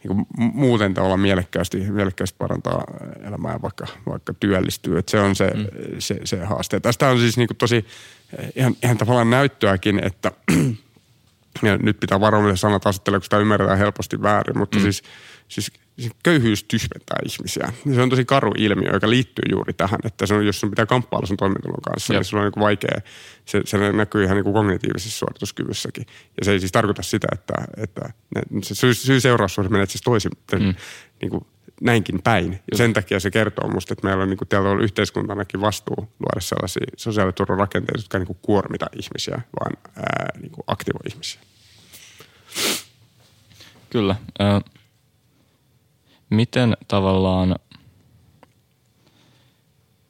[0.04, 2.84] niin kuin muuten tavallaan mielekkäästi, mielekkäästi parantaa
[3.28, 4.98] elämää, vaikka, vaikka työllistyy.
[4.98, 5.66] Et se on se, mm.
[5.98, 6.80] se, se haaste.
[6.80, 7.86] Tästä on siis niin kuin tosi
[8.56, 10.32] ihan, ihan tavallaan näyttöäkin, että
[11.62, 14.82] ja nyt pitää varovaisesti sanat asettella, kun sitä ymmärretään helposti väärin, mutta mm.
[14.82, 15.02] siis,
[15.50, 17.72] siis siis köyhyys tyhmentää ihmisiä.
[17.94, 20.86] Se on tosi karu ilmiö, joka liittyy juuri tähän, että se on, jos sun pitää
[20.86, 22.18] kamppailla sun toimeentulon kanssa, Jep.
[22.18, 23.00] niin se on niin vaikea.
[23.44, 26.06] Se, se näkyy ihan niin kuin kognitiivisessa suorituskyvyssäkin.
[26.40, 30.02] Ja se ei siis tarkoita sitä, että, että ne, se syy, syy seuraussuhde menee siis
[30.02, 30.74] toisin, mm.
[31.20, 31.46] niin kuin
[31.80, 32.60] näinkin päin.
[32.70, 36.86] Ja sen takia se kertoo musta, että meillä on niin kuin yhteiskuntanakin vastuu luoda sellaisia
[36.96, 41.40] sosiaaliturvarakenteita, jotka ei niin kuin kuormita ihmisiä, vaan ää, niin kuin aktivoi ihmisiä.
[43.90, 44.16] Kyllä.
[44.40, 44.79] Äh
[46.30, 47.48] miten tavallaan,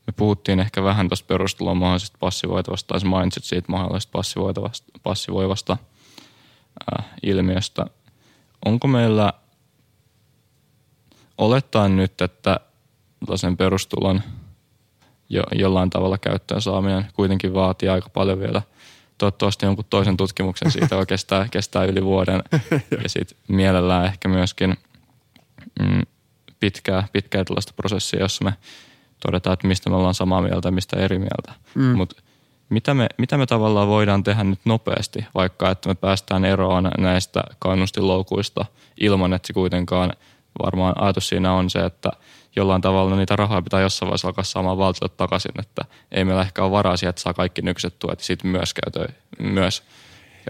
[0.07, 5.77] me puhuttiin ehkä vähän tuosta perustulon mahdollisesta passivoitavasta, tai mainitsit siitä mahdollisesta passivoitavasta, passivoivasta
[6.99, 7.87] äh, ilmiöstä.
[8.65, 9.33] Onko meillä,
[11.39, 12.61] olettaen nyt, että
[13.27, 14.23] tällaisen perustulon
[15.29, 18.63] jo, jollain tavalla käyttöön saaminen kuitenkin vaatii aika paljon vielä
[19.19, 22.43] toivottavasti jonkun toisen tutkimuksen siitä, kestää, kestää yli vuoden.
[23.03, 24.77] ja sitten mielellään ehkä myöskin
[25.81, 26.03] mm,
[26.61, 28.55] pitkää, pitkää tällaista prosessia, jossa me
[29.27, 31.53] todetaan, että mistä me ollaan samaa mieltä ja mistä eri mieltä.
[31.75, 31.97] Mm.
[31.97, 32.23] Mutta
[32.69, 37.45] mitä me, mitä me tavallaan voidaan tehdä nyt nopeasti, vaikka että me päästään eroon näistä
[37.59, 38.65] kannustinloukuista
[39.01, 40.13] ilman, että se kuitenkaan
[40.63, 42.11] varmaan ajatus siinä on se, että
[42.57, 46.63] jollain tavalla niitä rahoja pitää jossain vaiheessa alkaa saamaan valtiolta takaisin, että ei meillä ehkä
[46.63, 49.83] ole varaa siihen, että saa kaikki nykyiset tuet ja sitten myös, käytö, myös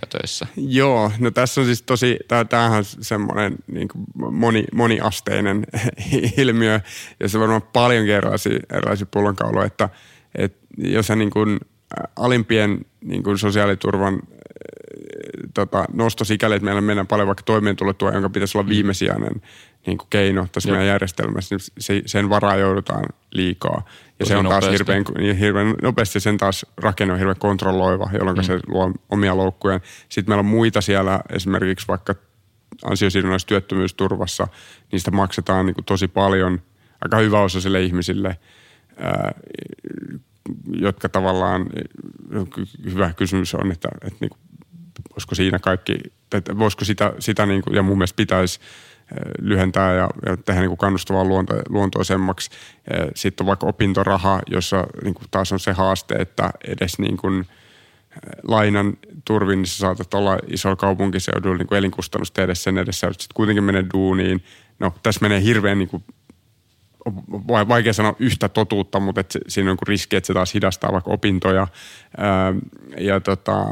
[0.07, 0.47] töissä.
[0.57, 3.89] Joo, no tässä on siis tosi, tämähän on semmoinen niin
[4.31, 5.67] moni, moniasteinen
[6.37, 6.81] ilmiö
[7.21, 9.89] ja se on varmaan paljon erilaisia, erilaisia pullonkauloja, että,
[10.35, 11.61] että jos sä niin kuin
[12.17, 14.21] alimpien niin kuin sosiaaliturvan
[15.55, 18.71] tota, nosto sikäli, että meillä mennään paljon vaikka toimeentulotua, jonka pitäisi olla mm.
[18.71, 19.43] viimesijainen
[19.87, 20.73] niin kuin keino tässä Jep.
[20.73, 23.85] meidän järjestelmässä, niin se, sen varaa joudutaan liikaa.
[24.19, 28.37] Ja se on taas hirveän, niin hirveän nopeasti, sen taas rakenne on hirveän kontrolloiva, jolloin
[28.37, 28.43] mm.
[28.43, 29.81] se luo omia loukkuja.
[30.09, 32.15] Sitten meillä on muita siellä, esimerkiksi vaikka
[32.85, 34.49] ansiosidonnaisessa työttömyysturvassa,
[34.93, 36.63] niistä maksetaan niin kuin tosi paljon
[37.01, 38.37] aika hyväosaisille ihmisille,
[38.97, 39.33] ää,
[40.73, 41.67] jotka tavallaan,
[42.85, 44.41] hyvä kysymys on, että, että niin kuin,
[45.15, 45.99] voisiko siinä kaikki,
[46.35, 48.61] että voisiko sitä, sitä niin kuin, ja mun mielestä pitäisi
[49.41, 52.51] lyhentää ja, ja tehdä niin kuin kannustavaa luonto, luontoisemmaksi.
[53.15, 57.47] Sitten on vaikka opintoraha, jossa niin kuin taas on se haaste, että edes niin kuin
[58.49, 63.35] lainan turvin, niin sä saatat olla isolla kaupunkiseudulla niin elinkustannusta edes sen edessä, että sitten
[63.35, 64.45] kuitenkin menee duuniin.
[64.79, 66.05] No, tässä menee hirveän niin kuin
[67.69, 71.69] vaikea sanoa yhtä totuutta, mutta et siinä on riski, että se taas hidastaa vaikka opintoja
[72.17, 72.55] ää,
[72.99, 73.67] ja tota,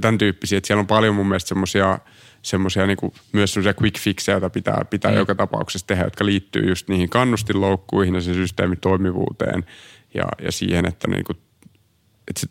[0.00, 0.58] tämän tyyppisiä.
[0.58, 1.98] Että siellä on paljon mun mielestä semmoisia
[2.42, 2.98] semmoisia niin
[3.32, 5.16] myös semmoisia quick fixejä, joita pitää, pitää mm.
[5.16, 9.64] joka tapauksessa tehdä, jotka liittyy just niihin kannustinloukkuihin ja sen systeemin toimivuuteen
[10.14, 11.36] ja, ja siihen, että, niin kuin,
[12.28, 12.46] että se,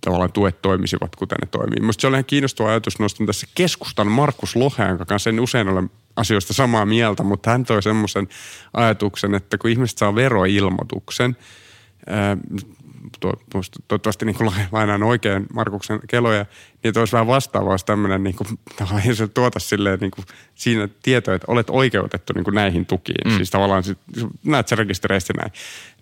[0.00, 1.80] tavallaan tuet toimisivat, kuten ne toimii.
[1.80, 2.98] Minusta se oli ihan kiinnostava ajatus.
[2.98, 5.82] Nostan tässä keskustan Markus Loheen, jonka kanssa en usein ole
[6.16, 8.28] asioista samaa mieltä, mutta hän toi semmoisen
[8.72, 11.36] ajatuksen, että kun ihmiset saa veroilmoituksen,
[12.06, 12.36] ää,
[13.20, 13.32] to,
[13.88, 14.36] toivottavasti niin
[14.72, 16.46] lainaan oikein Markuksen keloja,
[16.84, 20.24] niin että olisi vähän vastaava olisi tämmöinen niin kuin, tavallaan se tuota silleen niin kuin,
[20.54, 23.30] siinä tietoa, että olet oikeutettu niin kuin näihin tukiin.
[23.30, 23.36] Mm.
[23.36, 23.98] Siis tavallaan sit,
[24.44, 25.52] näet sä rekistereistä näin.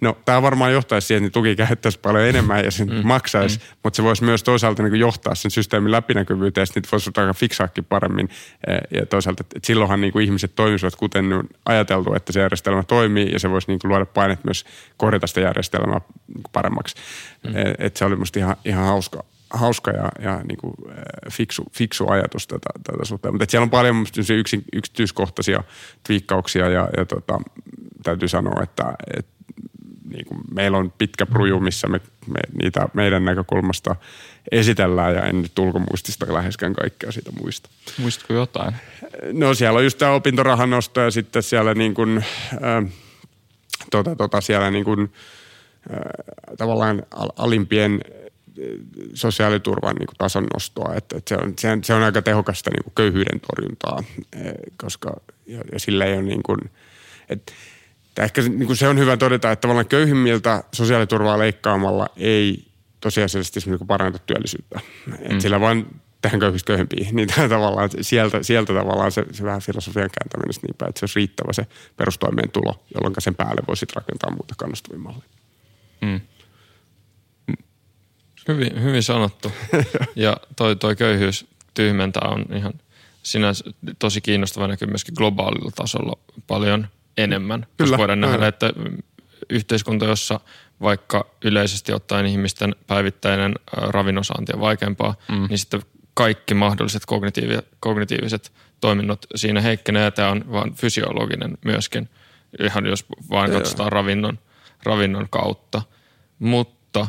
[0.00, 3.00] No tämä varmaan johtaisi siihen, että tuki käyttäisi paljon enemmän ja sen mm.
[3.06, 3.64] maksaisi, mm.
[3.82, 7.34] mutta se voisi myös toisaalta niin kuin johtaa sen systeemin läpinäkyvyyteen ja sitten voisi aika
[7.34, 8.28] fiksaakin paremmin.
[8.90, 13.32] Ja toisaalta, että silloinhan niin kuin ihmiset toimisivat kuten on ajateltu, että se järjestelmä toimii
[13.32, 14.64] ja se voisi niin kuin luoda painet myös
[14.96, 16.96] korjata sitä järjestelmää niin kuin paremmaksi.
[17.46, 17.52] Mm.
[17.78, 20.74] Että se oli musta ihan, ihan hauska, hauska ja, ja niin kuin,
[21.30, 23.34] fiksu, fiksu ajatus tätä, tätä suhteen.
[23.34, 24.06] Mutta siellä on paljon
[24.38, 25.64] yksin, yksityiskohtaisia
[26.06, 27.40] twiikkauksia ja, ja tota,
[28.02, 29.32] täytyy sanoa, että, että
[30.12, 33.96] niin kuin meillä on pitkä pruju, missä me, me niitä meidän näkökulmasta
[34.52, 37.70] esitellään ja en nyt ulkomuistista läheskään kaikkea siitä muista.
[37.98, 38.74] Muistatko jotain?
[39.32, 42.92] No siellä on just tämä opintorahan nosto ja sitten siellä niin kuin, äh,
[43.90, 45.12] tota, tota, siellä niin kuin,
[45.90, 45.98] äh,
[46.58, 47.02] tavallaan
[47.36, 48.00] alimpien
[49.14, 50.94] sosiaaliturvan niin kuin tason nostoa.
[50.94, 54.04] Että, että se, on, se, on, se on aika tehokasta niin kuin köyhyyden torjuntaa,
[54.76, 56.58] koska ja, ja sillä ei ole niin kuin,
[57.28, 57.52] että,
[58.18, 62.64] ehkä niin kuin se on hyvä todeta, että tavallaan köyhimmiltä sosiaaliturvaa leikkaamalla ei
[63.00, 64.80] tosiasiallisesti niin paranneta työllisyyttä.
[65.06, 65.14] Mm.
[65.14, 65.86] Että sillä vaan
[66.22, 70.88] tähän köyhistä köyhempiin, niin tavallaan sieltä, sieltä tavallaan se, se vähän filosofian kääntäminen niin päin,
[70.88, 71.66] että se olisi riittävä se
[71.96, 75.30] perustoimeentulo, jolloin sen päälle voisi rakentaa muuta kannustavia malleja.
[76.00, 76.20] Mm.
[78.48, 79.52] Hyvin, hyvin sanottu.
[80.16, 82.72] ja toi, toi köyhyys tyhmentää on ihan
[83.22, 83.64] sinänsä
[83.98, 86.86] tosi kiinnostava näkyy myöskin globaalilla tasolla paljon
[87.16, 87.60] enemmän.
[87.60, 88.72] Kyllä, koska voidaan nähdä, että
[89.50, 90.40] yhteiskunta, jossa
[90.82, 95.46] vaikka yleisesti ottaen ihmisten päivittäinen ravinnosaanti on vaikeampaa, mm.
[95.48, 95.82] niin sitten
[96.14, 102.08] kaikki mahdolliset kognitiiviset, kognitiiviset toiminnot siinä heikkenee tämä on vain fysiologinen myöskin,
[102.60, 104.38] ihan jos vain katsotaan ravinnon,
[104.82, 105.82] ravinnon kautta.
[106.38, 107.00] Mutta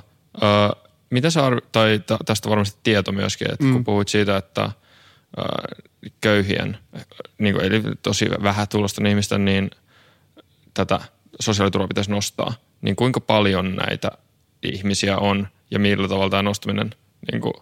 [0.43, 0.82] äh,
[1.13, 3.73] mitä sä arvi- tai tästä varmasti tieto myöskin, että mm.
[3.73, 4.73] kun puhuit siitä, että äh,
[6.21, 6.77] köyhien,
[7.37, 9.71] niin kuin, eli tosi vähän tulosta ihmisten, niin
[10.73, 10.99] tätä
[11.39, 14.11] sosiaaliturvaa pitäisi nostaa, niin kuinka paljon näitä
[14.63, 16.95] ihmisiä on ja millä tavalla tämä nostaminen
[17.31, 17.53] niin kuin,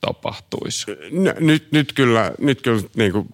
[0.00, 0.86] tapahtuisi?
[1.40, 3.28] Nyt, nyt kyllä, nyt kyllä niin kuin,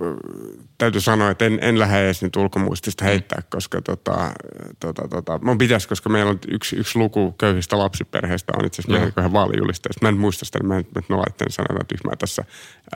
[0.79, 3.47] täytyy sanoa, että en, en lähde edes nyt ulkomuistista heittää, mm.
[3.51, 4.33] koska tota,
[4.81, 9.13] tota, tota, mun pitäisi, koska meillä on yksi, yksi luku köyhistä lapsiperheistä on itse asiassa
[9.17, 9.99] meidän vaalijulisteesta.
[10.03, 12.45] Mä en muista sitä, mä en, mä en ole sanoa tyhmää tässä.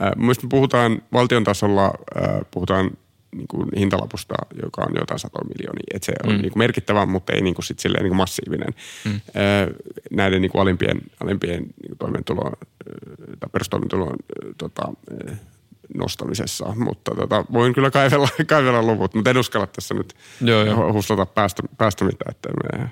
[0.01, 2.91] Äh, Mielestäni puhutaan valtion tasolla, äh, puhutaan
[3.37, 5.93] niin kuin hintalapusta, joka on jotain satoa miljoonia.
[5.93, 6.41] Että se on mm.
[6.41, 8.73] niin kuin merkittävä, mutta ei niin kuin sit silleen niin kuin massiivinen.
[9.05, 9.19] Mm.
[10.11, 12.51] Näiden niin kuin alimpien, alimpien niin kuin toimeentulon
[13.39, 14.15] tai perustoimeentulon
[14.57, 14.83] tota,
[15.93, 20.93] nostamisessa, mutta tota, voin kyllä kaivella, kaivella luvut, mutta en uskalla tässä nyt joo, joo.
[20.93, 22.89] huslata päästä, päästä mitään, että me...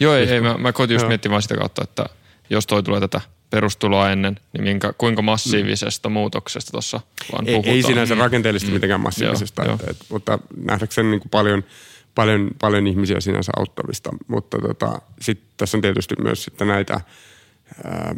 [0.00, 2.06] Joo, ei, ei mä, mä koitin just miettimään sitä kautta, että
[2.50, 3.20] jos toi tulee tätä
[3.52, 6.12] perustuloa ennen, niin minkä, kuinka massiivisesta mm.
[6.12, 7.00] muutoksesta tuossa
[7.32, 7.76] vaan ei, puhutaan.
[7.76, 8.74] Ei sinänsä rakenteellisesti mm.
[8.74, 11.64] mitenkään massiivisesta, joo, että, et, mutta nähdäkseni niin kuin paljon,
[12.14, 14.10] paljon, paljon ihmisiä sinänsä auttavista.
[14.28, 17.00] Mutta tota, sitten tässä on tietysti myös sitten näitä...
[17.84, 18.14] Ää,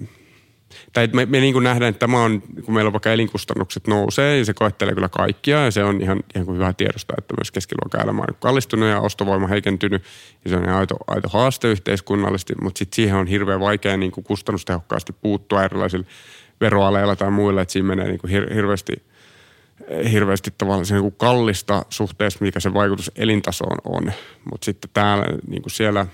[0.93, 4.39] tai me, me niin kuin nähdään, että tämä on, kun meillä on vaikka elinkustannukset nousee
[4.39, 7.51] ja se koettelee kyllä kaikkia ja se on ihan, ihan kuin hyvä tiedostaa, että myös
[7.51, 10.03] keskiluokan elämä on kallistunut ja ostovoima heikentynyt
[10.45, 14.25] ja se on aito, aito haaste yhteiskunnallisesti, mutta sitten siihen on hirveän vaikea niin kuin
[14.25, 16.07] kustannustehokkaasti puuttua erilaisilla
[16.61, 18.93] veroaleilla tai muilla, että siinä menee niin kuin hir, hirveästi
[20.13, 24.13] hirveästi tavallaan niin kuin kallista suhteessa, mikä se vaikutus elintasoon on.
[24.51, 26.07] Mutta sitten täällä niin kuin siellä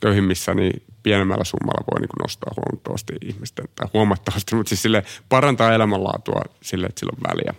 [0.00, 5.04] köyhimmissä, niin pienemmällä summalla voi niin kuin nostaa huomattavasti ihmisten, tai huomattavasti, mutta siis sille
[5.28, 7.54] parantaa elämänlaatua sille, että sillä on väliä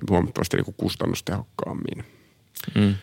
[0.00, 2.04] niin huomattavasti niin kuin kustannustehokkaammin.
[2.74, 2.94] Mm.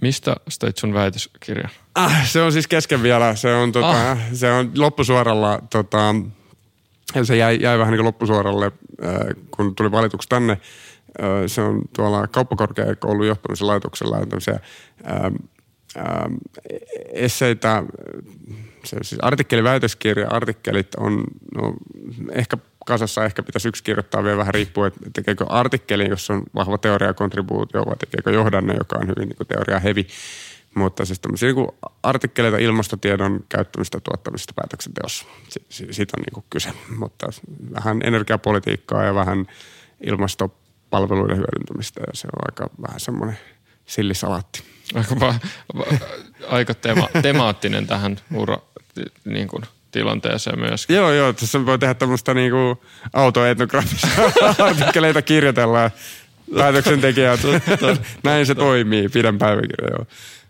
[0.00, 1.68] Mistä teit sun väitöskirja?
[1.94, 3.34] Ah, se on siis kesken vielä.
[3.34, 4.18] Se on, tota, ah.
[4.32, 6.14] se on loppusuoralla, tota,
[7.22, 8.72] se jäi, jäi vähän niin kuin loppusuoralle,
[9.04, 9.12] äh,
[9.50, 10.52] kun tuli valituksi tänne.
[10.52, 14.60] Äh, se on tuolla kauppakorkeakoulun johtamisen laitoksella tämmöisiä
[17.12, 17.82] esseitä,
[18.84, 21.74] se siis artikkeliväitöskirja, artikkelit on no,
[22.32, 22.56] ehkä
[22.86, 27.86] kasassa ehkä pitäisi yksi kirjoittaa vielä vähän riippuen, että tekeekö artikkeli, jos on vahva teoriakontribuutio,
[27.86, 30.06] vai tekeekö johdanne, joka on hyvin niin teoria hevi.
[30.74, 31.68] Mutta siis tämmöisiä niin
[32.02, 35.26] artikkeleita ilmastotiedon käyttämistä tuottamista päätöksenteossa.
[35.68, 36.72] Siitä on niin kyse.
[36.96, 37.26] Mutta
[37.74, 39.46] vähän energiapolitiikkaa ja vähän
[40.00, 43.38] ilmastopalveluiden hyödyntämistä ja se on aika vähän semmoinen
[43.86, 44.62] sillisalaatti
[44.94, 45.34] aika, va,
[45.78, 45.84] va,
[46.48, 48.58] aika tema, temaattinen tähän ura
[49.24, 50.86] niin kuin, tilanteeseen myös.
[50.88, 51.32] Joo, joo.
[51.32, 52.76] Tässä voi tehdä tämmöistä niin kuin
[53.12, 54.08] autoetnografista
[54.68, 55.90] artikkeleita kirjoitellaan.
[56.54, 57.40] Päätöksentekijät.
[58.24, 59.08] Näin se toimii.
[59.08, 60.06] Pidän päiväkirja, joo.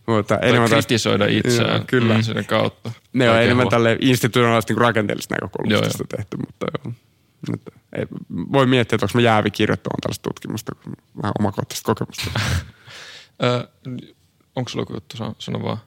[0.07, 2.23] Mutta enemmän kritisoida itseään joo, kyllä.
[2.23, 2.91] sen kautta.
[3.12, 6.17] Ne on enemmän tälle institutionaalisesti niin rakenteellisesta näkökulmasta joo, joo.
[6.17, 6.95] tehty, mutta joo.
[7.55, 8.07] Että, ei,
[8.53, 10.73] voi miettiä, että onko mä jäävi kirjoittamaan tällaista tutkimusta,
[11.23, 12.41] vähän omakohtaista kokemusta.
[14.56, 15.78] Onko sulla joku juttu, sano, sano vaan.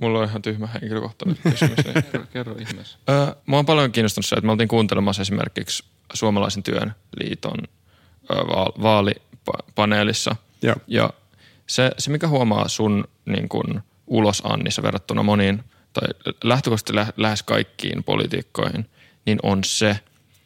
[0.00, 1.76] Mulla on ihan tyhmä henkilökohtainen kysymys.
[1.84, 2.98] niin kerro, kerro ihmeessä.
[3.08, 5.84] Ö, mä oon paljon kiinnostunut se, että me oltiin kuuntelemassa esimerkiksi
[6.14, 7.58] Suomalaisen työn liiton
[8.30, 10.36] ö, va- vaalipaneelissa.
[10.62, 10.76] Joo.
[10.86, 11.10] Ja
[11.66, 16.08] se, se, mikä huomaa sun niin kun, ulosannissa verrattuna moniin tai
[16.44, 18.90] lähtökohtaisesti lä- lähes kaikkiin politiikkoihin,
[19.26, 20.00] niin on se,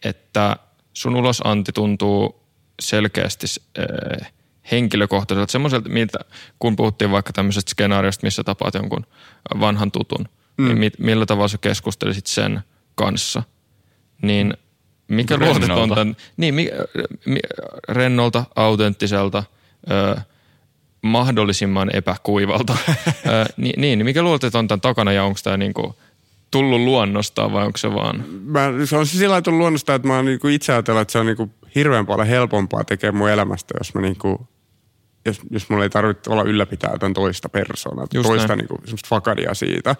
[0.04, 0.56] että
[0.92, 2.42] sun ulosanti tuntuu
[2.80, 3.46] selkeästi
[3.78, 4.32] äh,
[4.70, 6.18] henkilökohtaiselta, semmoiselta, miltä,
[6.59, 9.06] kun puhuttiin vaikka tämmöisestä skenaariosta, missä tapaat jonkun
[9.60, 10.28] vanhan tutun,
[10.59, 10.64] mm.
[10.64, 12.60] niin mit, millä tavalla sä keskustelisit sen
[12.94, 13.43] kanssa,
[14.22, 14.55] niin
[15.09, 15.68] mikä Rennolta.
[15.68, 16.06] luotetonta,
[16.36, 16.70] niin, mi,
[17.26, 17.40] mi,
[17.89, 19.44] rennolta, autenttiselta,
[19.90, 20.20] ö,
[21.02, 25.97] mahdollisimman epäkuivalta, ö, niin, niin, mikä luoteton tämän takana ja onko tämä niinku
[26.51, 30.09] tullut luonnostaan vai onko se vaan, Mä, se on siis sillä lailla tullut luonnosta, että
[30.09, 33.74] mä oon niinku itse ajatellut, että se on niinku hirveän paljon helpompaa tekemään mun elämästä,
[33.81, 34.49] jos mä niinku,
[35.27, 38.59] jos, jos mulla ei tarvitse olla ylläpitää jotain toista persoonaa, Just toista näin.
[38.59, 39.97] niinku, semmoista fakadia siitä,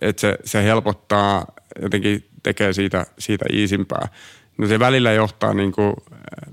[0.00, 1.46] että se, se helpottaa,
[1.82, 4.08] jotenkin tekee siitä, siitä iisimpää.
[4.58, 5.94] No se välillä johtaa niin kuin,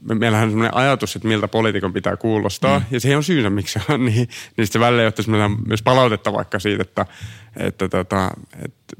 [0.01, 2.85] me, meillähän on sellainen ajatus, että miltä poliitikon pitää kuulostaa, mm.
[2.91, 6.59] ja se on syynä, miksi se on niin, niin se välillä johtaa myös palautetta vaikka
[6.59, 7.05] siitä, että,
[7.57, 8.31] että, tota,
[8.65, 8.95] että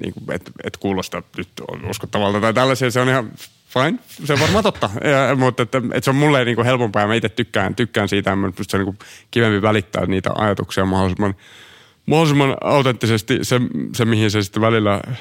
[0.00, 1.48] niin kuin, et, et kuulosta nyt
[1.90, 3.32] uskottavalta tai tällaisia, se on ihan
[3.76, 4.90] fine, se on varmaan totta,
[5.28, 8.08] ja, mutta että, että se on mulle niin kuin helpompaa ja mä itse tykkään, tykkään
[8.08, 11.34] siitä, se on niin kuin kivempi välittää niitä ajatuksia mahdollisimman,
[12.06, 13.60] mahdollisimman autenttisesti se,
[13.94, 15.16] se mihin se sitten välillä, äh,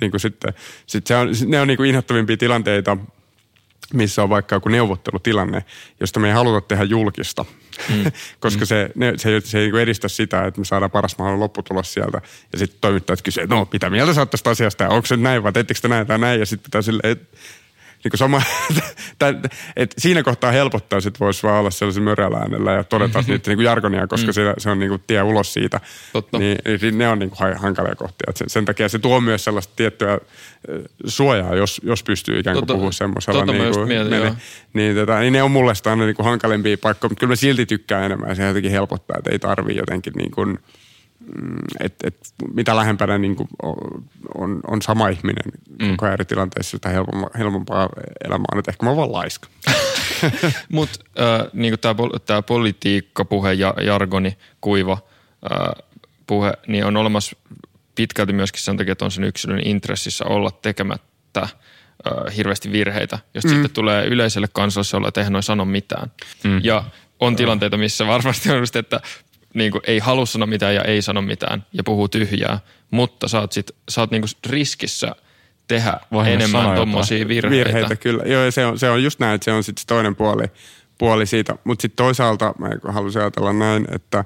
[0.00, 0.54] niin kuin sitten,
[0.86, 2.96] sit se on, ne on niin kuin inhottavimpia tilanteita,
[3.94, 5.64] missä on vaikka joku neuvottelutilanne,
[6.00, 7.44] josta me ei haluta tehdä julkista,
[7.88, 8.12] mm.
[8.40, 8.66] koska mm.
[8.66, 11.92] se, ne, se, ei- se ei niinku edistä sitä, että me saadaan paras mahdollinen lopputulos
[11.92, 12.20] sieltä.
[12.52, 15.52] Ja sitten toimittajat kysyvät, no mitä mieltä sä oot tästä asiasta, onko se näin vai
[15.52, 17.36] teettekö te näin tai näin, ja sitten pitää silleen, että
[18.04, 18.42] niin kuin sama,
[19.18, 19.36] tai,
[19.76, 23.56] et siinä kohtaa helpottaa, että voisi vaan olla sellaisen mörällä äänellä ja todeta niitä niin
[23.56, 24.32] kuin jargonia, koska mm.
[24.32, 25.80] se, se on niin kuin tie ulos siitä.
[26.12, 26.38] Totta.
[26.38, 28.26] Niin, niin ne on niin kuin ha- hankalia kohtia.
[28.28, 30.18] Et sen, sen takia se tuo myös sellaista tiettyä
[31.06, 33.40] suojaa, jos, jos pystyy ikään kuin puhumaan semmoisella.
[33.40, 34.34] tota mä niin, kuin, mietin, joo.
[34.72, 37.36] niin, tota, niin ne on mulle sitä aina niin kuin hankalimpia paikkoja, mutta kyllä mä
[37.36, 40.58] silti tykkään enemmän ja se jotenkin helpottaa, että ei tarvii jotenkin niin kuin,
[41.80, 42.16] että et,
[42.54, 43.48] mitä lähempänä niin kuin
[44.34, 45.52] on, on, sama ihminen
[45.82, 45.90] mm.
[45.90, 47.88] koko ajan eri tilanteissa, sitä helpompaa, helpompaa
[48.24, 48.58] elämä on.
[48.58, 49.48] Että ehkä mä oon vaan laiska.
[50.72, 51.74] Mutta äh, niin
[52.26, 54.98] tämä, politiikkapuhe ja jargoni, kuiva
[55.52, 55.86] äh,
[56.26, 57.36] puhe, niin on olemassa
[57.94, 61.50] pitkälti myöskin sen takia, että on sen yksilön intressissä olla tekemättä äh,
[62.36, 63.50] hirveästi virheitä, jos mm.
[63.50, 66.12] sitten tulee yleiselle kansalaiselle, että eihän noin sano mitään.
[66.44, 66.60] Mm.
[66.62, 66.84] Ja
[67.20, 69.00] on tilanteita, missä varmasti on just, että
[69.54, 72.58] niin kuin ei halua sanoa mitään ja ei sano mitään ja puhuu tyhjää,
[72.90, 75.14] mutta sä oot, sit, sä oot niin kuin riskissä
[75.68, 77.68] tehdä Vahingossa enemmän tommosia virheitä.
[77.68, 78.22] virheitä kyllä.
[78.26, 80.44] Joo, se on, se on just näin, että se on sitten toinen puoli,
[80.98, 81.56] puoli siitä.
[81.64, 84.24] Mutta sitten toisaalta mä haluaisin ajatella näin, että äh,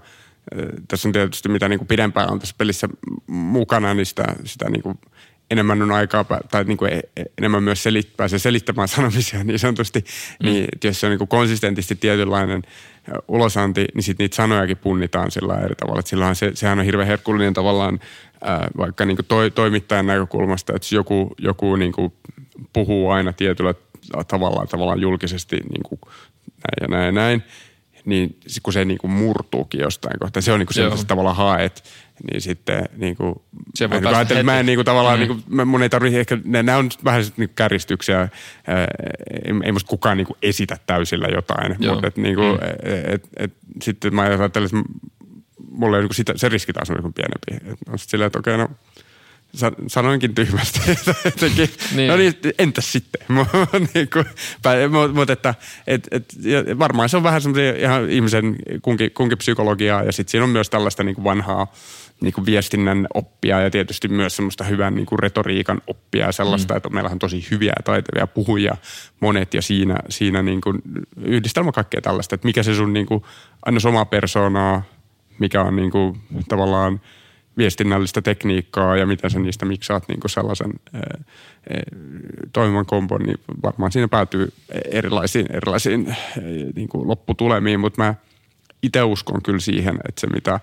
[0.89, 2.89] tässä on tietysti mitä niinku pidempään on tässä pelissä
[3.27, 4.95] mukana, niin sitä, sitä niinku
[5.51, 10.01] enemmän on aikaa, tai niinku e- e- enemmän myös selit, pääsee selittämään sanomisia niin sanotusti.
[10.01, 10.47] Mm.
[10.47, 12.63] Niin, että jos se on niinku konsistentisti tietynlainen
[13.29, 16.01] ulosanti, niin sitten niitä sanojakin punnitaan sillä eri tavalla.
[16.01, 18.01] Et silloinhan se, sehän on hirveän herkullinen tavallaan
[18.41, 22.13] ää, vaikka niinku toi, toimittajan näkökulmasta, että jos joku, joku niinku
[22.73, 23.75] puhuu aina tietyllä
[24.29, 25.99] tavalla tavallaan julkisesti niinku
[26.47, 27.43] näin ja näin ja näin,
[28.05, 30.91] niin kun se niinku murtuukin jostain kohtaa, se on se, Joo.
[30.91, 31.85] mitä sä tavallaan haet,
[32.31, 33.43] niin sitten niinku,
[33.75, 35.27] Se voi päästä että mä en niinku tavallaan, Mm.
[35.27, 38.29] niinku, mä- mun ei tarvitse ehkä, nämä on vähän niinku kärjistyksiä, ää,
[39.45, 41.95] ei, ei musta kukaan niinku esitä täysillä jotain, Joo.
[41.95, 42.55] mutta et, niinku, Mm.
[42.55, 44.95] et, et, et, sitten mä ajattelen, että
[45.71, 47.73] mulla ei niinku sitä, se riski taas on niinku pienempi.
[47.73, 48.69] Et on sit silleen, että okei, no
[49.55, 50.81] sa- sanoinkin tyhmästi.
[51.25, 51.97] Jotenkin, Niin.
[51.97, 52.09] niin.
[52.09, 53.21] No niin, entäs sitten?
[53.95, 54.19] niinku,
[54.91, 55.55] Mutta mut, että
[55.87, 60.31] et, et, ja varmaan se on vähän semmoisia ihan ihmisen kunkin, kunkin psykologiaa ja sitten
[60.31, 61.73] siinä on myös tällaista niinku vanhaa
[62.21, 66.77] niinku viestinnän oppia ja tietysti myös semmoista hyvän niinku retoriikan oppia ja sellaista, mm.
[66.77, 68.77] että meillähän on tosi hyviä ja taitavia puhujia
[69.21, 70.75] monet ja siinä, siinä niinku
[71.17, 73.27] yhdistelmä kaikkea tällaista, että mikä se sun niinku,
[73.67, 74.83] aina omaa persoonaa,
[75.39, 76.17] mikä on niinku,
[76.49, 77.01] tavallaan
[77.57, 81.83] viestinnällistä tekniikkaa ja miten sä niistä miksaat niinku sellaisen ää, ää,
[82.53, 84.53] toimivan kompon, niin varmaan siinä päätyy
[84.91, 86.17] erilaisiin, erilaisiin ää,
[86.75, 88.15] niinku lopputulemiin, mutta mä
[88.83, 90.61] itse uskon kyllä siihen, että se mitä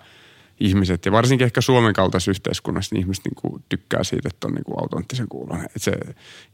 [0.62, 4.80] ihmiset, ja varsinkin ehkä Suomen kaltaisessa yhteiskunnassa, niin ihmiset niinku tykkää siitä, että on niinku
[4.80, 5.66] autenttisen kuulonen.
[5.76, 5.92] Et se,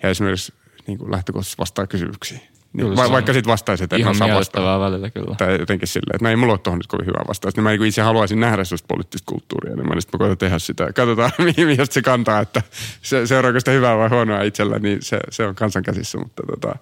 [0.04, 0.54] ja esimerkiksi
[0.88, 2.42] niinku lähtökohtaisesti vastaa kysymyksiin.
[2.74, 5.36] Niin, va- vaikka sitten vastaisit, että Ihan sä miellyttävää välillä kyllä.
[5.36, 7.60] Tai jotenkin silleen, että no ei mulla ole tuohon nyt kovin hyvää vastausta.
[7.60, 10.60] Niin mä niin itse haluaisin nähdä sellaista poliittista kulttuuria, niin mä, sitten mä koitan tehdä
[10.60, 10.94] sitä.
[10.94, 11.32] Katsotaan,
[11.68, 12.62] mihin se kantaa, että
[13.02, 16.18] se, seuraako sitä hyvää vai huonoa itsellä, niin se, se on kansan käsissä.
[16.18, 16.76] Mutta, tota,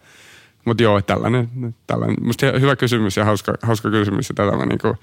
[0.66, 2.18] mutta joo, tällainen, tällainen.
[2.22, 4.98] Musta hyvä kysymys ja hauska, hauska kysymys ja tätä mä niin kuin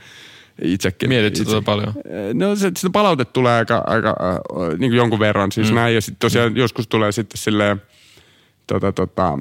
[0.62, 1.08] itsekin.
[1.08, 1.50] Mietit itse.
[1.50, 1.94] sitä paljon?
[2.34, 5.74] No se, sitä palautetta tulee aika, aika äh, niin kuin jonkun verran siis mm.
[5.74, 7.82] näin ja sitten tosiaan joskus tulee sitten silleen
[8.66, 9.38] tota, tota,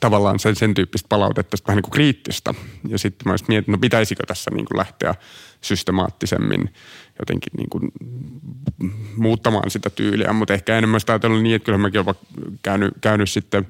[0.00, 2.54] tavallaan sen, sen tyyppistä palautetta vähän niin kuin kriittistä.
[2.88, 5.14] Ja sitten mä mietin, no pitäisikö tässä niin kuin lähteä
[5.60, 6.74] systemaattisemmin
[7.18, 7.92] jotenkin niin kuin
[9.16, 12.14] muuttamaan sitä tyyliä, mutta ehkä enemmän sitä ajatellut niin, että kyllä mäkin olen
[12.62, 13.66] käynyt, käynyt sitten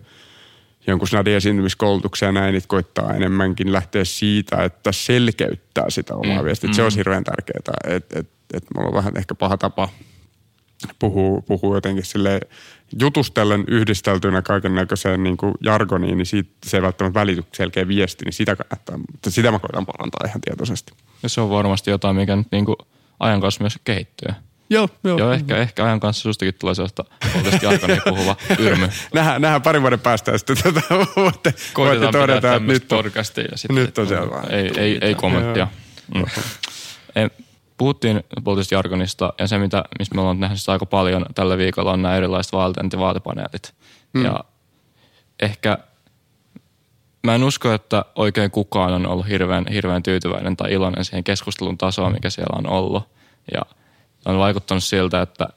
[0.88, 6.44] jonkun snadin esiintymiskoulutuksen ja näin, että koittaa enemmänkin lähteä siitä, että selkeyttää sitä omaa mm,
[6.44, 6.70] viestiä.
[6.70, 6.74] Mm.
[6.74, 9.88] Se olisi hirveän tärkeää, että et, et mulla on vähän ehkä paha tapa
[10.98, 12.40] puhuu, puhuu jotenkin sille
[13.00, 18.32] jutustellen yhdisteltynä kaiken näköiseen niin jargoniin, niin siitä, se ei välttämättä välity selkeä viesti, niin
[18.32, 20.92] sitä kannattaa, mutta sitä mä koitan parantaa ihan tietoisesti.
[21.22, 22.76] Ja se on varmasti jotain, mikä nyt niin kuin
[23.20, 24.34] ajan kanssa myös kehittyy.
[24.70, 25.18] Joo, joo.
[25.18, 27.04] joo ehkä, ehkä ajan kanssa sustakin tulee sellaista
[27.36, 28.88] oltaisesti jargonia puhuva yrmy.
[29.14, 30.80] nähdään, nähdään parin vuoden päästä ja sitten tuota,
[31.16, 34.42] voitte, voitte todeta, että nyt on, ja sitten, nyt on selvä.
[34.50, 35.68] Ei, ei, ei kommenttia.
[36.14, 36.24] Mm.
[37.76, 42.02] Puhuttiin poliittisesta jargonista ja se, mitä, mistä me ollaan nähnyt aika paljon tällä viikolla, on
[42.02, 42.52] nämä erilaiset
[42.98, 43.74] vaalipaneelit.
[44.12, 44.24] Mm.
[44.24, 44.44] Ja
[45.42, 45.78] ehkä
[47.26, 51.78] mä en usko, että oikein kukaan on ollut hirveän, hirveän tyytyväinen tai iloinen siihen keskustelun
[51.78, 53.02] tasoon, mikä siellä on ollut.
[53.54, 53.62] Ja
[54.32, 55.48] on vaikuttanut siltä, että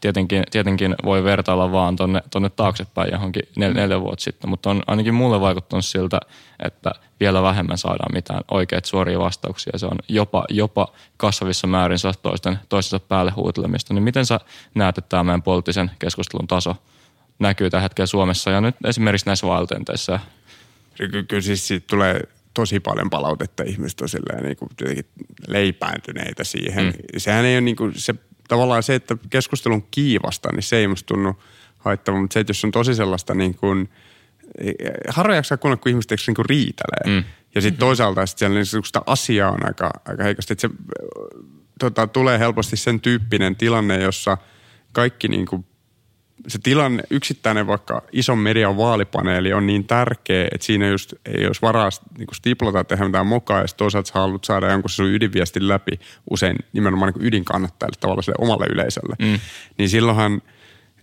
[0.00, 4.82] tietenkin, tietenkin voi vertailla vaan tonne, tonne taaksepäin johonkin nel, neljä vuotta sitten, mutta on
[4.86, 6.20] ainakin mulle vaikuttanut siltä,
[6.64, 9.78] että vielä vähemmän saadaan mitään oikeita suoria vastauksia.
[9.78, 13.94] Se on jopa, jopa kasvavissa määrin toisten, toistensa päälle huutelemista.
[13.94, 14.40] Niin miten sä
[14.74, 16.76] näet, että tämä meidän poliittisen keskustelun taso
[17.38, 20.20] näkyy tällä hetkellä Suomessa ja nyt esimerkiksi näissä vaalitenteissä?
[20.96, 22.20] Kyllä, kyllä siis siitä tulee
[22.54, 24.68] tosi paljon palautetta ihmistä silleen niin kuin
[25.48, 26.86] leipääntyneitä siihen.
[26.86, 26.92] Mm.
[27.16, 28.14] Sehän ei ole niin kuin, se
[28.48, 31.42] tavallaan se, että keskustelun kiivasta, niin se ei musta tunnu
[31.78, 33.88] haittava, mutta se, että jos on tosi sellaista niin kuin,
[35.08, 37.20] harvoin jaksaa kuunnella, kun ihmiset niin kuin riitelee.
[37.20, 37.24] Mm.
[37.54, 40.52] Ja sitten toisaalta sit siellä niin sitä asiaa on aika, aika heikosti.
[40.52, 40.74] Että se
[41.78, 44.38] tota, tulee helposti sen tyyppinen tilanne, jossa
[44.92, 45.66] kaikki niin kuin
[46.48, 51.62] se tilanne, yksittäinen vaikka ison median vaalipaneeli on niin tärkeä, että siinä just ei olisi
[51.62, 51.88] varaa
[52.18, 56.00] niin stiplata ja tehdä mitään mokaa, ja toisaalta sä haluat saada jonkun sun ydinviestin läpi
[56.30, 59.16] usein nimenomaan niin ydinkannattajille, tavallaan sille omalle yleisölle.
[59.18, 59.38] Mm.
[59.78, 60.42] Niin silloinhan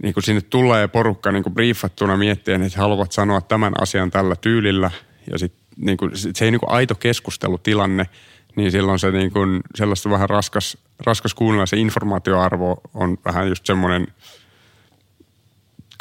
[0.04, 4.36] niin kuin sinne tulee porukka niin kuin briefattuna miettien, että haluavat sanoa tämän asian tällä
[4.36, 4.92] tyylillä,
[5.32, 8.06] ja sit, niin kuin, se ei niin kuin aito keskustelutilanne,
[8.56, 13.66] niin silloin se niin kuin, sellaista vähän raskas, raskas kuunnella, se informaatioarvo on vähän just
[13.66, 14.08] semmoinen–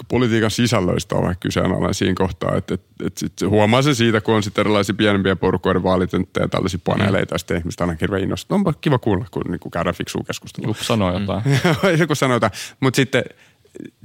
[0.09, 4.35] politiikan sisällöistä on vähän kyseenalainen siinä kohtaa, että, että, että sit huomaa se siitä, kun
[4.35, 8.59] on sitten erilaisia pienempiä porukoiden vaalitentteja ja tällaisia paneeleita, ja sitten ihmiset aina hirveän innostunut.
[8.59, 10.70] Onpa kiva kuulla, kun niin kuin käydään fiksua keskustelua.
[10.70, 11.43] Joku sanoo jotain.
[12.01, 12.52] Joku sanoo jotain.
[12.80, 13.24] Mutta sitten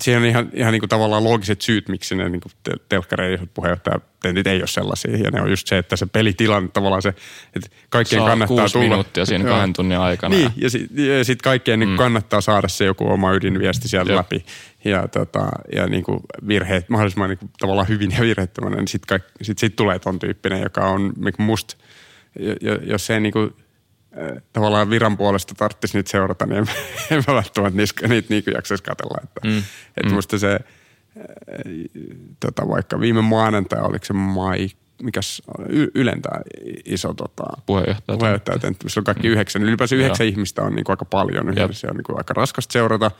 [0.01, 2.41] siihen on ihan, ihan niin kuin tavallaan loogiset syyt, miksi ne niin
[2.89, 5.17] telkkareiden puheenjohtajatentit ei ole sellaisia.
[5.17, 7.09] Ja ne on just se, että se pelitilanne tavallaan se,
[7.55, 8.89] että kaikkien Saa kannattaa kuusi tulla.
[8.89, 10.35] minuuttia siinä kahden tunnin aikana.
[10.35, 11.97] Niin, ja sitten sit kaikkien niin mm.
[11.97, 14.17] kannattaa saada se joku oma ydinviesti sieltä Jop.
[14.17, 14.45] läpi.
[14.85, 19.19] Ja, tota, ja niin kuin virheet, mahdollisimman niin kuin tavallaan hyvin ja virheettömänä, niin sitten
[19.41, 21.75] sit, sit tulee ton tyyppinen, joka on niin musta,
[22.81, 23.53] jos se niin kuin,
[24.53, 26.65] tavallaan viran puolesta tarvitsisi nyt seurata, niin en,
[27.11, 29.17] en mä välttämättä niitä, niitä niin jaksaisi katsella.
[29.23, 29.57] Että, mm.
[29.97, 30.13] että mm.
[30.13, 30.59] musta se,
[32.39, 34.69] tota, vaikka viime maanantai, oliko se Mai,
[35.03, 35.41] mikäs
[35.95, 36.41] ylentää
[36.85, 39.33] iso tota, puheenjohtaja, puheenjohtaja missä on kaikki mm.
[39.33, 39.61] yhdeksän.
[39.61, 41.73] Niin ylipäänsä yhdeksän ihmistä on niin kuin aika paljon yhdessä.
[41.73, 43.11] Se on niin kuin aika raskasta seurata.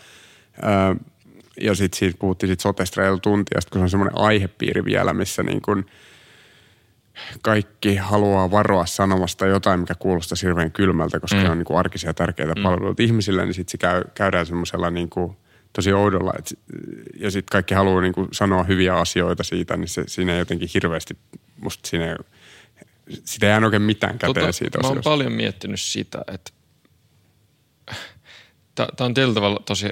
[1.62, 5.62] ja sitten siitä puhuttiin sit sotesta tuntia, kun se on semmoinen aihepiiri vielä, missä niin
[5.62, 5.86] kuin–
[7.42, 11.44] kaikki haluaa varoa sanomasta jotain, mikä kuulostaa hirveän kylmältä, koska mm.
[11.44, 12.64] ne on niin kuin arkisia tärkeitä mm.
[12.64, 15.38] palveluita ihmisille, niin sitten se käy, käydään semmoisella niin kuin
[15.74, 16.34] tosi oudolla.
[16.40, 16.60] Et,
[17.20, 20.70] ja sitten kaikki haluaa niin kuin sanoa hyviä asioita siitä, niin se, siinä ei jotenkin
[20.74, 21.18] hirveästi,
[21.62, 22.16] musta siinä ei,
[23.26, 26.52] sitä ei jää oikein mitään käteen tota, siitä Mä oon paljon miettinyt sitä, että
[28.76, 29.90] tämä on tietyllä tavalla tosi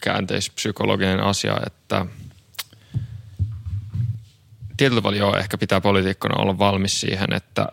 [0.00, 2.06] käänteispsykologinen asia, että–
[4.76, 7.68] tietyllä tavalla joo, ehkä pitää poliitikkona olla valmis siihen, että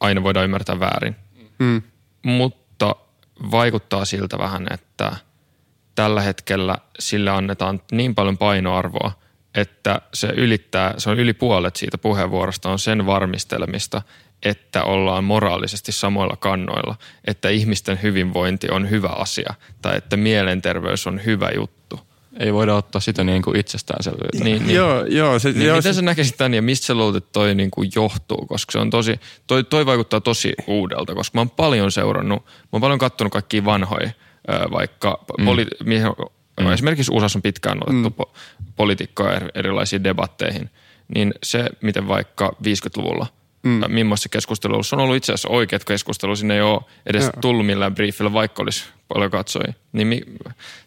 [0.00, 1.16] aina voidaan ymmärtää väärin.
[1.58, 1.82] Mm.
[2.22, 2.96] Mutta
[3.50, 5.16] vaikuttaa siltä vähän, että
[5.94, 9.12] tällä hetkellä sille annetaan niin paljon painoarvoa,
[9.54, 14.02] että se ylittää, se on yli puolet siitä puheenvuorosta on sen varmistelemista,
[14.42, 21.24] että ollaan moraalisesti samoilla kannoilla, että ihmisten hyvinvointi on hyvä asia tai että mielenterveys on
[21.24, 21.75] hyvä juttu.
[22.40, 24.44] Ei voida ottaa sitä niin kuin itsestäänselvyyttä.
[24.44, 24.76] Niin, niin.
[24.76, 25.38] Joo, joo.
[25.38, 27.84] Se, Niin joo, miten se, sä näkisit tämän ja mistä sä luulet, että toi niinku
[27.94, 28.46] johtuu?
[28.46, 32.68] Koska se on tosi, toi, toi vaikuttaa tosi uudelta, koska mä oon paljon seurannut, mä
[32.72, 34.10] oon paljon kattonut kaikkia vanhoja,
[34.70, 35.44] vaikka mm.
[35.44, 36.06] poli- mihin,
[36.60, 36.72] mm.
[36.72, 38.14] esimerkiksi USAssa on pitkään otettu mm.
[38.22, 38.32] po-
[38.76, 40.70] poliitikkoja er- erilaisiin debatteihin,
[41.14, 43.26] niin se, miten vaikka 50-luvulla
[43.62, 43.82] mm.
[43.88, 47.32] millaisessa keskustelussa on ollut itse asiassa oikeat keskustelu, sinne ei ole edes Joo.
[47.40, 49.72] tullut millään briefillä, vaikka olisi paljon katsojia.
[49.92, 50.22] Niin mi-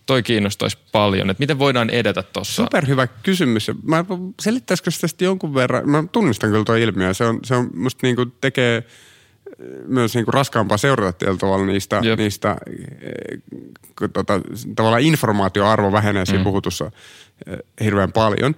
[0.06, 2.64] toi kiinnostaisi paljon, että miten voidaan edetä tuossa.
[2.64, 3.72] superhyvä kysymys.
[3.84, 4.06] Mä
[4.42, 5.90] selittäisikö sitten jonkun verran?
[5.90, 7.14] Mä tunnistan kyllä tuo ilmiö.
[7.14, 8.84] Se on, se on musta niinku tekee äh,
[9.88, 12.20] myös niinku raskaampaa seurata tietyllä tavalla niistä, Jep.
[12.20, 12.58] niistä
[14.00, 14.42] kun tota,
[14.76, 16.44] tavallaan informaatioarvo vähenee siinä mm.
[16.44, 16.92] puhutussa
[17.48, 18.56] eh, hirveän paljon.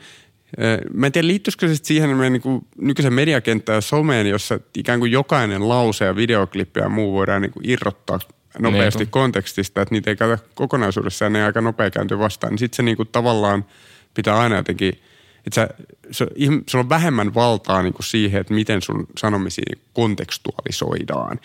[0.94, 5.12] Mä en tiedä, liittyisikö se siihen meidän niin nykyisen mediakenttään ja someen, jossa ikään kuin
[5.12, 8.20] jokainen lause ja videoklippi ja muu voidaan niin kuin irrottaa
[8.60, 9.12] nopeasti Niin.
[9.12, 12.52] kontekstista, että niitä ei käytä kokonaisuudessaan, ne ei aika nopea kääntyy vastaan.
[12.52, 13.66] Niin sitten se niin kuin tavallaan
[14.14, 15.02] pitää aina jotenkin,
[15.48, 15.70] että sä,
[16.12, 16.28] se,
[16.70, 21.40] sulla on vähemmän valtaa niin kuin siihen, että miten sun sanomisia kontekstualisoidaan.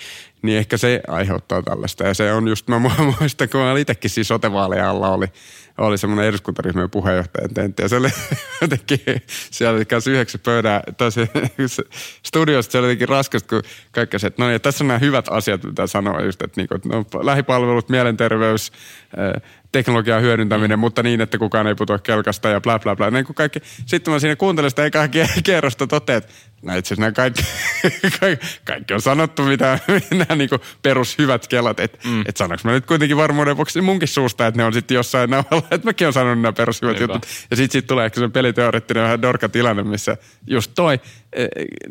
[0.47, 2.05] Niin ehkä se aiheuttaa tällaista.
[2.05, 5.27] Ja se on just, mä mu- muistan, kun mä olin itsekin siis sotevaaleja alla oli,
[5.78, 7.82] oli semmoinen eduskuntaryhmän puheenjohtajan tentti.
[7.82, 8.09] Ja se oli
[8.60, 9.01] jotenkin,
[9.51, 11.28] siellä oli kanssa yhdeksän pöydää, se
[12.23, 13.62] studiosta se oli jotenkin raskasta, kun
[13.93, 16.68] kaikki se, että no niin, tässä on nämä hyvät asiat, mitä sanoa just, että, niin
[16.68, 18.73] kuin, no, lähipalvelut, mielenterveys,
[19.18, 19.43] äh,
[19.73, 20.81] teknologian hyödyntäminen, mm.
[20.81, 23.10] mutta niin, että kukaan ei putoa kelkasta ja bla bla bla.
[23.10, 23.60] Niin kuin kaikki.
[23.86, 27.42] Sitten mä siinä kuuntelin sitä ekaa kie- kierrosta totean, että no itse asiassa kaikki,
[28.64, 29.78] kaikki, on sanottu, mitä
[30.10, 30.50] nämä niin
[30.82, 31.80] perushyvät kelat.
[31.80, 32.24] Että mm.
[32.26, 35.66] et sanoinko mä nyt kuitenkin varmuuden vuoksi munkin suusta, että ne on sitten jossain nauhalla,
[35.70, 37.14] että mäkin on sanonut nämä perushyvät Niinpä.
[37.14, 37.28] jutut.
[37.50, 40.16] Ja sitten sit tulee ehkä se peliteoreettinen vähän dorka tilanne, missä
[40.46, 41.00] just toi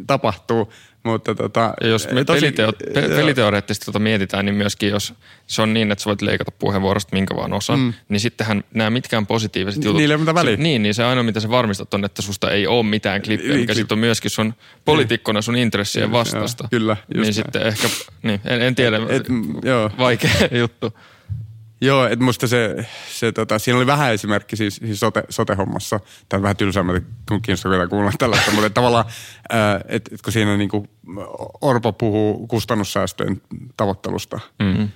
[0.08, 0.74] tapahtuu.
[1.04, 3.10] Mutta tota, Ja jos me tosi- peliteo, pe, joo.
[3.10, 5.14] peliteoreettisesti tota mietitään, niin myöskin jos
[5.48, 7.94] se on niin, että sä voit leikata puheenvuorosta minkä vaan osan, mm.
[8.10, 9.98] niin sittenhän nämä mitkään positiiviset jutut.
[9.98, 10.56] niillä ei ole mitään väliä.
[10.56, 13.56] Se, niin, niin se ainoa mitä sä varmistat on, että susta ei ole mitään klippiä,
[13.58, 14.54] mikä klip- sitten on myöskin sun
[14.86, 16.68] poliitikkona sun intressien Joo, vastasta.
[16.70, 17.34] kyllä, just Niin näin.
[17.34, 17.88] sitten ehkä,
[18.24, 19.24] niin, en, en tiedä, Et,
[19.64, 19.92] joo.
[19.98, 20.94] vaikea juttu.
[21.82, 26.00] Joo, että musta se, se tota, siinä oli vähän esimerkki siis, siis sote, sote-hommassa.
[26.30, 29.06] Tämä on vähän tylsää, mä kun kiinnostaa vielä kuulla tällaista, mutta tavallaan,
[29.88, 30.88] että et kun siinä niinku
[31.62, 33.42] Orpo puhuu kustannussäästöjen
[33.78, 34.90] tavoittelusta, mm.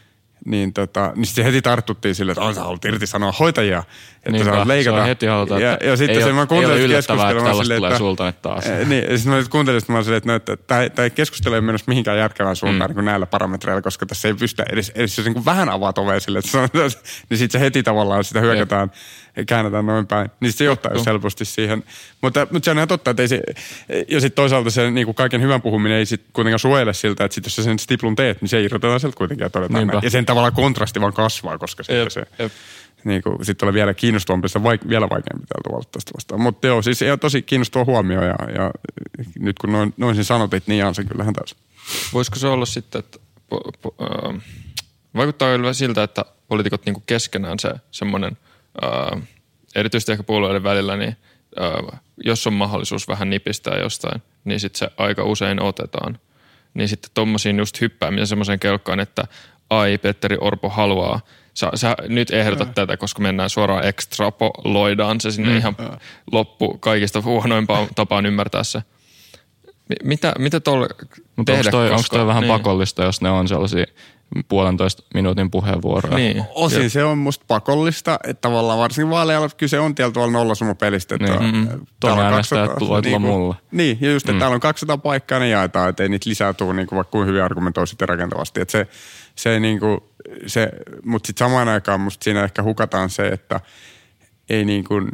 [0.45, 3.84] Niin, tota, niin se heti tarttuttiin sille, että on sä haluat irti sanoa hoitajia,
[4.16, 4.98] että Niinpä, sä leikata.
[4.98, 7.34] se on heti halutaan, ja, että ja sitten ei se, ole- mä kuuntelin että keskustelua,
[7.34, 8.66] tällaista silleen, tulee että- sulta nyt taas.
[8.66, 11.10] Eh, Niin, ja sitten mä nyt kuuntelin, että mä silleen, että, no, että tämä, tämä
[11.10, 12.95] keskustelu ei menossa mihinkään järkevään suuntaan mm.
[12.98, 16.20] niin näillä parametreilla, koska tässä ei pystytä edes, edes jos niin kuin vähän avaat ovea
[16.20, 16.70] sille, että se on,
[17.30, 18.91] niin sitten se heti tavallaan sitä hyökätään,
[19.47, 20.30] käännetään noin päin.
[20.39, 21.84] Niin sit se johtaa just helposti siihen.
[22.22, 23.41] Mutta, mutta se on ihan totta, että ei se,
[24.07, 27.35] ja sitten toisaalta se niin kuin kaiken hyvän puhuminen ei sit kuitenkaan suojele siltä, että
[27.35, 30.03] sit jos sä sen stiplun teet, niin se irrotetaan sieltä kuitenkin ja todetaan näin.
[30.03, 32.51] Ja sen tavallaan kontrasti vaan kasvaa, koska sitten Jep, se jep.
[33.03, 36.41] niin kuin, sitten tulee vielä kiinnostavampi, se vaik- vielä vaikeampi täältä valita tästä vastaan.
[36.41, 38.72] Mutta joo, siis ihan tosi kiinnostava huomio ja, ja
[39.39, 41.57] nyt kun noin, noin sen sanotit, niin on se kyllähän täysin.
[42.14, 43.19] Voisiko se olla sitten, että
[43.49, 44.41] po, po, äh,
[45.15, 48.38] vaikuttaa siltä, että poliitikot niinku keskenään se semmoinen,
[48.83, 49.21] äh,
[49.75, 51.15] erityisesti ehkä puolueiden välillä, niin
[51.61, 56.19] äh, jos on mahdollisuus vähän nipistää jostain, niin sitten se aika usein otetaan.
[56.73, 59.23] Niin sitten tommosiin just hyppääminen semmoiseen kelkkaan, että
[59.69, 61.19] ai Petteri Orpo haluaa,
[61.53, 65.75] sä, sä nyt ehdotat tätä, koska mennään suoraan extrapoloidaan se sinne mm, ihan
[66.31, 68.83] loppu kaikista huonoimpaan tapaan ymmärtää se.
[69.89, 70.87] Mi- Mitä, mitä tuolla
[71.45, 71.59] tehdä?
[71.59, 72.53] onko toi, onko koska- toi vähän niin.
[72.53, 73.85] pakollista, jos ne on sellaisia
[74.47, 76.18] puolentoista minuutin puheenvuoroja?
[76.18, 76.43] Niin.
[76.56, 81.18] Osin Ja- se on musta pakollista, että tavallaan varsinkin vaaleilla kyse on tietyllä tavalla nollasumapelistä.
[81.18, 81.39] Niin.
[81.39, 81.56] niin.
[81.56, 81.85] Mm-mm.
[81.99, 83.56] Ton äänestäjät voi tulla mulle.
[83.72, 84.39] Niin, ja just, että mm.
[84.39, 87.27] täällä on 200 paikkaa, ne jaetaan, että ei niitä lisää tule, niin kuin vaikka kuin
[87.27, 88.61] hyvin argumentoi sitten rakentavasti.
[88.61, 88.88] Että se,
[89.35, 89.99] se, niin kuin,
[90.47, 90.72] se,
[91.06, 93.60] mutta sitten samaan aikaan musta siinä ehkä hukataan se, että
[94.49, 95.11] ei niin kuin,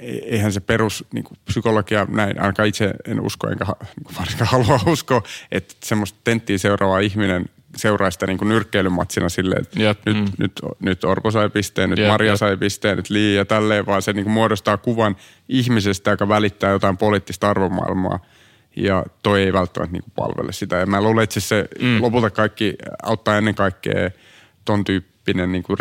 [0.00, 4.50] eihän se perus niin kuin psykologia, näin ainakaan itse en usko, enkä niin kuin varsinkaan
[4.50, 5.22] halua uskoa,
[5.52, 7.44] että semmoista tenttiä seuraava ihminen
[7.76, 9.98] seuraa sitä niin kuin nyrkkeilymatsina silleen, että Jep.
[10.06, 10.24] nyt, Mm.
[10.38, 14.02] nyt, nyt Orpo sai pisteen, nyt Jep, Maria sai pisteen, nyt Li ja tälleen, vaan
[14.02, 15.16] se niin kuin muodostaa kuvan
[15.48, 18.18] ihmisestä, joka välittää jotain poliittista arvomaailmaa.
[18.76, 20.76] Ja toi ei välttämättä niin kuin palvele sitä.
[20.76, 22.02] Ja mä luulen, että se mm.
[22.02, 24.10] lopulta kaikki auttaa ennen kaikkea
[24.64, 25.78] ton tyyppinen niin kuin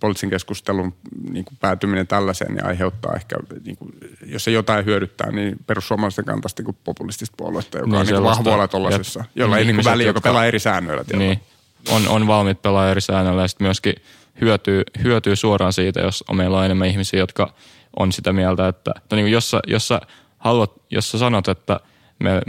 [0.00, 0.94] poliittisen keskustelun
[1.30, 3.92] niin kuin päätyminen tällaiseen niin aiheuttaa ehkä, niin kuin,
[4.26, 8.16] jos se jotain hyödyttää, niin perussuomalaisten kantaista niin populistista puoluetta, joka Niin, niin, on niin
[8.16, 11.04] sellaista- vahvoilla tuollaisessa, jolla ei niin Ihmiset, väliä, joka pelaa eri säännöillä.
[11.16, 11.40] Niin,
[11.88, 13.94] on, on valmiit pelaa eri säännöillä ja sitten myöskin
[14.40, 17.54] hyötyy, hyötyy suoraan siitä, jos on meillä on enemmän ihmisiä, jotka
[17.96, 20.00] on sitä mieltä, että, että niin kuin jos, sä, jos, sä
[20.38, 21.80] haluat, jos sä sanot, että
[22.18, 22.42] me,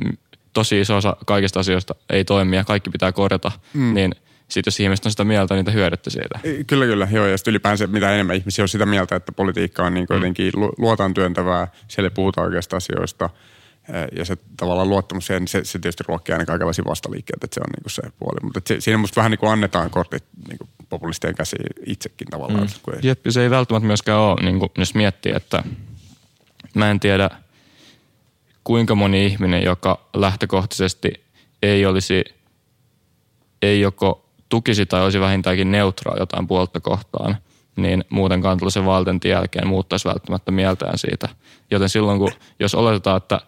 [0.54, 3.94] tosi iso osa kaikista asioista ei toimi ja kaikki pitää korjata, mm.
[3.94, 4.16] niin
[4.50, 6.40] sitten jos ihmiset on sitä mieltä, niin te hyödytte siitä.
[6.68, 7.08] Kyllä, kyllä.
[7.12, 10.18] Joo, ja sitten ylipäänsä mitä enemmän ihmisiä on sitä mieltä, että politiikka on niin kuin
[10.18, 10.22] mm.
[10.22, 13.30] jotenkin luotaan työntävää, siellä ei puhuta oikeasta asioista.
[14.16, 17.62] Ja se tavallaan luottamus siihen, niin se, se tietysti ruokkii aina kaikenlaisia vastaliikkeitä, että se
[17.62, 18.40] on niin kuin se puoli.
[18.44, 22.64] Mutta se, siinä musta vähän niin kuin annetaan kortit niin kuin populistien käsiin itsekin tavallaan.
[22.64, 22.70] Mm.
[22.84, 23.00] Kun ei...
[23.04, 25.64] Jep, se ei välttämättä myöskään ole, niin kuin, jos miettii, että
[26.74, 27.30] mä en tiedä
[28.64, 31.14] kuinka moni ihminen, joka lähtökohtaisesti
[31.62, 32.24] ei olisi,
[33.62, 37.38] ei joko tukisi tai olisi vähintäänkin neutraa jotain puolta kohtaan,
[37.76, 41.30] niin muuten tällaisen valtentin jälkeen muuttaisi välttämättä mieltään siitä.
[41.72, 43.42] Joten silloin, kun, jos oletetaan, että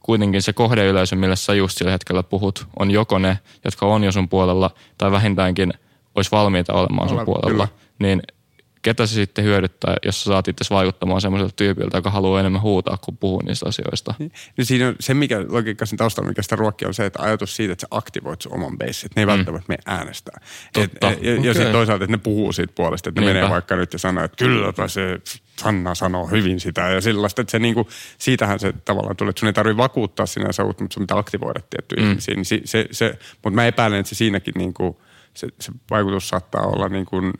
[0.00, 4.12] kuitenkin se kohdeyleisö, millä sä just sillä hetkellä puhut, on joko ne, jotka on jo
[4.12, 5.72] sun puolella, tai vähintäänkin
[6.14, 7.68] olisi valmiita olemaan sun puolella, kyllä.
[7.98, 8.22] niin
[8.82, 12.98] ketä se sitten hyödyttää, jos sä saat itse vaikuttamaan semmoiselta tyypiltä, joka haluaa enemmän huutaa
[13.04, 14.14] kuin puhua niistä asioista.
[14.18, 17.22] Niin, niin siinä on se, mikä logiikka sen taustalla, mikä sitä ruokkia on se, että
[17.22, 19.32] ajatus siitä, että sä aktivoit sun oman base, että ne ei mm.
[19.32, 20.40] välttämättä mene äänestää.
[20.72, 21.10] Totta.
[21.10, 21.46] Et, ja, okay.
[21.46, 23.38] ja sitten toisaalta, että ne puhuu siitä puolesta, että ne Niinpä.
[23.38, 25.20] menee vaikka nyt ja sanoo, että kyllä se
[25.60, 27.88] Sanna sanoo hyvin sitä ja sellaista, että se niinku,
[28.18, 32.02] siitähän se tavallaan tulee, että sun ei tarvitse vakuuttaa sinänsä, mutta sun pitää aktivoida tiettyjä
[32.02, 32.10] mm.
[32.10, 32.34] ihmisiä.
[32.34, 35.02] Niin se, se, se, mutta mä epäilen, että se siinäkin niinku,
[35.34, 37.32] se, se vaikutus saattaa olla niin kuin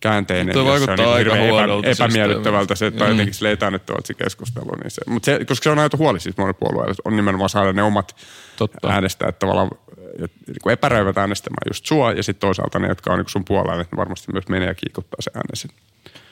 [0.00, 3.10] käänteinen, Tuo vaikuttaa on niin aika epä, epämiellyttävältä se, että mm.
[3.10, 3.56] jotenkin sille
[4.04, 4.70] se keskustelu.
[4.82, 7.72] Niin se, mutta se, koska se on aito huoli siis monella puolueella, on nimenomaan saada
[7.72, 8.16] ne omat
[8.56, 8.88] Totta.
[8.88, 9.70] äänestäjät tavallaan
[10.18, 13.86] niin epäröivät äänestämään just sua ja sitten toisaalta ne, jotka on niin sun puolella, ne
[13.96, 15.76] varmasti myös menee ja kiikuttaa se ääne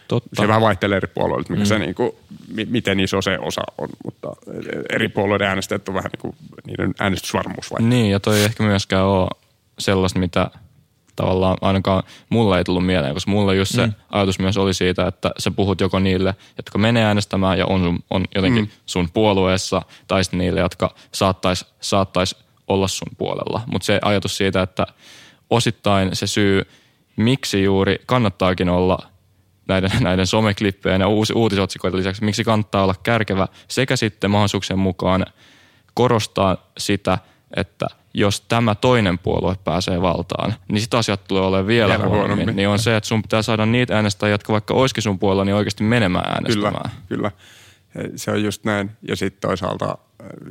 [0.08, 0.42] Totta.
[0.42, 1.66] Se vähän vaihtelee eri puolueilta, mikä mm.
[1.66, 2.12] se niin kuin,
[2.66, 4.28] miten iso se osa on, mutta
[4.90, 6.36] eri puolueiden äänestäjät on vähän niin kuin,
[6.66, 7.82] niiden äänestysvarmuus vai?
[7.82, 9.28] Niin, ja toi ei ehkä myöskään ole
[9.78, 10.50] sellaista, mitä
[11.16, 13.92] tavallaan ainakaan mulle ei tullut mieleen, koska mulle just se mm.
[14.10, 18.24] ajatus myös oli siitä, että sä puhut joko niille, jotka menee äänestämään ja on, on
[18.34, 18.70] jotenkin mm.
[18.86, 22.36] sun puolueessa, tai sitten niille, jotka saattais, saattais
[22.68, 23.60] olla sun puolella.
[23.66, 24.86] Mutta se ajatus siitä, että
[25.50, 26.62] osittain se syy,
[27.16, 28.98] miksi juuri kannattaakin olla
[29.68, 35.26] näiden, näiden someklippejä ja uusi, uutisotsikoiden lisäksi, miksi kannattaa olla kärkevä sekä sitten mahdollisuuksien mukaan
[35.94, 37.18] korostaa sitä,
[37.56, 42.28] että– jos tämä toinen puolue pääsee valtaan, niin sitä asiat tulee olemaan vielä, vielä huonommin.
[42.28, 42.56] huonommin.
[42.56, 45.54] Niin on se, että sun pitää saada niitä äänestäjiä, jotka vaikka olisikin sun puolella, niin
[45.54, 46.90] oikeasti menemään äänestämään.
[47.08, 47.30] Kyllä, kyllä.
[48.16, 48.90] Se on just näin.
[49.08, 49.98] Ja sitten toisaalta,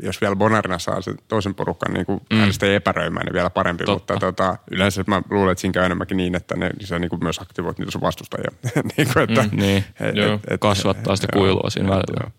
[0.01, 2.39] jos vielä Bonarina saa sen toisen porukan niin kuin mm.
[2.39, 3.84] äänestäjien epäröimään, niin vielä parempi.
[3.84, 4.13] Totta.
[4.13, 7.09] Mutta tota, yleensä mä luulen, että siinä käy enemmänkin niin, että ne, niin se niin
[7.09, 8.51] kuin myös aktivoit niitä sun vastustajia.
[8.97, 9.85] niin kuin, että, mm, niin.
[10.09, 10.39] Et, Joo.
[10.47, 12.31] Et, kasvattaa sitä kuilua siinä välillä.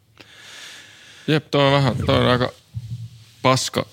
[1.27, 2.51] Jep, tuo on vähän, tuo on aika
[3.43, 3.87] paska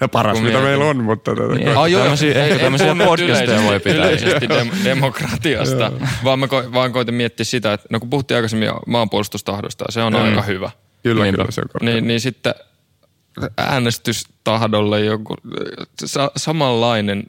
[0.00, 1.34] Ja paras, mitä meillä on, mutta...
[1.34, 4.06] Tätä, niin, ah, joo, tämmöisiä, ehkä tämmöisiä podcasteja voi pitää.
[4.06, 5.92] Yleisesti dem- demokratiasta,
[6.24, 10.12] vaan mä ko- vaan koitin miettiä sitä, että no kun puhuttiin aikaisemmin maanpuolustustahdosta, se on
[10.12, 10.24] mm.
[10.24, 10.70] aika hyvä.
[11.02, 11.36] Kyllä, Niinpä.
[11.36, 12.54] kyllä se on niin, niin sitten
[13.58, 15.34] äänestystahdolle joku
[16.04, 17.24] sa- samanlainen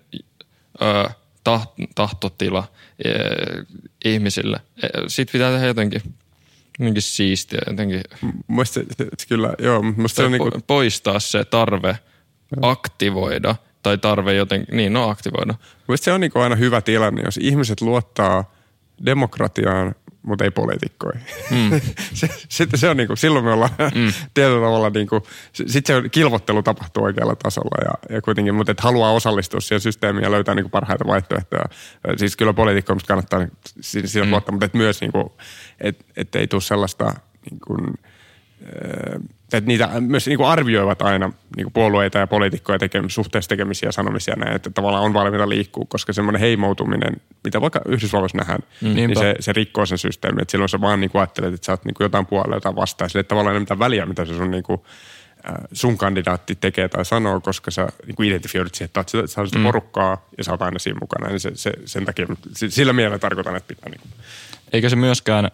[0.81, 1.10] ö,
[1.44, 2.64] taht, tahtotila
[3.06, 3.10] ö,
[4.06, 4.60] ihmisille.
[5.07, 6.02] Sitten pitää tehdä jotenkin
[6.80, 8.02] jotenkin siistiä jotenkin.
[8.48, 8.80] Musta
[9.30, 9.82] kyllä, joo.
[9.82, 10.60] Musta se on po, niinku...
[10.68, 11.99] Poistaa se tarve
[12.62, 15.54] aktivoida tai tarve jotenkin, niin no aktivoida.
[15.88, 18.52] Musta se on niinku aina hyvä tilanne, jos ihmiset luottaa
[19.06, 21.22] demokratiaan, mutta ei poliitikkoihin.
[21.52, 21.81] Mm.
[22.49, 24.14] Sitten se on niinku, silloin me ollaan mm.
[24.34, 25.23] tietyllä tavalla niinku,
[25.53, 30.23] sitten se kilvottelu tapahtuu oikealla tasolla ja, ja kuitenkin, mutta et haluaa osallistua siihen systeemiin
[30.23, 31.65] ja löytää niinku parhaita vaihtoehtoja.
[32.18, 33.48] Siis kyllä poliitikkoja kannattaa
[33.81, 34.31] siinä mm.
[34.31, 35.38] luottaa, mutta et myös niinku,
[35.81, 37.14] että et ei tule sellaista
[37.52, 37.94] niin kuin,
[39.53, 43.88] että niitä myös niin kuin arvioivat aina niin kuin puolueita ja poliitikkoja tekemis, suhteessa tekemisiä
[43.88, 48.60] ja sanomisia näin, että tavallaan on valmiita liikkua, koska semmoinen heimoutuminen, mitä vaikka Yhdysvalloissa nähdään,
[48.82, 50.41] mm, niin se, se rikkoo sen systeemin.
[50.41, 52.76] Että silloin sä vaan niin kuin ajattelet, että sä oot niin kuin jotain puolella jotain
[52.76, 53.10] vastaan.
[53.10, 54.82] Sille tavallaan ei mitään väliä, mitä se sun, niin kuin,
[55.72, 59.65] sun kandidaatti tekee tai sanoo, koska sä niin identifioidut siihen, että sä oot sitä mm.
[59.65, 61.28] porukkaa ja sä oot aina siinä mukana.
[61.28, 64.11] Niin se, se, sen takia, sillä mielellä tarkoitan, että pitää niin kuin,
[64.74, 65.52] eikä se myöskään,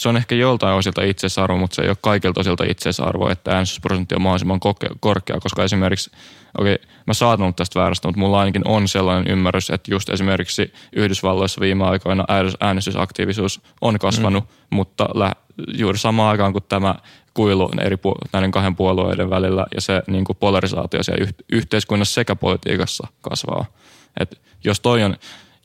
[0.00, 4.14] se on ehkä joltain osilta itseisarvo, mutta se ei ole kaikilta osilta itseisarvo, että äänestysprosentti
[4.14, 4.60] on mahdollisimman
[5.00, 6.10] korkea, koska esimerkiksi,
[6.58, 10.08] okei, okay, mä saatan olla tästä väärästä, mutta mulla ainakin on sellainen ymmärrys, että just
[10.08, 12.24] esimerkiksi Yhdysvalloissa viime aikoina
[12.60, 14.76] äänestysaktiivisuus on kasvanut, mm.
[14.76, 15.36] mutta lä-
[15.74, 16.94] juuri samaan aikaan kuin tämä
[17.34, 22.14] kuilu eri pu- näiden kahden puolueiden välillä ja se niin kuin polarisaatio siellä yh- yhteiskunnassa
[22.14, 23.64] sekä politiikassa kasvaa.
[24.20, 25.16] Et jos toi on,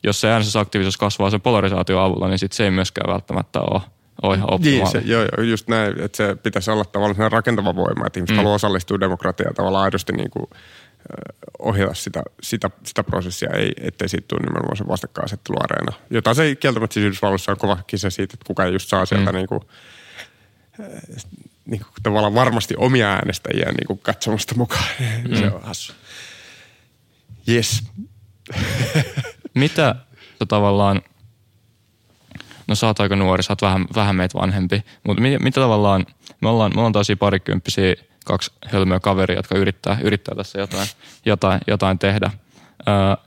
[0.02, 3.95] jos se äänestysaktiivisuus kasvaa sen polarisaation avulla, niin sit se ei myöskään välttämättä ole
[4.26, 4.92] ole ihan optimaali.
[4.92, 8.34] Niin, se, joo, joo, just näin, että se pitäisi olla tavallaan rakentava voima, että ihmiset
[8.34, 8.36] mm.
[8.36, 10.46] haluaa osallistua demokratiaan tavallaan aidosti niin kuin,
[11.58, 15.92] ohjata sitä, sitä, sitä prosessia, ei, ettei siitä tule nimenomaan se vastakkainasetteluareena.
[16.10, 19.36] Jota se kieltämättä siis Yhdysvalloissa on kova kisa siitä, että kuka just saa sieltä mm.
[19.36, 19.60] niin kuin,
[21.66, 24.88] niin kuin, tavallaan varmasti omia äänestäjiä niin kuin katsomasta mukaan.
[25.28, 25.36] Mm.
[25.40, 25.92] se on hassu.
[27.48, 27.82] Yes.
[29.54, 29.94] Mitä
[30.38, 31.02] sä tavallaan,
[32.68, 36.06] no sä oot aika nuori, sä oot vähän, vähän meitä vanhempi, mutta mitä, mitä tavallaan,
[36.40, 37.94] me ollaan, me ollaan tosi parikymppisiä,
[38.24, 40.88] kaksi hölmöä kaveria, jotka yrittää, yrittää tässä jotain,
[41.26, 42.30] jotain, jotain tehdä.
[42.88, 43.26] Öö,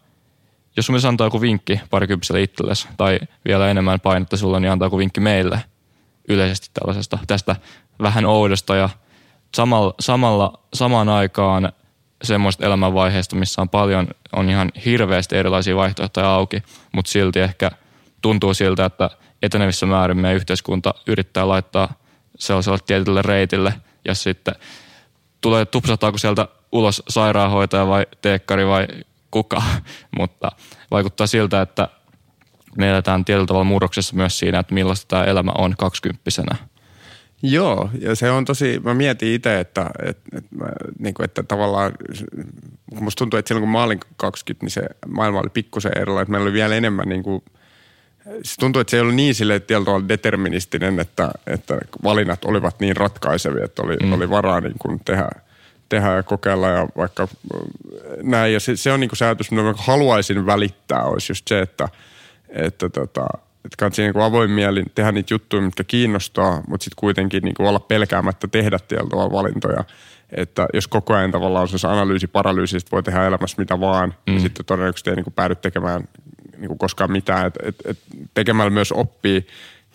[0.77, 4.97] jos sun antaa joku vinkki parikymppiselle itsellesi tai vielä enemmän painetta sulle, niin antaa joku
[4.97, 5.63] vinkki meille
[6.29, 7.55] yleisesti tällaisesta, tästä
[8.01, 8.89] vähän oudosta ja
[9.55, 11.71] samalla, samalla, samaan aikaan
[12.23, 17.71] semmoista elämänvaiheesta, missä on paljon, on ihan hirveästi erilaisia vaihtoehtoja auki, mutta silti ehkä
[18.21, 19.09] tuntuu siltä, että
[19.41, 21.93] etenevissä määrin meidän yhteiskunta yrittää laittaa
[22.39, 23.73] sellaiselle tietylle reitille
[24.05, 24.55] ja sitten
[25.41, 28.87] tulee tupsahtaako sieltä ulos sairaanhoitaja vai teekkari vai
[29.31, 29.61] kuka,
[30.19, 30.51] mutta
[30.91, 31.87] vaikuttaa siltä, että
[32.77, 36.55] me eletään tietyllä tavalla murroksessa myös siinä, että millaista tämä elämä on kaksikymppisenä.
[37.41, 40.55] Joo, ja se on tosi, mä mietin itse, että, että, että,
[40.99, 41.91] niin kuin, että tavallaan,
[43.01, 46.31] musta tuntuu, että silloin kun mä olin 20, niin se maailma oli pikkusen erilainen, että
[46.31, 47.43] meillä oli vielä enemmän niin kuin,
[48.43, 52.95] se tuntuu, että se ei ollut niin sille tietyllä deterministinen, että, että valinnat olivat niin
[52.95, 54.13] ratkaisevia, että oli, mm.
[54.13, 55.29] oli varaa niin kuin tehdä,
[55.89, 57.27] tehdä ja kokeilla ja vaikka
[58.23, 58.53] näin.
[58.53, 61.89] Ja se, se on niin kuin se ajatus, mitä haluaisin välittää, olisi just se, että,
[62.49, 63.27] että tota,
[63.65, 67.69] että kannattaa niin avoin mielin tehdä niitä juttuja, mitkä kiinnostaa, mutta sitten kuitenkin niin kuin
[67.69, 69.83] olla pelkäämättä tehdä tietyllä valintoja.
[70.31, 74.31] Että jos koko ajan tavallaan on se analyysi, paralyysi, voi tehdä elämässä mitä vaan, mm.
[74.31, 76.03] niin sitten todennäköisesti ei niin kuin päädy tekemään
[76.59, 77.47] niin kuin koskaan mitään.
[77.47, 77.97] Et, et, et
[78.33, 79.47] tekemällä myös oppii.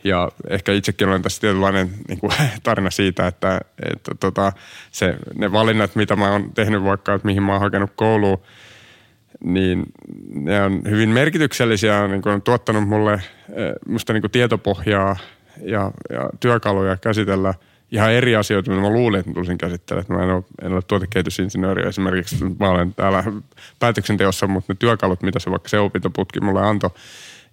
[0.04, 2.32] Ja ehkä itsekin olen tässä tietynlainen niin kuin,
[2.62, 3.60] tarina siitä, että,
[3.92, 4.52] että tota,
[4.90, 8.42] se, ne valinnat, mitä mä oon tehnyt vaikka, että mihin mä oon hakenut kouluun,
[9.44, 9.82] niin
[10.28, 15.16] ne on hyvin merkityksellisiä, niin kuin on tuottanut mulle eh, musta niin kuin tietopohjaa
[15.62, 17.54] ja, ja työkaluja käsitellä
[17.94, 20.18] ihan eri asioita, mitä mä luulin, että mä tulisin käsittelemään.
[20.18, 22.44] Mä en ole, en ole tuotekehitysinsinööri esimerkiksi.
[22.60, 23.24] Mä olen täällä
[23.78, 26.90] päätöksenteossa, mutta ne työkalut, mitä se vaikka se opintoputki mulle antoi,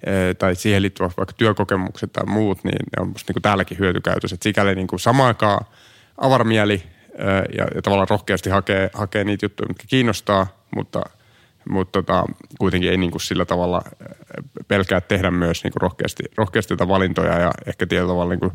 [0.06, 3.80] eh, tai siihen liittyvät vaikka työkokemukset tai muut, niin ne on musta niin kuin täälläkin
[3.80, 4.36] hyötykäytössä.
[4.36, 5.66] Et sikäli niin kuin samaan aikaan
[6.18, 11.02] avarmieli eh, ja, ja tavallaan rohkeasti hakee, hakee niitä juttuja, mitkä kiinnostaa, mutta–
[11.70, 12.26] mutta tota,
[12.60, 14.16] kuitenkin ei niin kuin sillä tavalla äh,
[14.68, 18.52] pelkää tehdä myös niin kuin rohkeasti, rohkeasti valintoja ja ehkä tietyllä tavalla niin kuin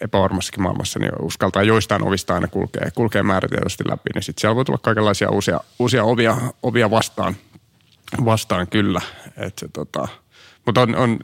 [0.00, 4.64] epävarmassakin maailmassa niin uskaltaa joistain ovista aina kulkee, kulkee määrätietoisesti läpi, niin sitten siellä voi
[4.64, 7.36] tulla kaikenlaisia uusia, uusia ovia, ovia vastaan,
[8.24, 9.00] vastaan kyllä.
[9.36, 10.08] Et se, tota,
[10.66, 11.18] mutta on, on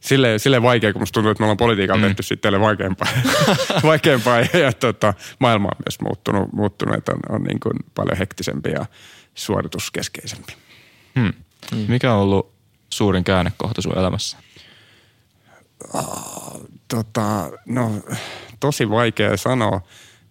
[0.00, 2.06] sille, sille vaikea, kun musta tuntuu, että me ollaan politiikalla mm.
[2.06, 3.08] tehty sitten vaikeampaa,
[3.82, 8.18] vaikeampaa ja, ja tota, maailma on myös muuttunut, muuttunut että on, on niin kuin paljon
[8.18, 8.86] hektisempi ja
[9.34, 10.52] suorituskeskeisempi.
[11.20, 11.32] Hmm.
[11.74, 11.84] Hmm.
[11.88, 12.52] Mikä on ollut
[12.90, 14.38] suurin käännekohta sun elämässä?
[16.88, 17.90] Tota, no,
[18.60, 19.80] tosi vaikea sanoa.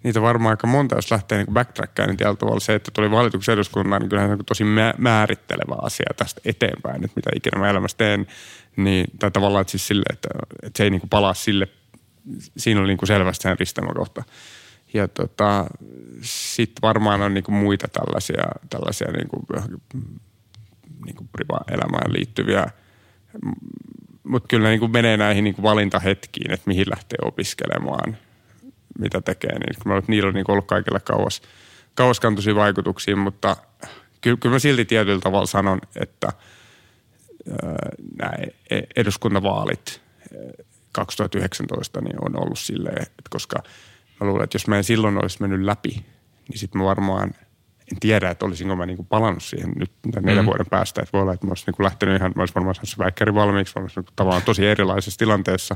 [0.04, 3.52] Niitä varmaan aika monta, jos lähtee niin backtrackkään, niin tällä tavalla se, että tuli valituksi
[3.52, 4.64] eduskunnan, niin kyllähän se on tosi
[4.98, 8.28] määrittelevä asia tästä eteenpäin, että mitä ikinä mä elämässä teen.
[8.76, 10.30] Niin, tai tavallaan, että, siis sille, että,
[10.64, 11.68] että se ei niin kuin palaa sille,
[12.58, 14.22] siinä oli niin kuin selvästi sen ristämäkohta.
[14.22, 14.34] kohta
[14.96, 15.66] ja tota,
[16.22, 19.46] sitten varmaan on niinku muita tällaisia, tällaisia niinku,
[21.06, 22.68] niinku priva-elämään liittyviä,
[24.26, 28.18] mutta kyllä ne niinku menee näihin niinku valintahetkiin, että mihin lähtee opiskelemaan,
[29.00, 29.60] mitä tekee.
[29.60, 31.42] Niin kyllä niillä on niinku ollut kaikille kauas,
[31.96, 33.58] kauaskantoisia vaikutuksia, mutta
[34.22, 36.28] kyllä, kyllä mä silti tietyllä tavalla sanon, että
[38.20, 38.34] nämä
[38.70, 40.02] e-, eduskuntavaalit
[40.92, 43.64] 2019 niin on ollut silleen, että koska–
[44.20, 46.06] mä luulen, että jos mä en silloin olisi mennyt läpi,
[46.50, 47.34] niin sitten mä varmaan
[47.92, 49.92] en tiedä, että olisinko mä niinku palannut siihen nyt
[50.22, 50.48] neljän mm.
[50.48, 51.02] vuoden päästä.
[51.02, 53.34] Että voi olla, että mä olisin niinku lähtenyt ihan, mä olisin varmaan saanut se väikkäri
[53.34, 55.76] valmiiksi, mä olisin niinku tavallaan tosi erilaisessa tilanteessa.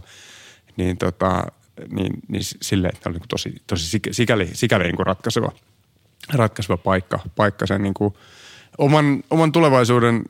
[0.78, 1.44] Niin, tota,
[1.90, 5.52] niin, niin silleen, että oli niinku tosi, tosi sikäli, sikäli niinku ratkaiseva,
[6.34, 8.18] ratkaiseva paikka, paikka sen niinku
[8.78, 10.22] oman, oman tulevaisuuden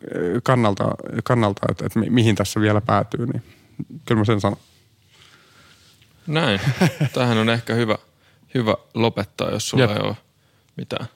[0.43, 0.89] kannalta,
[1.23, 3.43] kannalta että, että mihin tässä vielä päätyy, niin
[4.05, 4.59] kyllä mä sen sanon.
[6.27, 6.61] Näin.
[7.13, 7.97] Tähän on ehkä hyvä,
[8.53, 9.91] hyvä lopettaa, jos sulla Jep.
[9.91, 10.15] ei ole
[10.77, 11.07] mitään.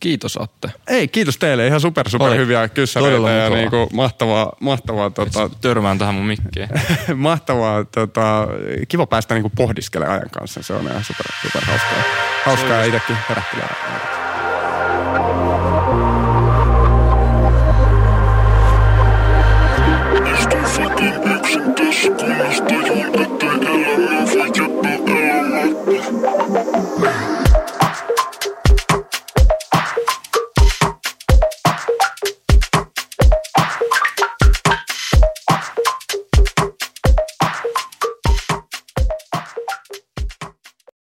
[0.00, 0.68] Kiitos Atte.
[0.88, 1.66] Ei, kiitos teille.
[1.66, 2.36] Ihan super, super Oli.
[2.36, 6.68] hyviä kyssäreitä ja niinku mahtavaa, mahtavaa tota, törmään tähän mun mikkiin.
[7.14, 8.48] mahtavaa, tota,
[8.88, 10.62] kiva päästä niinku pohdiskelemaan ajan kanssa.
[10.62, 12.02] Se on ihan super, super hauskaa.
[12.44, 14.19] Hauskaa ja itsekin herättelee.